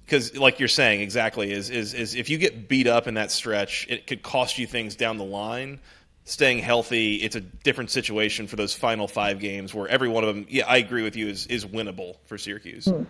because 0.06 0.36
like 0.38 0.60
you're 0.60 0.70
saying 0.70 1.02
exactly 1.02 1.52
is 1.52 1.70
is 1.70 1.94
is 1.94 2.16
if 2.16 2.30
you 2.30 2.38
get 2.38 2.70
beat 2.70 2.88
up 2.88 3.06
in 3.08 3.16
that 3.16 3.32
stretch, 3.32 3.86
it 3.90 4.08
could 4.08 4.24
cost 4.24 4.58
you 4.58 4.66
things 4.66 4.96
down 4.96 5.18
the 5.18 5.26
line. 5.26 5.80
Staying 6.28 6.58
healthy, 6.58 7.18
it's 7.18 7.36
a 7.36 7.42
different 7.42 7.92
situation 7.92 8.48
for 8.48 8.56
those 8.56 8.74
final 8.74 9.08
five 9.08 9.40
games 9.40 9.76
where 9.76 9.88
every 9.88 10.10
one 10.10 10.24
of 10.24 10.34
them, 10.34 10.48
yeah, 10.50 10.66
I 10.68 10.78
agree 10.78 11.04
with 11.04 11.16
you, 11.16 11.28
is 11.28 11.46
is 11.48 11.66
winnable 11.66 12.16
for 12.26 12.38
Syracuse. 12.40 12.86
Mm. 12.86 13.06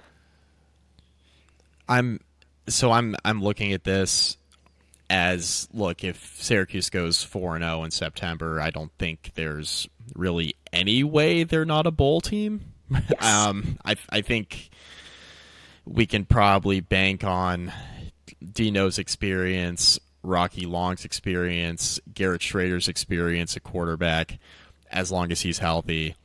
I'm 1.87 2.19
so 2.67 2.91
I'm 2.91 3.15
I'm 3.23 3.41
looking 3.41 3.73
at 3.73 3.83
this 3.83 4.37
as 5.09 5.67
look 5.73 6.03
if 6.03 6.41
Syracuse 6.41 6.89
goes 6.89 7.23
4 7.23 7.55
and 7.57 7.63
0 7.63 7.83
in 7.83 7.91
September, 7.91 8.59
I 8.59 8.71
don't 8.71 8.91
think 8.97 9.31
there's 9.35 9.87
really 10.15 10.55
any 10.73 11.03
way 11.03 11.43
they're 11.43 11.65
not 11.65 11.87
a 11.87 11.91
bowl 11.91 12.21
team. 12.21 12.61
Yes. 12.89 13.03
um, 13.19 13.77
I 13.85 13.95
I 14.09 14.21
think 14.21 14.69
we 15.85 16.05
can 16.05 16.25
probably 16.25 16.79
bank 16.79 17.23
on 17.23 17.71
Dino's 18.53 18.97
experience, 18.97 19.99
Rocky 20.23 20.65
Long's 20.65 21.05
experience, 21.05 21.99
Garrett 22.13 22.41
Shrader's 22.41 22.87
experience 22.87 23.55
at 23.55 23.63
quarterback, 23.63 24.39
as 24.91 25.11
long 25.11 25.31
as 25.31 25.41
he's 25.41 25.59
healthy 25.59 26.15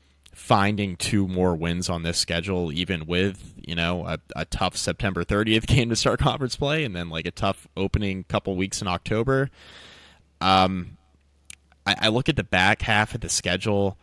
finding 0.51 0.97
two 0.97 1.29
more 1.29 1.55
wins 1.55 1.89
on 1.89 2.03
this 2.03 2.19
schedule, 2.19 2.73
even 2.73 3.07
with 3.07 3.55
you 3.65 3.77
know 3.77 4.05
a, 4.05 4.19
a, 4.35 4.45
tough 4.47 4.77
September 4.77 5.23
30th 5.23 5.65
game 5.65 5.89
to 5.91 5.95
start 5.95 6.19
conference 6.19 6.57
play, 6.57 6.85
and 6.85 6.97
then 6.97 7.09
like 7.09 7.25
a 7.25 7.31
tough 7.31 7.69
opening 7.77 8.25
couple 8.25 8.57
weeks 8.57 8.83
in 8.83 8.89
October. 8.89 9.49
Um, 10.41 10.97
I, 11.87 11.95
I 12.01 12.09
look 12.09 12.29
at 12.29 12.35
the 12.35 12.43
back 12.43 12.83
half 12.83 13.15
of 13.15 13.21
the 13.21 13.29
schedule. 13.29 13.97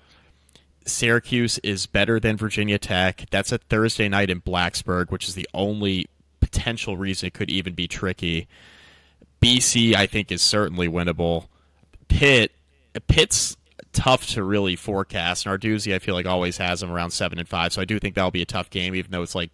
Syracuse 0.85 1.57
is 1.63 1.85
better 1.85 2.17
than 2.17 2.37
Virginia 2.37 2.79
Tech. 2.79 3.25
That's 3.29 3.51
a 3.51 3.57
Thursday 3.57 4.07
night 4.07 4.29
in 4.29 4.39
Blacksburg, 4.39 5.11
which 5.11 5.27
is 5.27 5.35
the 5.35 5.49
only 5.53 6.05
potential 6.39 6.95
reason 6.95 7.27
it 7.27 7.33
could 7.33 7.49
even 7.49 7.73
be 7.73 7.89
tricky. 7.89 8.47
BC, 9.41 9.95
I 9.95 10.07
think, 10.07 10.31
is 10.31 10.41
certainly 10.41 10.87
winnable. 10.87 11.47
Pitt, 12.07 12.53
Pitt's 13.09 13.57
tough 13.93 14.27
to 14.27 14.43
really 14.43 14.75
forecast. 14.75 15.45
Narduzzi, 15.45 15.93
I 15.93 15.99
feel 15.99 16.15
like 16.15 16.25
always 16.25 16.57
has 16.57 16.81
them 16.81 16.91
around 16.91 17.11
seven 17.11 17.39
and 17.39 17.47
five, 17.47 17.73
so 17.73 17.81
I 17.81 17.85
do 17.85 17.99
think 17.99 18.15
that'll 18.15 18.31
be 18.31 18.41
a 18.41 18.45
tough 18.45 18.69
game, 18.69 18.95
even 18.95 19.11
though 19.11 19.23
it's 19.23 19.35
like 19.35 19.51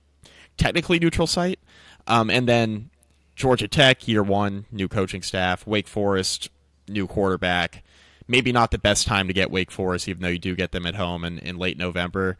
technically 0.58 1.00
neutral 1.00 1.28
site. 1.28 1.60
Um, 2.08 2.30
and 2.30 2.48
then 2.48 2.90
Georgia 3.36 3.68
Tech, 3.68 4.08
year 4.08 4.24
one, 4.24 4.66
new 4.72 4.88
coaching 4.88 5.22
staff. 5.22 5.66
Wake 5.66 5.88
Forest, 5.88 6.50
new 6.88 7.08
quarterback. 7.08 7.84
Maybe 8.28 8.52
not 8.52 8.72
the 8.72 8.78
best 8.78 9.08
time 9.08 9.28
to 9.28 9.34
get 9.34 9.52
Wake 9.52 9.72
Forest, 9.72 10.08
even 10.08 10.22
though 10.22 10.30
you 10.30 10.40
do 10.40 10.56
get 10.56 10.72
them 10.72 10.86
at 10.86 10.96
home 10.96 11.26
in, 11.26 11.40
in 11.40 11.58
late 11.58 11.78
November. 11.78 12.38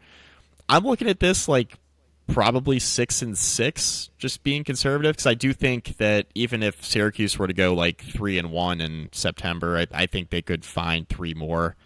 I'm 0.68 0.84
looking 0.84 1.08
at 1.08 1.20
this 1.20 1.48
like 1.48 1.78
probably 2.26 2.78
six 2.78 3.22
and 3.22 3.36
six, 3.36 4.10
just 4.18 4.42
being 4.42 4.64
conservative, 4.64 5.12
because 5.12 5.26
I 5.26 5.34
do 5.34 5.52
think 5.52 5.96
that 5.98 6.26
even 6.34 6.62
if 6.62 6.84
Syracuse 6.84 7.38
were 7.38 7.46
to 7.46 7.52
go 7.52 7.74
like 7.74 8.02
three 8.02 8.38
and 8.38 8.50
one 8.50 8.80
in 8.80 9.08
September, 9.12 9.78
I, 9.78 9.86
I 9.92 10.06
think 10.06 10.30
they 10.30 10.42
could 10.42 10.64
find 10.64 11.08
three 11.08 11.34
more. 11.34 11.76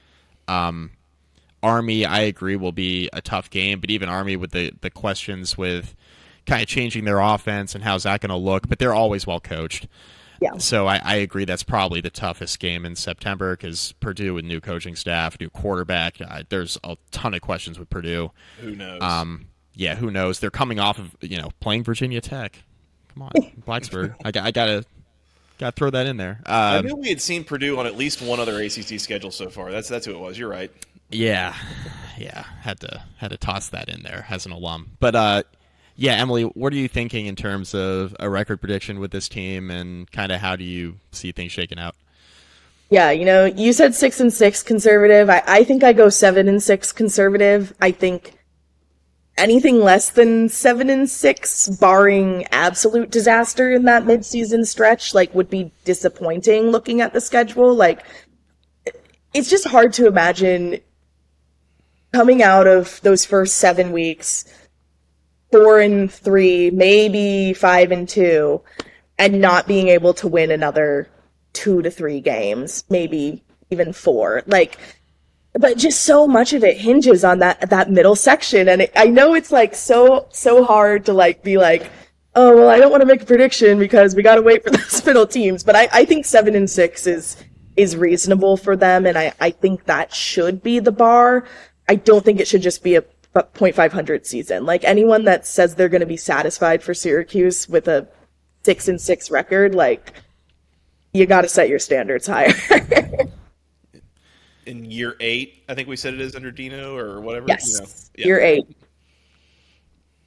Um, 0.47 0.93
Army, 1.63 2.05
I 2.05 2.21
agree, 2.21 2.57
will 2.57 2.73
be 2.73 3.11
a 3.13 3.21
tough 3.21 3.51
game, 3.51 3.81
but 3.81 3.91
even 3.91 4.09
Army 4.09 4.37
with 4.37 4.53
the 4.53 4.73
the 4.81 4.91
questions 4.91 5.59
with 5.59 5.95
kind 6.47 6.63
of 6.63 6.69
changing 6.69 7.05
their 7.05 7.21
offense 7.21 7.75
and 7.75 7.85
how's 7.85 8.05
that 8.05 8.21
going 8.21 8.31
to 8.31 8.37
look, 8.37 8.69
but 8.69 8.79
they're 8.79 8.95
always 8.95 9.27
well 9.27 9.41
coached. 9.41 9.87
Yeah. 10.41 10.57
So 10.59 10.87
I, 10.87 11.01
I, 11.05 11.17
agree 11.17 11.45
that's 11.45 11.65
probably 11.65 12.01
the 12.01 12.11
toughest 12.11 12.61
game 12.61 12.87
in 12.87 12.95
September 12.95 13.57
because 13.57 13.93
Purdue 13.99 14.35
with 14.35 14.45
new 14.45 14.61
coaching 14.61 14.95
staff, 14.95 15.39
new 15.41 15.51
quarterback. 15.51 16.19
Uh, 16.21 16.45
there's 16.49 16.79
a 16.85 16.97
ton 17.11 17.35
of 17.35 17.41
questions 17.41 17.77
with 17.77 17.91
Purdue. 17.91 18.31
Who 18.61 18.77
knows? 18.77 19.03
Um, 19.03 19.47
yeah, 19.79 19.95
who 19.95 20.11
knows? 20.11 20.41
They're 20.41 20.51
coming 20.51 20.81
off 20.81 20.99
of 20.99 21.17
you 21.21 21.39
know 21.41 21.51
playing 21.61 21.85
Virginia 21.85 22.21
Tech. 22.21 22.63
Come 23.15 23.23
on, 23.23 23.31
Blacksburg. 23.67 24.15
I, 24.25 24.29
I 24.29 24.51
gotta 24.51 24.85
gotta 25.59 25.73
throw 25.73 25.89
that 25.91 26.07
in 26.07 26.17
there. 26.17 26.41
Um, 26.47 26.53
I 26.55 26.81
knew 26.81 26.97
we 26.97 27.09
had 27.09 27.23
seen 27.23 27.45
Purdue 27.45 27.79
on 27.79 27.87
at 27.87 27.97
least 27.97 28.21
one 28.21 28.41
other 28.41 28.61
ACC 28.61 28.99
schedule 28.99 29.31
so 29.31 29.49
far. 29.49 29.71
That's 29.71 29.89
that's 29.89 30.05
who 30.05 30.13
it 30.13 30.19
was. 30.19 30.37
You're 30.37 30.51
right. 30.51 30.73
Yeah, 31.11 31.55
yeah. 32.19 32.43
Had 32.61 32.81
to 32.81 33.05
had 33.19 33.31
to 33.31 33.37
toss 33.37 33.69
that 33.69 33.89
in 33.89 34.03
there 34.03 34.27
as 34.29 34.47
an 34.47 34.53
alum. 34.53 34.97
But 34.99 35.15
uh, 35.15 35.43
yeah, 35.95 36.15
Emily, 36.15 36.43
what 36.43 36.73
are 36.73 36.77
you 36.77 36.89
thinking 36.89 37.27
in 37.27 37.37
terms 37.37 37.73
of 37.73 38.17
a 38.19 38.29
record 38.29 38.61
prediction 38.61 38.99
with 38.99 39.13
this 39.13 39.29
team, 39.29 39.71
and 39.71 40.11
kind 40.11 40.33
of 40.33 40.41
how 40.41 40.57
do 40.57 40.65
you 40.65 40.97
see 41.13 41.31
things 41.31 41.53
shaking 41.53 41.79
out? 41.79 41.95
Yeah, 42.91 43.13
you 43.13 43.25
know, 43.25 43.45
you 43.45 43.73
said 43.73 43.95
six 43.95 44.19
and 44.19 44.33
six 44.33 44.65
conservative. 44.65 45.31
I, 45.31 45.45
I 45.47 45.63
think 45.63 45.85
I 45.85 45.93
go 45.93 46.09
seven 46.09 46.49
and 46.49 46.61
six 46.61 46.91
conservative. 46.91 47.73
I 47.81 47.93
think 47.93 48.38
anything 49.39 49.81
less 49.81 50.11
than 50.11 50.49
seven 50.49 50.91
and 50.91 51.09
six, 51.09 51.69
barring 51.69 52.47
absolute 52.53 53.11
disaster 53.11 53.73
in 53.73 53.85
that 53.85 54.05
midseason 54.05 54.67
stretch, 54.67 55.15
like 55.15 55.35
would 55.35 55.49
be 55.49 55.73
disappointing 55.85 56.71
looking 56.71 57.01
at 57.01 57.13
the 57.13 57.21
schedule. 57.21 57.75
Like 57.75 58.05
it's 59.33 59.49
just 59.49 59.67
hard 59.67 59.93
to 59.95 60.07
imagine 60.07 60.81
coming 62.13 62.43
out 62.43 62.67
of 62.67 63.01
those 63.03 63.25
first 63.25 63.57
seven 63.57 63.93
weeks 63.93 64.45
four 65.51 65.81
and 65.81 66.13
three, 66.13 66.71
maybe 66.71 67.55
five 67.55 67.91
and 67.91 68.09
two, 68.09 68.61
and 69.19 69.41
not 69.41 69.67
being 69.67 69.89
able 69.89 70.15
to 70.15 70.29
win 70.29 70.51
another 70.51 71.09
two 71.53 71.83
to 71.83 71.91
three 71.91 72.21
games, 72.21 72.85
maybe 72.91 73.43
even 73.71 73.93
four. 73.93 74.43
Like, 74.47 74.79
but 75.59 75.77
just 75.77 76.03
so 76.03 76.27
much 76.27 76.53
of 76.53 76.63
it 76.63 76.77
hinges 76.79 77.25
on 77.25 77.41
that 77.41 77.69
that 77.69 77.91
middle 77.91 78.15
section, 78.15 78.69
and 78.69 78.83
it, 78.83 78.93
I 78.95 79.07
know 79.07 79.35
it's 79.35 79.51
like 79.51 79.75
so 79.75 80.29
so 80.31 80.65
hard 80.65 81.05
to 81.07 81.13
like 81.13 81.43
be 81.43 81.59
like, 81.59 81.91
oh 82.35 82.57
well, 82.57 82.69
I 82.69 82.79
don't 82.79 82.91
want 82.91 83.01
to 83.01 83.07
make 83.07 83.23
a 83.23 83.27
prediction 83.27 83.79
because 83.79 84.15
we 84.15 84.23
got 84.23 84.37
to 84.37 84.43
wait 84.43 84.63
for 84.63 84.71
those 84.77 85.05
middle 85.05 85.27
teams. 85.27 85.65
But 85.65 85.77
I, 85.77 85.89
I 85.93 86.05
think 86.05 86.25
seven 86.25 86.55
and 86.55 86.71
six 86.71 87.07
is 87.07 87.37
is 87.77 87.97
reasonable 87.97 88.57
for 88.57 88.77
them, 88.77 89.05
and 89.05 89.19
I 89.19 89.33
I 89.41 89.51
think 89.51 89.85
that 89.85 90.15
should 90.15 90.63
be 90.63 90.79
the 90.79 90.93
bar. 90.93 91.45
I 91.89 91.97
don't 91.97 92.25
think 92.25 92.39
it 92.39 92.47
should 92.47 92.63
just 92.63 92.83
be 92.83 92.97
a 92.97 93.03
0.500 93.35 94.27
season. 94.27 94.65
Like 94.65 94.85
anyone 94.85 95.25
that 95.25 95.47
says 95.47 95.75
they're 95.75 95.89
going 95.89 96.01
to 96.01 96.07
be 96.07 96.17
satisfied 96.17 96.83
for 96.83 96.95
Syracuse 96.95 97.69
with 97.69 97.89
a 97.89 98.07
six 98.63 98.89
and 98.89 99.01
six 99.01 99.31
record, 99.31 99.75
like 99.75 100.13
you 101.13 101.27
got 101.27 101.43
to 101.43 101.49
set 101.49 101.69
your 101.69 101.79
standards 101.79 102.27
higher. 102.27 102.53
In 104.69 104.85
year 104.91 105.17
eight, 105.21 105.65
I 105.69 105.75
think 105.75 105.89
we 105.89 105.97
said 105.97 106.15
it 106.15 106.21
is 106.21 106.37
under 106.37 106.51
Dino 106.51 106.97
or 106.97 107.21
whatever. 107.21 107.47
yes, 107.49 107.71
You 107.73 107.81
know, 107.81 107.87
yeah. 108.17 108.27
year 108.27 108.41
eight. 108.41 108.67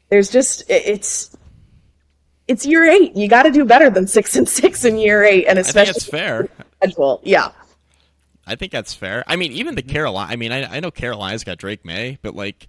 There's 0.10 0.30
just 0.30 0.64
it's 0.68 1.36
it's 2.48 2.66
year 2.66 2.84
eight. 2.86 3.16
You 3.16 3.28
got 3.28 3.44
to 3.44 3.52
do 3.52 3.64
better 3.66 3.90
than 3.90 4.08
six 4.08 4.36
and 4.36 4.50
six 4.50 4.84
in 4.84 4.98
year 4.98 5.24
eight, 5.24 5.46
and 5.48 5.60
I 5.60 5.64
think 5.64 5.68
especially 5.68 5.92
it's 5.92 6.06
fair. 6.06 6.50
schedule. 6.82 7.22
Yeah, 7.24 7.52
I 8.46 8.56
think 8.56 8.72
that's 8.72 8.94
fair. 8.94 9.24
I 9.28 9.36
mean, 9.36 9.52
even 9.52 9.76
the 9.76 9.82
Carolina. 9.82 10.32
I 10.32 10.36
mean, 10.36 10.52
I, 10.52 10.78
I 10.78 10.80
know 10.80 10.92
Carolina's 10.92 11.44
got 11.44 11.58
Drake 11.58 11.86
Maye, 11.86 12.18
but 12.22 12.36
like 12.36 12.68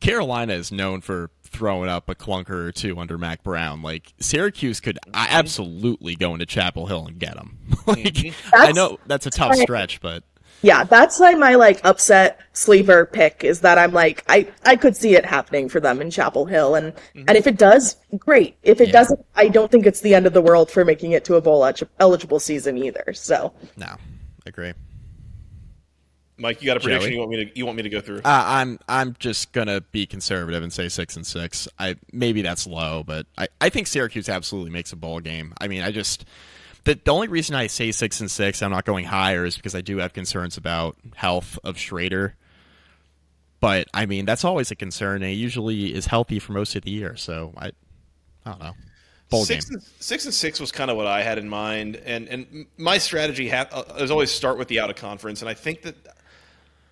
Carolina 0.00 0.52
is 0.52 0.70
known 0.70 1.00
for 1.00 1.30
throwing 1.42 1.88
up 1.88 2.08
a 2.08 2.14
clunker 2.14 2.50
or 2.50 2.72
two 2.72 2.98
under 2.98 3.16
Mack 3.16 3.42
Brown. 3.42 3.80
Like 3.82 4.12
Syracuse 4.20 4.80
could 4.80 4.98
I 5.12 5.26
mm-hmm. 5.26 5.36
absolutely 5.36 6.16
go 6.16 6.34
into 6.34 6.46
Chapel 6.46 6.86
Hill 6.86 7.06
and 7.06 7.18
get 7.18 7.36
him. 7.36 7.58
like 7.86 7.98
mm-hmm. 7.98 8.54
I 8.54 8.72
know 8.72 8.98
that's 9.06 9.26
a 9.26 9.30
tough 9.30 9.56
stretch, 9.56 10.00
but 10.00 10.24
yeah. 10.64 10.84
That's 10.84 11.20
like 11.20 11.38
my 11.38 11.54
like 11.54 11.80
upset 11.84 12.40
sleeper 12.52 13.06
pick 13.06 13.44
is 13.44 13.60
that 13.60 13.78
I'm 13.78 13.92
like 13.92 14.24
I 14.28 14.48
I 14.64 14.76
could 14.76 14.96
see 14.96 15.14
it 15.14 15.24
happening 15.24 15.68
for 15.68 15.80
them 15.80 16.00
in 16.00 16.10
Chapel 16.10 16.46
Hill, 16.46 16.74
and 16.74 16.92
and 17.14 17.30
if 17.36 17.46
it 17.46 17.58
does, 17.58 17.96
great. 18.18 18.56
If 18.62 18.80
it 18.80 18.88
Yeah. 18.88 18.92
doesn't, 18.92 19.24
I 19.36 19.48
don't 19.48 19.70
think 19.70 19.86
it's 19.86 20.00
the 20.00 20.14
end 20.14 20.26
of 20.26 20.32
the 20.32 20.42
world 20.42 20.70
for 20.70 20.84
making 20.84 21.12
it 21.12 21.24
to 21.26 21.36
a 21.36 21.40
bowl 21.40 21.68
eligible 22.00 22.40
season 22.40 22.78
either. 22.78 23.12
So 23.12 23.52
no, 23.76 23.94
agree. 24.46 24.72
Mike, 26.36 26.60
you 26.62 26.66
got 26.66 26.76
a 26.76 26.80
prediction 26.80 27.10
Joey? 27.10 27.14
you 27.14 27.20
want 27.20 27.30
me 27.30 27.44
to 27.44 27.58
you 27.58 27.66
want 27.66 27.76
me 27.76 27.82
to 27.84 27.88
go 27.88 28.00
through? 28.00 28.18
Uh, 28.18 28.20
I'm 28.24 28.78
I'm 28.88 29.14
just 29.20 29.52
gonna 29.52 29.82
be 29.92 30.04
conservative 30.04 30.62
and 30.62 30.72
say 30.72 30.88
six 30.88 31.14
and 31.16 31.24
six. 31.26 31.68
I 31.78 31.96
maybe 32.12 32.42
that's 32.42 32.66
low, 32.66 33.04
but 33.04 33.26
I, 33.38 33.46
I 33.60 33.68
think 33.68 33.86
Syracuse 33.86 34.28
absolutely 34.28 34.72
makes 34.72 34.92
a 34.92 34.96
bowl 34.96 35.20
game. 35.20 35.54
I 35.60 35.68
mean, 35.68 35.82
I 35.82 35.92
just 35.92 36.24
the 36.84 36.98
the 37.02 37.10
only 37.12 37.28
reason 37.28 37.54
I 37.54 37.66
say 37.66 37.92
six 37.92 38.20
and 38.20 38.30
six, 38.30 38.62
I'm 38.62 38.70
not 38.70 38.84
going 38.84 39.04
higher, 39.06 39.44
is 39.44 39.56
because 39.56 39.74
I 39.74 39.80
do 39.80 39.98
have 39.98 40.12
concerns 40.12 40.56
about 40.56 40.96
health 41.14 41.58
of 41.64 41.76
Shrader. 41.76 42.32
But 43.60 43.88
I 43.94 44.06
mean, 44.06 44.26
that's 44.26 44.44
always 44.44 44.70
a 44.70 44.74
concern. 44.76 45.22
And 45.22 45.30
he 45.32 45.36
usually 45.38 45.94
is 45.94 46.06
healthy 46.06 46.38
for 46.38 46.52
most 46.52 46.76
of 46.76 46.82
the 46.82 46.90
year, 46.90 47.16
so 47.16 47.52
I 47.56 47.68
I 48.44 48.50
don't 48.50 48.60
know. 48.60 48.72
Bowl 49.30 49.44
six 49.46 49.64
game. 49.64 49.76
And, 49.78 49.84
six 50.00 50.26
and 50.26 50.34
six 50.34 50.60
was 50.60 50.70
kind 50.70 50.90
of 50.90 50.98
what 50.98 51.06
I 51.06 51.22
had 51.22 51.38
in 51.38 51.48
mind, 51.48 51.96
and 51.96 52.28
and 52.28 52.66
my 52.76 52.98
strategy 52.98 53.48
ha- 53.48 53.68
uh, 53.72 53.94
is 54.00 54.10
always 54.10 54.30
start 54.30 54.58
with 54.58 54.68
the 54.68 54.80
out 54.80 54.90
of 54.90 54.96
conference, 54.96 55.40
and 55.40 55.48
I 55.48 55.54
think 55.54 55.82
that 55.82 55.96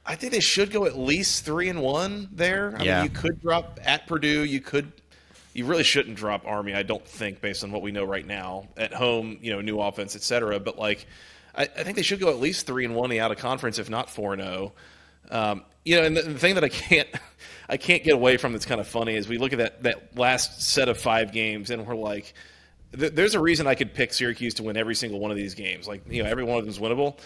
I 0.06 0.14
think 0.16 0.32
they 0.32 0.40
should 0.40 0.70
go 0.72 0.86
at 0.86 0.98
least 0.98 1.44
three 1.44 1.68
and 1.68 1.82
one 1.82 2.28
there. 2.32 2.74
I 2.78 2.84
Yeah. 2.84 3.02
mean, 3.02 3.12
you 3.12 3.18
could 3.20 3.40
drop 3.42 3.78
at 3.84 4.06
Purdue, 4.06 4.44
you 4.44 4.60
could. 4.60 4.92
You 5.54 5.66
really 5.66 5.82
shouldn't 5.82 6.16
drop 6.16 6.46
Army, 6.46 6.74
I 6.74 6.82
don't 6.82 7.06
think, 7.06 7.40
based 7.40 7.62
on 7.64 7.72
what 7.72 7.82
we 7.82 7.92
know 7.92 8.04
right 8.04 8.26
now 8.26 8.68
at 8.76 8.92
home. 8.92 9.38
You 9.42 9.52
know, 9.52 9.60
new 9.60 9.80
offense, 9.80 10.16
etc. 10.16 10.60
But 10.60 10.78
like, 10.78 11.06
I, 11.54 11.62
I 11.62 11.82
think 11.82 11.96
they 11.96 12.02
should 12.02 12.20
go 12.20 12.30
at 12.30 12.40
least 12.40 12.66
three 12.66 12.84
and 12.84 12.94
one 12.94 13.12
out 13.18 13.30
of 13.30 13.38
conference, 13.38 13.78
if 13.78 13.90
not 13.90 14.08
four 14.08 14.32
and 14.32 14.42
zero. 14.42 14.72
Um, 15.30 15.64
you 15.84 15.96
know, 15.96 16.04
and 16.04 16.16
the, 16.16 16.22
the 16.22 16.38
thing 16.38 16.54
that 16.54 16.64
I 16.64 16.68
can't, 16.68 17.08
I 17.68 17.76
can't 17.76 18.02
get 18.04 18.14
away 18.14 18.36
from 18.36 18.52
that's 18.52 18.66
kind 18.66 18.80
of 18.80 18.88
funny 18.88 19.14
is 19.14 19.28
we 19.28 19.38
look 19.38 19.52
at 19.52 19.58
that 19.58 19.82
that 19.82 20.16
last 20.16 20.62
set 20.62 20.88
of 20.88 20.98
five 20.98 21.32
games 21.32 21.70
and 21.70 21.86
we're 21.86 21.94
like, 21.94 22.34
th- 22.98 23.12
there's 23.12 23.34
a 23.34 23.40
reason 23.40 23.66
I 23.66 23.74
could 23.74 23.94
pick 23.94 24.12
Syracuse 24.12 24.54
to 24.54 24.62
win 24.62 24.76
every 24.76 24.94
single 24.94 25.20
one 25.20 25.30
of 25.30 25.36
these 25.36 25.54
games. 25.54 25.86
Like, 25.88 26.02
you 26.10 26.22
know, 26.22 26.28
every 26.28 26.44
one 26.44 26.58
of 26.58 26.64
them 26.64 26.70
is 26.70 26.78
winnable. 26.78 27.18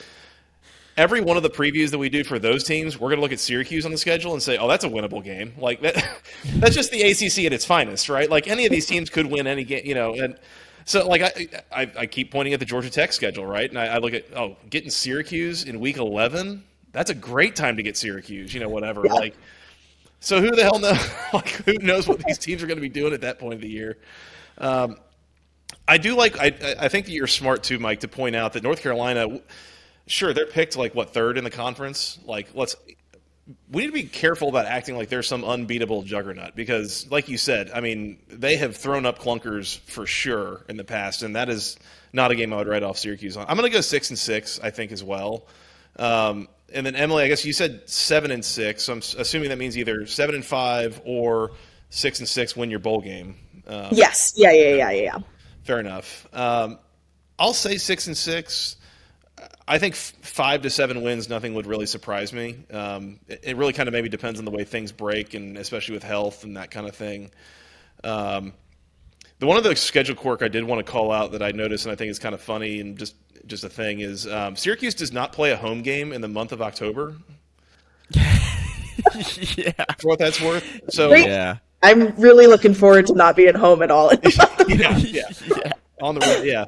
Every 0.97 1.21
one 1.21 1.37
of 1.37 1.43
the 1.43 1.51
previews 1.51 1.91
that 1.91 1.99
we 1.99 2.09
do 2.09 2.25
for 2.25 2.39
those 2.39 2.65
teams, 2.65 2.99
we're 2.99 3.09
going 3.09 3.19
to 3.19 3.23
look 3.23 3.33
at 3.33 3.41
Syracuse 3.41 3.85
on 3.85 3.93
the 3.93 3.99
schedule 3.99 4.33
and 4.33 4.43
say, 4.43 4.57
"Oh, 4.57 4.67
that's 4.67 4.85
a 4.85 4.89
winnable 4.89 5.23
game." 5.23 5.53
Like 5.59 5.83
that, 5.83 5.95
that's 6.55 6.75
just 6.75 6.91
the 6.91 7.03
ACC 7.03 7.45
at 7.45 7.53
its 7.53 7.65
finest, 7.65 8.09
right? 8.09 8.31
Like 8.31 8.49
any 8.49 8.65
of 8.65 8.71
these 8.71 8.87
teams 8.87 9.11
could 9.11 9.27
win 9.27 9.47
any 9.47 9.65
game, 9.65 9.85
you 9.85 9.95
know. 9.95 10.15
And 10.15 10.39
so, 10.87 11.07
like 11.07 11.21
I, 11.21 11.49
I, 11.71 11.93
I 11.99 12.07
keep 12.07 12.31
pointing 12.31 12.55
at 12.55 12.61
the 12.61 12.67
Georgia 12.67 12.89
Tech 12.89 13.13
schedule, 13.13 13.45
right? 13.45 13.69
And 13.69 13.79
I, 13.79 13.87
I 13.87 13.99
look 13.99 14.15
at, 14.15 14.25
oh, 14.37 14.57
getting 14.71 14.89
Syracuse 14.89 15.65
in 15.65 15.81
Week 15.81 15.97
11, 15.97 16.63
that's 16.93 17.11
a 17.11 17.15
great 17.15 17.57
time 17.57 17.77
to 17.77 17.83
get 17.83 17.97
Syracuse, 17.97 18.55
you 18.55 18.61
know, 18.61 18.69
whatever. 18.69 19.03
Like, 19.03 19.35
so 20.21 20.41
who 20.41 20.51
the 20.53 20.63
hell 20.63 20.79
knows? 20.79 21.11
like, 21.33 21.49
who 21.49 21.75
knows 21.75 22.09
what 22.09 22.25
these 22.25 22.39
teams 22.39 22.63
are 22.63 22.67
going 22.67 22.79
to 22.79 22.83
be 22.83 22.89
doing 22.89 23.13
at 23.13 23.21
that 23.21 23.39
point 23.39 23.55
of 23.55 23.61
the 23.61 23.69
year? 23.69 23.99
Um, 24.59 24.97
I 25.89 25.99
do 25.99 26.15
like. 26.17 26.39
I, 26.39 26.47
I 26.79 26.89
think 26.89 27.07
that 27.07 27.13
you're 27.13 27.27
smart 27.27 27.65
too, 27.65 27.79
Mike, 27.79 28.01
to 28.01 28.09
point 28.09 28.37
out 28.37 28.53
that 28.53 28.63
North 28.63 28.81
Carolina, 28.81 29.41
sure, 30.07 30.33
they're 30.33 30.47
picked 30.47 30.77
like 30.77 30.95
what 30.95 31.13
third 31.13 31.39
in 31.39 31.45
the 31.45 31.51
conference. 31.51 32.19
Like, 32.25 32.49
let's. 32.55 32.77
We 33.71 33.83
need 33.83 33.89
to 33.89 33.93
be 33.93 34.03
careful 34.03 34.49
about 34.49 34.67
acting 34.67 34.97
like 34.97 35.09
they're 35.09 35.23
some 35.23 35.45
unbeatable 35.45 36.03
juggernaut 36.03 36.57
because, 36.57 37.09
like 37.13 37.29
you 37.29 37.39
said, 37.39 37.71
I 37.73 37.81
mean, 37.81 38.19
they 38.29 38.57
have 38.57 38.77
thrown 38.77 39.07
up 39.07 39.21
clunkers 39.21 39.79
for 39.81 40.05
sure 40.05 40.65
in 40.69 40.77
the 40.77 40.83
past, 40.83 41.23
and 41.23 41.37
that 41.37 41.49
is 41.49 41.77
not 42.13 42.33
a 42.33 42.35
game 42.35 42.53
I 42.53 42.57
would 42.57 42.67
write 42.67 42.83
off 42.83 42.99
Syracuse 42.99 43.37
on. 43.37 43.47
I'm 43.49 43.57
going 43.57 43.71
to 43.71 43.73
go 43.73 43.83
six 43.83 44.11
and 44.11 44.19
six, 44.19 44.59
I 44.61 44.71
think, 44.71 44.91
as 44.91 45.05
well. 45.05 45.47
Um, 45.97 46.49
and 46.73 46.85
then 46.85 46.97
Emily, 46.97 47.23
I 47.23 47.29
guess 47.29 47.45
you 47.45 47.53
said 47.53 47.89
seven 47.89 48.33
and 48.33 48.45
six, 48.45 48.85
so 48.85 48.95
I'm 48.95 48.99
assuming 48.99 49.51
that 49.51 49.59
means 49.59 49.79
either 49.79 50.07
seven 50.07 50.35
and 50.35 50.45
five 50.45 51.01
or 51.05 51.53
six 51.91 52.19
and 52.19 52.29
six 52.29 52.57
win 52.57 52.69
your 52.69 52.81
bowl 52.81 53.01
game. 53.01 53.37
Um, 53.69 53.89
yes, 53.93 54.33
yeah, 54.37 54.51
yeah, 54.51 54.75
yeah, 54.75 54.91
yeah, 54.91 55.03
yeah. 55.03 55.19
Fair 55.63 55.79
enough. 55.79 56.27
Um, 56.33 56.79
I'll 57.39 57.55
say 57.55 57.77
six 57.77 58.09
and 58.09 58.17
six. 58.17 58.77
I 59.69 59.79
think 59.79 59.95
f- 59.95 60.13
five 60.23 60.63
to 60.63 60.71
seven 60.71 61.03
wins, 61.03 61.29
nothing 61.29 61.55
would 61.55 61.67
really 61.67 61.87
surprise 61.87 62.33
me. 62.33 62.57
Um, 62.71 63.19
it, 63.29 63.41
it 63.43 63.57
really 63.57 63.73
kind 63.73 63.89
of 63.89 63.93
maybe 63.93 64.09
depends 64.09 64.39
on 64.39 64.45
the 64.45 64.51
way 64.51 64.65
things 64.65 64.93
break, 64.93 65.35
and 65.35 65.59
especially 65.59 65.95
with 65.95 66.05
health 66.05 66.45
and 66.45 66.57
that 66.57 66.71
kind 66.71 66.87
of 66.89 66.95
thing. 66.95 67.31
Um, 68.05 68.53
the 69.39 69.47
one 69.47 69.57
of 69.57 69.65
the 69.65 69.75
schedule 69.77 70.15
quirk 70.15 70.43
I 70.43 70.49
did 70.49 70.65
want 70.65 70.85
to 70.85 70.91
call 70.91 71.11
out 71.13 71.33
that 71.33 71.43
I 71.43 71.51
noticed, 71.51 71.85
and 71.87 71.93
I 71.93 71.97
think 71.97 72.11
is 72.11 72.19
kind 72.19 72.35
of 72.35 72.41
funny 72.41 72.81
and 72.81 72.97
just 72.97 73.15
just 73.47 73.65
a 73.65 73.69
thing, 73.69 74.01
is 74.01 74.27
um, 74.27 74.57
Syracuse 74.57 74.95
does 74.95 75.13
not 75.13 75.33
play 75.33 75.53
a 75.53 75.57
home 75.57 75.83
game 75.83 76.13
in 76.13 76.21
the 76.21 76.29
month 76.29 76.53
of 76.53 76.63
October. 76.63 77.15
yeah. 78.11 79.73
For 79.99 80.09
what 80.09 80.19
that's 80.19 80.41
worth. 80.41 80.81
So 80.91 81.15
Yeah. 81.15 81.59
I'm 81.83 82.15
really 82.17 82.47
looking 82.47 82.75
forward 82.75 83.07
to 83.09 83.15
not 83.15 83.37
being 83.37 83.55
home 83.55 83.83
at 83.83 83.91
all. 83.91 84.11
yeah, 84.69 84.97
yeah. 84.99 85.31
On 86.01 86.15
the 86.15 86.21
road, 86.21 86.45
yeah. 86.45 86.65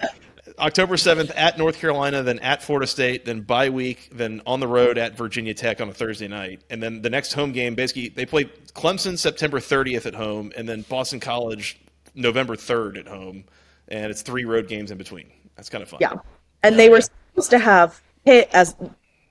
October 0.58 0.96
7th 0.96 1.32
at 1.36 1.58
North 1.58 1.78
Carolina, 1.78 2.22
then 2.22 2.38
at 2.40 2.62
Florida 2.62 2.86
State, 2.86 3.24
then 3.24 3.40
bye 3.40 3.70
week, 3.70 4.10
then 4.12 4.42
on 4.46 4.60
the 4.60 4.68
road 4.68 4.98
at 4.98 5.16
Virginia 5.16 5.54
Tech 5.54 5.80
on 5.80 5.88
a 5.88 5.94
Thursday 5.94 6.28
night. 6.28 6.62
And 6.70 6.82
then 6.82 7.02
the 7.02 7.10
next 7.10 7.32
home 7.32 7.52
game, 7.52 7.74
basically, 7.74 8.08
they 8.08 8.26
play 8.26 8.44
Clemson 8.74 9.18
September 9.18 9.60
30th 9.60 10.06
at 10.06 10.14
home, 10.14 10.52
and 10.56 10.68
then 10.68 10.82
Boston 10.82 11.20
College 11.20 11.78
November 12.14 12.56
3rd 12.56 12.98
at 12.98 13.08
home. 13.08 13.44
And 13.88 14.10
it's 14.10 14.22
three 14.22 14.44
road 14.44 14.68
games 14.68 14.90
in 14.90 14.98
between. 14.98 15.30
That's 15.56 15.68
kind 15.68 15.82
of 15.82 15.88
fun. 15.88 15.98
yeah, 16.00 16.14
and 16.62 16.78
they 16.78 16.88
were 16.88 17.00
supposed 17.00 17.50
to 17.50 17.58
have 17.58 18.00
Pitt 18.24 18.48
as. 18.52 18.76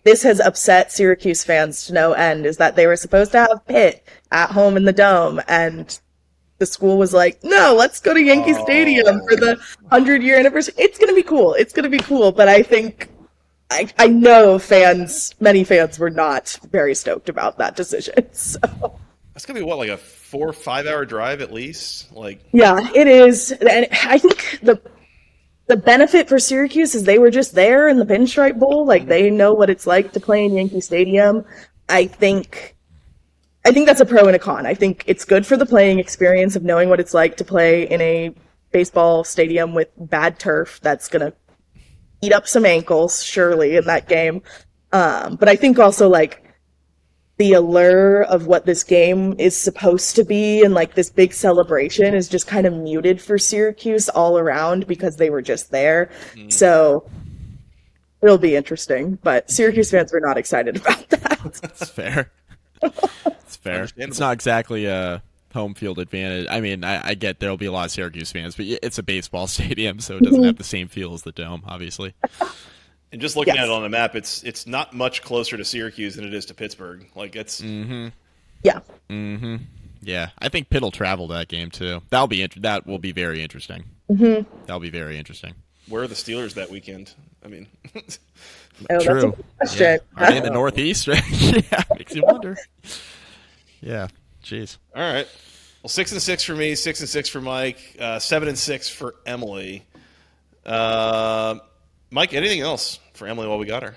This 0.03 0.23
has 0.23 0.39
upset 0.39 0.91
Syracuse 0.91 1.43
fans 1.43 1.86
to 1.88 1.93
no 1.93 2.13
end. 2.13 2.45
Is 2.45 2.57
that 2.57 2.75
they 2.75 2.88
were 2.88 2.95
supposed 2.95 3.34
to 3.34 3.39
have 3.39 3.65
Pitt 3.67 4.07
at 4.32 4.51
home 4.51 4.75
in 4.78 4.86
the 4.86 4.93
dome, 4.93 5.41
and 5.47 5.99
the 6.60 6.66
school 6.66 6.97
was 6.97 7.14
like, 7.14 7.43
"No, 7.43 7.76
let's 7.78 7.99
go 7.99 8.14
to 8.14 8.22
Yankee 8.22 8.53
oh, 8.55 8.64
Stadium 8.64 9.22
for 9.28 9.36
the 9.36 9.60
hundred 9.89 10.24
year 10.24 10.39
anniversary." 10.39 10.74
It's 10.78 10.97
gonna 10.97 11.14
be 11.14 11.24
cool. 11.24 11.53
It's 11.53 11.74
gonna 11.74 11.89
be 11.89 11.99
cool. 11.99 12.32
But 12.32 12.47
I 12.47 12.64
think 12.64 13.10
I 13.70 13.89
I 13.97 14.08
know 14.08 14.60
fans, 14.60 15.36
many 15.39 15.64
fans 15.64 15.99
were 15.99 16.10
not 16.10 16.58
very 16.72 16.95
stoked 16.95 17.30
about 17.30 17.58
that 17.58 17.76
decision. 17.76 18.16
So. 18.34 18.60
That's 19.34 19.45
going 19.45 19.53
to 19.53 19.62
be 19.62 19.70
what, 19.70 19.78
like 19.78 19.89
a 19.89 19.97
four 19.97 20.49
or 20.49 20.53
five 20.53 20.88
hour 20.88 21.05
drive 21.05 21.41
at 21.41 21.53
least? 21.53 22.12
Like, 22.12 22.39
Yeah, 22.53 22.89
it 22.95 23.08
is, 23.08 23.51
and 23.51 23.88
I 23.91 24.18
think 24.18 24.62
the 24.64 24.82
the 25.68 25.78
benefit 25.78 26.28
for 26.28 26.39
Syracuse 26.39 26.95
is 26.95 27.03
they 27.03 27.20
were 27.20 27.30
just 27.30 27.53
there 27.53 27.88
in 27.88 27.97
the 27.97 28.05
Pinstripe 28.05 28.58
Bowl. 28.58 28.86
Like 28.86 29.05
they 29.05 29.30
know 29.30 29.53
what 29.53 29.70
it's 29.70 29.86
like 29.86 30.14
to 30.14 30.20
play 30.20 30.45
in 30.45 30.55
Yankee 30.55 30.82
Stadium. 30.82 31.45
I 31.89 32.08
think, 32.08 32.76
I 33.68 33.72
think 33.72 33.86
that's 33.86 33.99
a 33.99 34.05
pro 34.05 34.28
and 34.28 34.36
a 34.36 34.39
con. 34.39 34.65
I 34.65 34.74
think 34.74 35.03
it's 35.07 35.26
good 35.26 35.45
for 35.45 35.57
the 35.57 35.65
playing 35.65 35.99
experience 35.99 36.55
of 36.55 36.63
knowing 36.63 36.88
what 36.88 37.01
it's 37.01 37.13
like 37.13 37.36
to 37.36 37.43
play 37.43 37.84
in 37.84 37.99
a 37.99 38.34
baseball 38.72 39.26
stadium 39.26 39.74
with 39.74 39.89
bad 39.97 40.39
turf 40.39 40.80
that's 40.82 41.09
gonna 41.09 41.34
eat 42.22 42.32
up 42.32 42.47
some 42.47 42.65
ankles, 42.65 43.22
surely 43.22 43.76
in 43.76 43.84
that 43.84 44.07
game. 44.07 44.41
Um, 44.93 45.36
but 45.36 45.49
I 45.49 45.57
think 45.57 45.80
also 45.80 46.07
like 46.07 46.45
the 47.39 47.51
allure 47.51 48.24
of 48.24 48.47
what 48.47 48.65
this 48.65 48.86
game 48.86 49.36
is 49.38 49.57
supposed 49.57 50.15
to 50.15 50.24
be 50.24 50.63
and 50.63 50.74
like 50.74 50.95
this 50.95 51.09
big 51.09 51.34
celebration 51.34 52.15
is 52.15 52.30
just 52.30 52.47
kind 52.47 52.65
of 52.65 52.74
muted 52.74 53.22
for 53.22 53.38
Syracuse 53.38 54.07
all 54.07 54.38
around 54.38 54.88
because 54.88 55.18
they 55.18 55.30
were 55.30 55.41
just 55.41 55.72
there. 55.72 56.09
Mm. 56.36 56.53
So 56.53 57.05
it'll 58.22 58.38
be 58.38 58.55
interesting, 58.55 59.20
but 59.24 59.51
Syracuse 59.51 59.91
fans 59.91 60.13
were 60.13 60.22
not 60.22 60.38
excited 60.38 60.78
about 60.78 61.09
that. 61.09 61.39
That's 61.61 61.89
fair. 61.89 62.32
It's 63.68 63.91
fair. 63.91 64.07
It's 64.07 64.20
not 64.20 64.34
exactly 64.34 64.86
a 64.86 65.22
home 65.53 65.74
field 65.74 65.99
advantage. 65.99 66.47
I 66.49 66.61
mean, 66.61 66.84
I, 66.84 67.09
I, 67.09 67.13
get 67.13 67.39
there'll 67.39 67.57
be 67.57 67.65
a 67.65 67.72
lot 67.72 67.86
of 67.86 67.91
Syracuse 67.91 68.32
fans, 68.32 68.55
but 68.55 68.65
it's 68.65 68.97
a 68.97 69.03
baseball 69.03 69.47
stadium, 69.47 69.99
so 69.99 70.18
it 70.18 70.24
doesn't 70.24 70.43
have 70.43 70.57
the 70.57 70.63
same 70.63 70.88
feel 70.88 71.13
as 71.13 71.24
the 71.24 71.32
dome, 71.32 71.63
obviously. 71.65 72.13
And 73.11 73.22
just 73.22 73.38
looking 73.38 73.55
yes. 73.55 73.63
at 73.63 73.70
it 73.70 73.72
on 73.72 73.84
the 73.84 73.89
map, 73.89 74.15
it's 74.15 74.43
it's 74.43 74.68
not 74.68 74.93
much 74.93 75.22
closer 75.22 75.55
to 75.55 75.63
Syracuse 75.63 76.18
than 76.18 76.26
it 76.26 76.34
is 76.34 76.45
to 76.47 76.53
Pittsburgh. 76.53 77.07
Like 77.15 77.38
it's 77.38 77.61
mm-hmm. 77.61 78.09
yeah, 78.63 78.80
mm-hmm. 79.09 79.55
yeah. 80.01 80.32
I 80.39 80.49
think 80.49 80.70
Pitt 80.70 80.82
will 80.82 80.91
travel 80.91 81.28
that 81.30 81.47
game 81.47 81.72
too. 81.72 82.01
That'll 82.09 82.28
be 82.28 82.41
int- 82.41 82.61
that 82.63 82.86
will 82.86 82.99
be 82.99 83.13
very 83.13 83.41
interesting. 83.41 83.86
Mm-hmm. 84.11 84.49
That'll 84.65 84.82
be 84.82 84.89
very 84.89 85.18
interesting. 85.18 85.53
Where 85.88 86.03
are 86.03 86.07
the 86.07 86.15
Steelers 86.15 86.55
that 86.55 86.70
weekend? 86.70 87.13
I 87.45 87.47
mean, 87.47 87.68
oh, 88.89 88.99
true. 88.99 89.38
Yeah. 89.78 89.99
Are 90.18 90.30
they 90.30 90.38
in 90.38 90.43
the 90.43 90.49
Northeast? 90.49 91.07
yeah, 91.32 91.84
makes 91.97 92.13
you 92.13 92.24
wonder. 92.26 92.57
Yeah, 93.82 94.07
jeez. 94.43 94.78
All 94.95 95.01
right. 95.01 95.28
Well, 95.84 95.89
six 95.89 96.11
and 96.11 96.21
six 96.21 96.43
for 96.43 96.55
me, 96.55 96.75
six 96.75 96.99
and 96.99 97.09
six 97.09 97.30
for 97.30 97.41
Mike, 97.41 97.95
uh, 97.99 98.19
seven 98.19 98.49
and 98.49 98.57
six 98.57 98.89
for 98.89 99.15
Emily. 99.25 99.84
Uh, 100.65 101.59
Mike, 102.09 102.34
anything 102.34 102.61
else 102.61 102.99
for 103.13 103.28
Emily 103.28 103.47
while 103.47 103.57
we 103.57 103.65
got 103.65 103.84
her? 103.84 103.95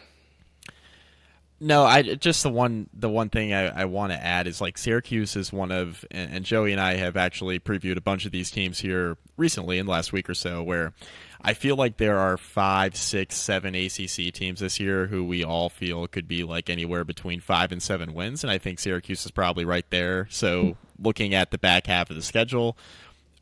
No, 1.63 1.85
I 1.85 2.03
just 2.15 2.43
the 2.43 2.49
one 2.49 2.89
the 2.95 3.11
one 3.11 3.29
thing 3.29 3.53
I, 3.53 3.83
I 3.83 3.85
want 3.85 4.13
to 4.13 4.25
add 4.25 4.47
is 4.47 4.63
like 4.63 4.79
Syracuse 4.79 5.37
is 5.37 5.53
one 5.53 5.71
of 5.71 6.07
and, 6.11 6.37
and 6.37 6.45
Joey 6.45 6.73
and 6.73 6.81
I 6.81 6.95
have 6.95 7.19
actually 7.19 7.61
previewed 7.61 7.99
a 7.99 8.01
bunch 8.01 8.25
of 8.25 8.33
these 8.33 8.51
teams 8.51 8.81
here 8.81 9.19
recently 9.37 9.79
in 9.79 9.85
the 9.85 9.93
last 9.93 10.11
week 10.11 10.31
or 10.31 10.35
so 10.35 10.63
where 10.63 10.95
I 11.43 11.53
feel 11.55 11.77
like 11.77 11.99
there 11.99 12.19
are 12.19 12.39
five, 12.39 12.97
six, 12.97 13.37
seven 13.37 13.75
ACC 13.75 14.33
teams 14.33 14.61
this 14.61 14.81
year 14.81 15.07
who 15.07 15.25
we 15.25 15.45
all 15.45 15.69
feel 15.69 16.07
could 16.07 16.29
be 16.29 16.45
like 16.45 16.71
anywhere 16.71 17.05
between 17.05 17.41
five 17.41 17.73
and 17.73 17.83
seven 17.83 18.15
wins, 18.15 18.43
and 18.43 18.51
I 18.51 18.59
think 18.59 18.79
Syracuse 18.79 19.25
is 19.25 19.31
probably 19.31 19.65
right 19.65 19.89
there. 19.91 20.29
So 20.31 20.77
looking 20.99 21.35
at 21.35 21.51
the 21.51 21.59
back 21.59 21.87
half 21.87 22.11
of 22.11 22.17
the 22.17 22.23
schedule, 22.23 22.77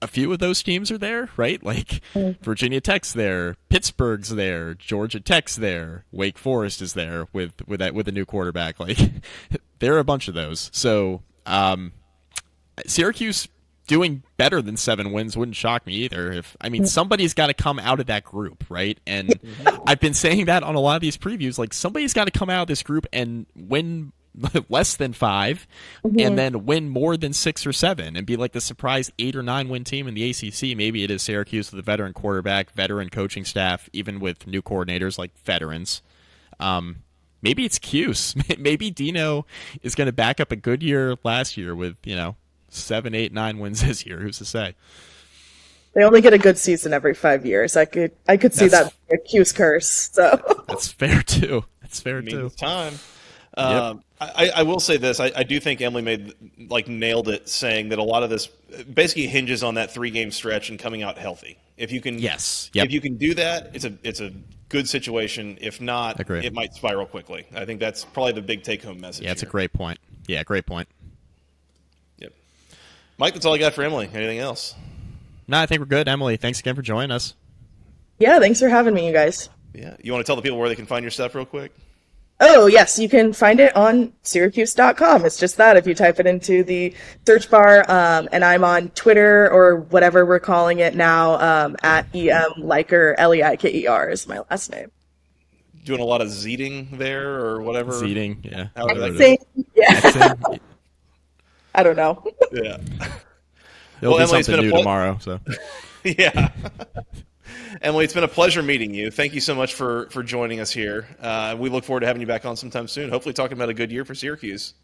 a 0.01 0.07
few 0.07 0.33
of 0.33 0.39
those 0.39 0.63
teams 0.63 0.91
are 0.91 0.99
there, 0.99 1.29
right? 1.37 1.63
Like 1.63 2.01
mm. 2.15 2.39
Virginia 2.41 2.81
Tech's 2.81 3.13
there, 3.13 3.57
Pittsburgh's 3.69 4.31
there, 4.31 4.75
Georgia 4.75 5.21
Tech's 5.21 5.57
there, 5.57 6.05
Wake 6.13 6.39
Forest 6.39 6.81
is 6.81 6.95
there 6.95 7.27
with 7.33 7.53
with 7.67 7.81
that 7.81 7.95
with 7.95 8.09
a 8.09 8.13
new 8.13 8.25
quarterback. 8.25 8.77
Like 8.89 8.99
there 9.81 9.95
are 9.95 9.99
a 9.99 10.05
bunch 10.05 10.29
of 10.29 10.35
those. 10.35 10.71
So 10.73 11.23
um, 11.45 11.93
Syracuse 12.87 13.49
doing 13.87 14.23
better 14.39 14.63
than 14.63 14.77
seven 14.79 15.13
wins 15.13 15.37
wouldn't 15.37 15.57
shock 15.57 15.87
me 15.87 15.95
either. 15.95 16.33
If 16.33 16.57
I 16.61 16.69
mean 16.71 16.85
mm. 16.85 16.89
somebody's 16.89 17.35
got 17.35 17.49
to 17.49 17.55
come 17.55 17.79
out 17.79 18.01
of 18.01 18.07
that 18.07 18.25
group, 18.25 18.65
right? 18.69 18.99
And. 19.07 19.39
I've 19.87 20.01
been 20.01 20.13
saying 20.13 20.45
that 20.47 20.63
on 20.63 20.75
a 20.75 20.81
lot 20.81 20.97
of 20.97 21.01
these 21.01 21.17
previews. 21.17 21.59
Like 21.59 21.73
somebody's 21.73 22.13
got 22.13 22.27
to 22.27 22.31
come 22.31 22.51
out 22.51 22.63
of 22.63 22.69
this 22.69 22.83
group 22.83 23.07
and 23.11 23.47
win 23.57 24.13
less 24.69 24.97
than 24.97 25.13
5 25.13 25.67
mm-hmm. 26.05 26.21
and 26.21 26.39
then 26.39 26.67
win 26.67 26.89
more 26.89 27.17
than 27.17 27.33
six 27.33 27.67
or 27.67 27.73
seven 27.73 28.17
and 28.17 28.27
be 28.27 28.37
like 28.37 28.53
the 28.53 28.61
surprise 28.61 29.11
eight 29.19 29.37
or 29.37 29.43
nine 29.43 29.69
win 29.69 29.85
team 29.85 30.09
in 30.09 30.15
the 30.15 30.31
ACC. 30.31 30.77
Maybe 30.77 31.05
it 31.05 31.11
is 31.11 31.23
Syracuse 31.23 31.71
with 31.71 31.79
a 31.81 31.83
veteran 31.83 32.13
quarterback, 32.13 32.71
veteran 32.73 33.11
coaching 33.11 33.45
staff, 33.45 33.89
even 33.93 34.21
with 34.21 34.47
new 34.47 34.63
coordinators 34.63 35.19
like 35.19 35.37
veterans. 35.39 36.03
Um, 36.61 37.03
maybe 37.43 37.65
it's 37.65 37.79
Cuse. 37.79 38.35
maybe 38.59 38.91
Dino 38.91 39.47
is 39.83 39.95
going 39.95 40.07
to 40.07 40.13
back 40.13 40.41
up 40.41 40.53
a 40.53 40.57
good 40.57 40.83
year 40.83 41.17
last 41.25 41.57
year 41.57 41.75
with, 41.75 41.97
you 42.05 42.17
know, 42.17 42.37
seven, 42.69 43.15
eight, 43.15 43.33
nine 43.33 43.59
wins 43.59 43.83
this 43.87 44.07
year. 44.07 44.19
Who's 44.19 44.39
to 44.39 44.45
say? 44.45 44.75
They 45.95 46.05
only 46.05 46.21
get 46.21 46.33
a 46.33 46.39
good 46.39 46.59
season 46.59 46.93
every 46.93 47.15
five 47.15 47.45
years. 47.45 47.77
I 47.77 47.85
could 47.85 48.13
I 48.29 48.37
could 48.37 48.55
see 48.55 48.69
that's, 48.69 48.95
that 49.09 49.25
Cuse 49.25 49.53
curse. 49.53 50.11
So 50.13 50.41
that's 50.69 50.93
fair 50.93 51.23
too. 51.23 51.65
That's 51.81 52.01
fair 52.01 52.23
too. 52.23 52.51
Time. 52.51 52.95
Um, 53.59 54.05
I, 54.21 54.51
I, 54.57 54.63
will 54.63 54.81
say 54.81 54.97
this: 54.97 55.21
I, 55.21 55.31
I, 55.35 55.43
do 55.43 55.61
think 55.61 55.81
Emily 55.81 56.03
made 56.03 56.35
like 56.71 56.89
nailed 56.89 57.29
it, 57.29 57.49
saying 57.49 57.91
that 57.91 57.99
a 57.99 58.03
lot 58.03 58.23
of 58.23 58.31
this 58.31 58.47
basically 58.47 59.27
hinges 59.27 59.63
on 59.63 59.75
that 59.75 59.93
three 59.93 60.11
game 60.11 60.31
stretch 60.31 60.71
and 60.71 60.79
coming 60.79 61.03
out 61.03 61.19
healthy. 61.19 61.59
If 61.77 61.93
you 61.93 62.01
can, 62.01 62.19
yes, 62.19 62.71
yep. 62.73 62.87
if 62.87 62.93
you 62.93 63.01
can 63.01 63.17
do 63.17 63.35
that, 63.35 63.71
it's 63.75 63.85
a 63.85 63.93
it's 64.03 64.21
a 64.21 64.33
good 64.69 64.89
situation. 64.89 65.59
If 65.61 65.81
not, 65.81 66.19
Agreed. 66.19 66.45
it 66.45 66.53
might 66.53 66.75
spiral 66.75 67.07
quickly. 67.07 67.47
I 67.55 67.65
think 67.65 67.81
that's 67.81 68.05
probably 68.05 68.33
the 68.33 68.43
big 68.43 68.63
take 68.63 68.83
home 68.83 69.01
message. 69.01 69.25
Yeah, 69.25 69.33
it's 69.33 69.43
here. 69.43 69.49
a 69.49 69.53
great 69.53 69.73
point. 69.73 69.99
Yeah, 70.27 70.43
great 70.43 70.67
point. 70.67 70.89
Yep, 72.19 72.33
Mike, 73.19 73.35
that's 73.35 73.47
all 73.47 73.55
I 73.55 73.59
got 73.59 73.75
for 73.75 73.83
Emily. 73.83 74.11
Anything 74.13 74.39
else? 74.39 74.75
No, 75.47 75.59
I 75.59 75.67
think 75.67 75.81
we're 75.81 75.87
good. 75.87 76.09
Emily, 76.09 76.37
thanks 76.37 76.61
again 76.61 76.75
for 76.75 76.83
joining 76.83 77.11
us. 77.11 77.35
Yeah, 78.19 78.41
thanks 78.41 78.59
for 78.59 78.69
having 78.69 78.95
me, 78.95 79.07
you 79.07 79.13
guys. 79.13 79.49
Yeah, 79.75 79.97
you 80.03 80.13
want 80.13 80.25
to 80.25 80.29
tell 80.29 80.37
the 80.37 80.43
people 80.43 80.59
where 80.59 80.69
they 80.69 80.75
can 80.75 80.87
find 80.87 81.05
your 81.05 81.11
stuff 81.11 81.35
real 81.35 81.47
quick? 81.47 81.73
Oh, 82.41 82.67
yes, 82.67 83.01
you 83.01 83.09
can 83.09 83.33
find 83.33 83.59
it 83.59 83.75
on 83.75 84.13
syracuse.com. 84.23 85.25
It's 85.25 85.39
just 85.39 85.57
that 85.57 85.77
if 85.77 85.89
you 85.89 85.95
type 85.95 86.21
it 86.21 86.27
into 86.27 86.63
the 86.63 86.95
search 87.27 87.51
bar. 87.51 87.85
Um, 87.91 88.29
and 88.31 88.45
I'm 88.45 88.63
on 88.63 88.91
Twitter 88.91 89.51
or 89.51 89.77
whatever 89.77 90.25
we're 90.25 90.39
calling 90.39 90.79
it 90.79 90.95
now 90.95 91.35
um, 91.41 91.77
at 91.83 92.07
EM 92.15 92.53
Leiker, 92.59 93.15
L 93.19 93.35
E 93.35 93.43
I 93.43 93.57
K 93.57 93.73
E 93.73 93.87
R 93.89 94.09
is 94.09 94.29
my 94.29 94.41
last 94.51 94.71
name. 94.71 94.91
Doing 95.85 96.01
a 96.01 96.05
lot 96.05 96.21
of 96.21 96.29
zeeting 96.29 96.97
there 96.97 97.41
or 97.41 97.63
whatever. 97.63 97.93
Zeeting, 97.93 98.45
yeah. 98.45 98.69
yeah. 99.75 100.35
I 101.75 101.83
don't 101.83 101.97
know. 101.97 102.25
Yeah. 102.53 102.79
It'll 104.01 104.15
well, 104.15 104.19
be 104.19 104.23
Emily, 104.23 104.43
something 104.43 104.65
new 104.65 104.71
pl- 104.71 104.79
tomorrow. 104.79 105.19
So. 105.21 105.41
yeah. 106.05 106.51
Emily, 107.83 108.05
it's 108.05 108.15
been 108.15 108.25
a 108.25 108.29
pleasure 108.29 108.63
meeting 108.63 108.95
you. 108.95 109.11
Thank 109.11 109.35
you 109.35 109.41
so 109.41 109.55
much 109.55 109.75
for 109.75 110.09
for 110.11 110.23
joining 110.23 110.61
us 110.61 110.71
here. 110.71 111.07
Uh, 111.21 111.57
we 111.59 111.69
look 111.69 111.85
forward 111.85 112.01
to 112.01 112.07
having 112.07 112.21
you 112.21 112.27
back 112.27 112.45
on 112.45 112.57
sometime 112.57 112.89
soon. 112.89 113.11
Hopefully, 113.11 113.33
talking 113.33 113.57
about 113.57 113.69
a 113.69 113.75
good 113.75 113.91
year 113.91 114.05
for 114.05 114.15
Syracuse. 114.15 114.75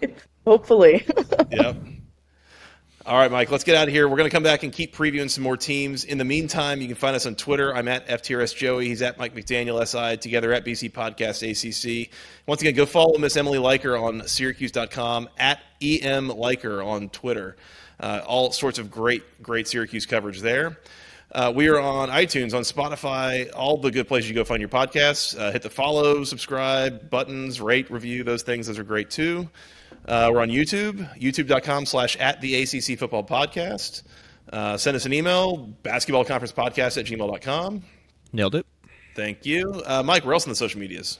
Hopefully. 0.46 1.04
yep. 1.50 1.76
All 3.06 3.16
right, 3.16 3.30
Mike, 3.30 3.50
let's 3.50 3.64
get 3.64 3.74
out 3.74 3.88
of 3.88 3.94
here. 3.94 4.06
We're 4.06 4.18
going 4.18 4.28
to 4.28 4.34
come 4.34 4.42
back 4.42 4.64
and 4.64 4.72
keep 4.72 4.94
previewing 4.94 5.30
some 5.30 5.42
more 5.42 5.56
teams. 5.56 6.04
In 6.04 6.18
the 6.18 6.26
meantime, 6.26 6.82
you 6.82 6.88
can 6.88 6.96
find 6.96 7.16
us 7.16 7.24
on 7.24 7.36
Twitter. 7.36 7.74
I'm 7.74 7.88
at 7.88 8.06
FTRS 8.06 8.54
Joey. 8.54 8.86
He's 8.86 9.00
at 9.00 9.18
Mike 9.18 9.34
McDaniel 9.34 9.82
SI, 9.86 10.18
together 10.18 10.52
at 10.52 10.62
BC 10.62 10.92
Podcast 10.92 11.40
ACC. 11.40 12.10
Once 12.46 12.60
again, 12.60 12.74
go 12.74 12.84
follow 12.84 13.16
Miss 13.16 13.34
Emily 13.38 13.58
Leiker 13.58 13.98
on 13.98 14.28
Syracuse.com, 14.28 15.30
at 15.38 15.58
EM 15.80 16.28
Leiker 16.28 16.84
on 16.84 17.08
Twitter. 17.08 17.56
Uh, 17.98 18.20
all 18.26 18.52
sorts 18.52 18.78
of 18.78 18.90
great, 18.90 19.42
great 19.42 19.66
Syracuse 19.66 20.04
coverage 20.04 20.42
there. 20.42 20.76
Uh, 21.32 21.52
we 21.54 21.68
are 21.68 21.78
on 21.78 22.08
iTunes, 22.08 22.54
on 22.54 22.62
Spotify, 22.62 23.50
all 23.54 23.76
the 23.76 23.90
good 23.90 24.08
places 24.08 24.30
you 24.30 24.34
go 24.34 24.44
find 24.44 24.60
your 24.60 24.68
podcasts. 24.70 25.38
Uh, 25.38 25.52
hit 25.52 25.62
the 25.62 25.70
follow, 25.70 26.24
subscribe 26.24 27.10
buttons, 27.10 27.60
rate, 27.60 27.90
review, 27.90 28.24
those 28.24 28.42
things. 28.42 28.66
Those 28.66 28.78
are 28.78 28.84
great 28.84 29.10
too. 29.10 29.48
Uh, 30.06 30.30
we're 30.32 30.40
on 30.40 30.48
YouTube, 30.48 31.06
youtube.com 31.18 31.84
slash 31.84 32.16
at 32.16 32.40
the 32.40 32.62
ACC 32.62 32.98
Football 32.98 33.24
Podcast. 33.24 34.04
Uh, 34.52 34.78
send 34.78 34.96
us 34.96 35.04
an 35.04 35.12
email, 35.12 35.68
basketballconferencepodcast 35.82 36.96
at 36.96 37.04
gmail.com. 37.04 37.82
Nailed 38.32 38.54
it. 38.54 38.66
Thank 39.14 39.44
you. 39.44 39.82
Uh, 39.84 40.02
Mike, 40.02 40.24
where 40.24 40.32
else 40.32 40.46
on 40.46 40.50
the 40.50 40.56
social 40.56 40.80
medias? 40.80 41.18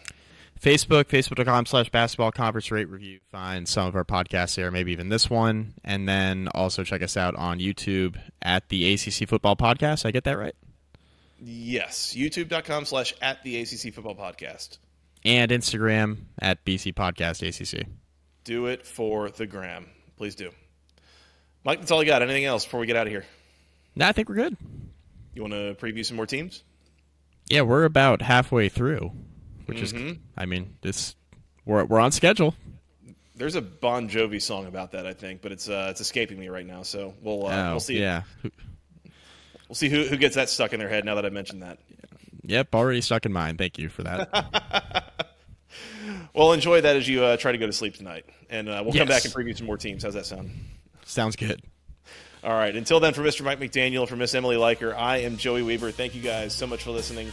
Facebook, 0.60 1.04
facebook.com 1.04 1.66
slash 1.66 1.90
basketball 1.90 2.32
conference 2.32 2.70
rate 2.70 2.88
review. 2.88 3.20
Find 3.30 3.68
some 3.68 3.86
of 3.86 3.94
our 3.94 4.04
podcasts 4.04 4.56
there, 4.56 4.70
maybe 4.70 4.92
even 4.92 5.08
this 5.08 5.30
one. 5.30 5.74
And 5.84 6.08
then 6.08 6.48
also 6.54 6.84
check 6.84 7.02
us 7.02 7.16
out 7.16 7.34
on 7.36 7.58
YouTube 7.58 8.16
at 8.42 8.68
the 8.68 8.92
ACC 8.94 9.28
Football 9.28 9.56
Podcast. 9.56 10.04
I 10.04 10.10
get 10.10 10.24
that 10.24 10.38
right? 10.38 10.54
Yes. 11.40 12.14
YouTube.com 12.16 12.84
slash 12.84 13.14
at 13.22 13.42
the 13.42 13.60
ACC 13.60 13.94
Football 13.94 14.16
Podcast. 14.16 14.78
And 15.24 15.50
Instagram 15.50 16.18
at 16.40 16.64
BC 16.64 16.94
Podcast 16.94 17.42
ACC. 17.46 17.86
Do 18.44 18.66
it 18.66 18.86
for 18.86 19.30
the 19.30 19.46
gram. 19.46 19.86
Please 20.16 20.34
do. 20.34 20.50
Mike, 21.64 21.80
that's 21.80 21.90
all 21.90 22.00
I 22.00 22.04
got. 22.04 22.22
Anything 22.22 22.44
else 22.44 22.64
before 22.64 22.80
we 22.80 22.86
get 22.86 22.96
out 22.96 23.06
of 23.06 23.12
here? 23.12 23.24
No, 23.94 24.06
I 24.06 24.12
think 24.12 24.28
we're 24.28 24.36
good. 24.36 24.56
You 25.34 25.42
want 25.42 25.54
to 25.54 25.76
preview 25.80 26.04
some 26.04 26.16
more 26.16 26.26
teams? 26.26 26.62
Yeah, 27.48 27.62
we're 27.62 27.84
about 27.84 28.22
halfway 28.22 28.68
through 28.68 29.12
which 29.68 29.78
mm-hmm. 29.78 30.08
is, 30.08 30.16
I 30.36 30.46
mean, 30.46 30.76
this 30.80 31.14
we're 31.66 31.84
we're 31.84 32.00
on 32.00 32.10
schedule. 32.10 32.54
There's 33.36 33.54
a 33.54 33.60
Bon 33.60 34.08
Jovi 34.08 34.40
song 34.40 34.66
about 34.66 34.92
that, 34.92 35.06
I 35.06 35.12
think, 35.12 35.42
but 35.42 35.52
it's 35.52 35.68
uh, 35.68 35.88
it's 35.90 36.00
escaping 36.00 36.40
me 36.40 36.48
right 36.48 36.66
now. 36.66 36.82
So 36.82 37.14
we'll 37.22 37.46
uh, 37.46 37.50
oh, 37.50 37.70
we'll 37.72 37.80
see. 37.80 38.00
Yeah, 38.00 38.22
we'll 39.68 39.74
see 39.74 39.90
who 39.90 40.04
who 40.04 40.16
gets 40.16 40.36
that 40.36 40.48
stuck 40.48 40.72
in 40.72 40.80
their 40.80 40.88
head 40.88 41.04
now 41.04 41.16
that 41.16 41.26
I 41.26 41.28
mentioned 41.28 41.62
that. 41.62 41.78
Yep, 42.44 42.74
already 42.74 43.02
stuck 43.02 43.26
in 43.26 43.32
mine. 43.32 43.58
Thank 43.58 43.78
you 43.78 43.90
for 43.90 44.02
that. 44.04 45.12
well, 46.34 46.52
enjoy 46.52 46.80
that 46.80 46.96
as 46.96 47.06
you 47.06 47.22
uh, 47.22 47.36
try 47.36 47.52
to 47.52 47.58
go 47.58 47.66
to 47.66 47.72
sleep 47.72 47.94
tonight, 47.94 48.24
and 48.48 48.70
uh, 48.70 48.80
we'll 48.82 48.94
yes. 48.94 49.00
come 49.02 49.08
back 49.08 49.24
and 49.26 49.34
preview 49.34 49.56
some 49.56 49.66
more 49.66 49.76
teams. 49.76 50.02
How's 50.02 50.14
that 50.14 50.24
sound? 50.24 50.50
Sounds 51.04 51.36
good. 51.36 51.62
All 52.42 52.52
right. 52.52 52.74
Until 52.74 53.00
then, 53.00 53.12
for 53.12 53.22
Mr. 53.22 53.44
Mike 53.44 53.60
McDaniel, 53.60 54.08
for 54.08 54.16
Miss 54.16 54.34
Emily 54.34 54.56
Leiker, 54.56 54.96
I 54.96 55.18
am 55.18 55.36
Joey 55.36 55.62
Weaver. 55.62 55.90
Thank 55.90 56.14
you 56.14 56.22
guys 56.22 56.54
so 56.54 56.66
much 56.66 56.84
for 56.84 56.92
listening. 56.92 57.28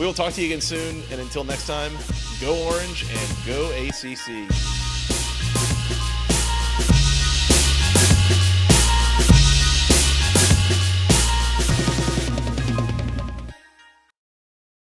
We 0.00 0.06
will 0.06 0.14
talk 0.14 0.32
to 0.32 0.40
you 0.40 0.46
again 0.46 0.62
soon. 0.62 1.02
And 1.10 1.20
until 1.20 1.44
next 1.44 1.66
time, 1.66 1.92
go 2.40 2.56
Orange 2.68 3.04
and 3.10 3.46
go 3.46 3.68
ACC. 3.76 4.89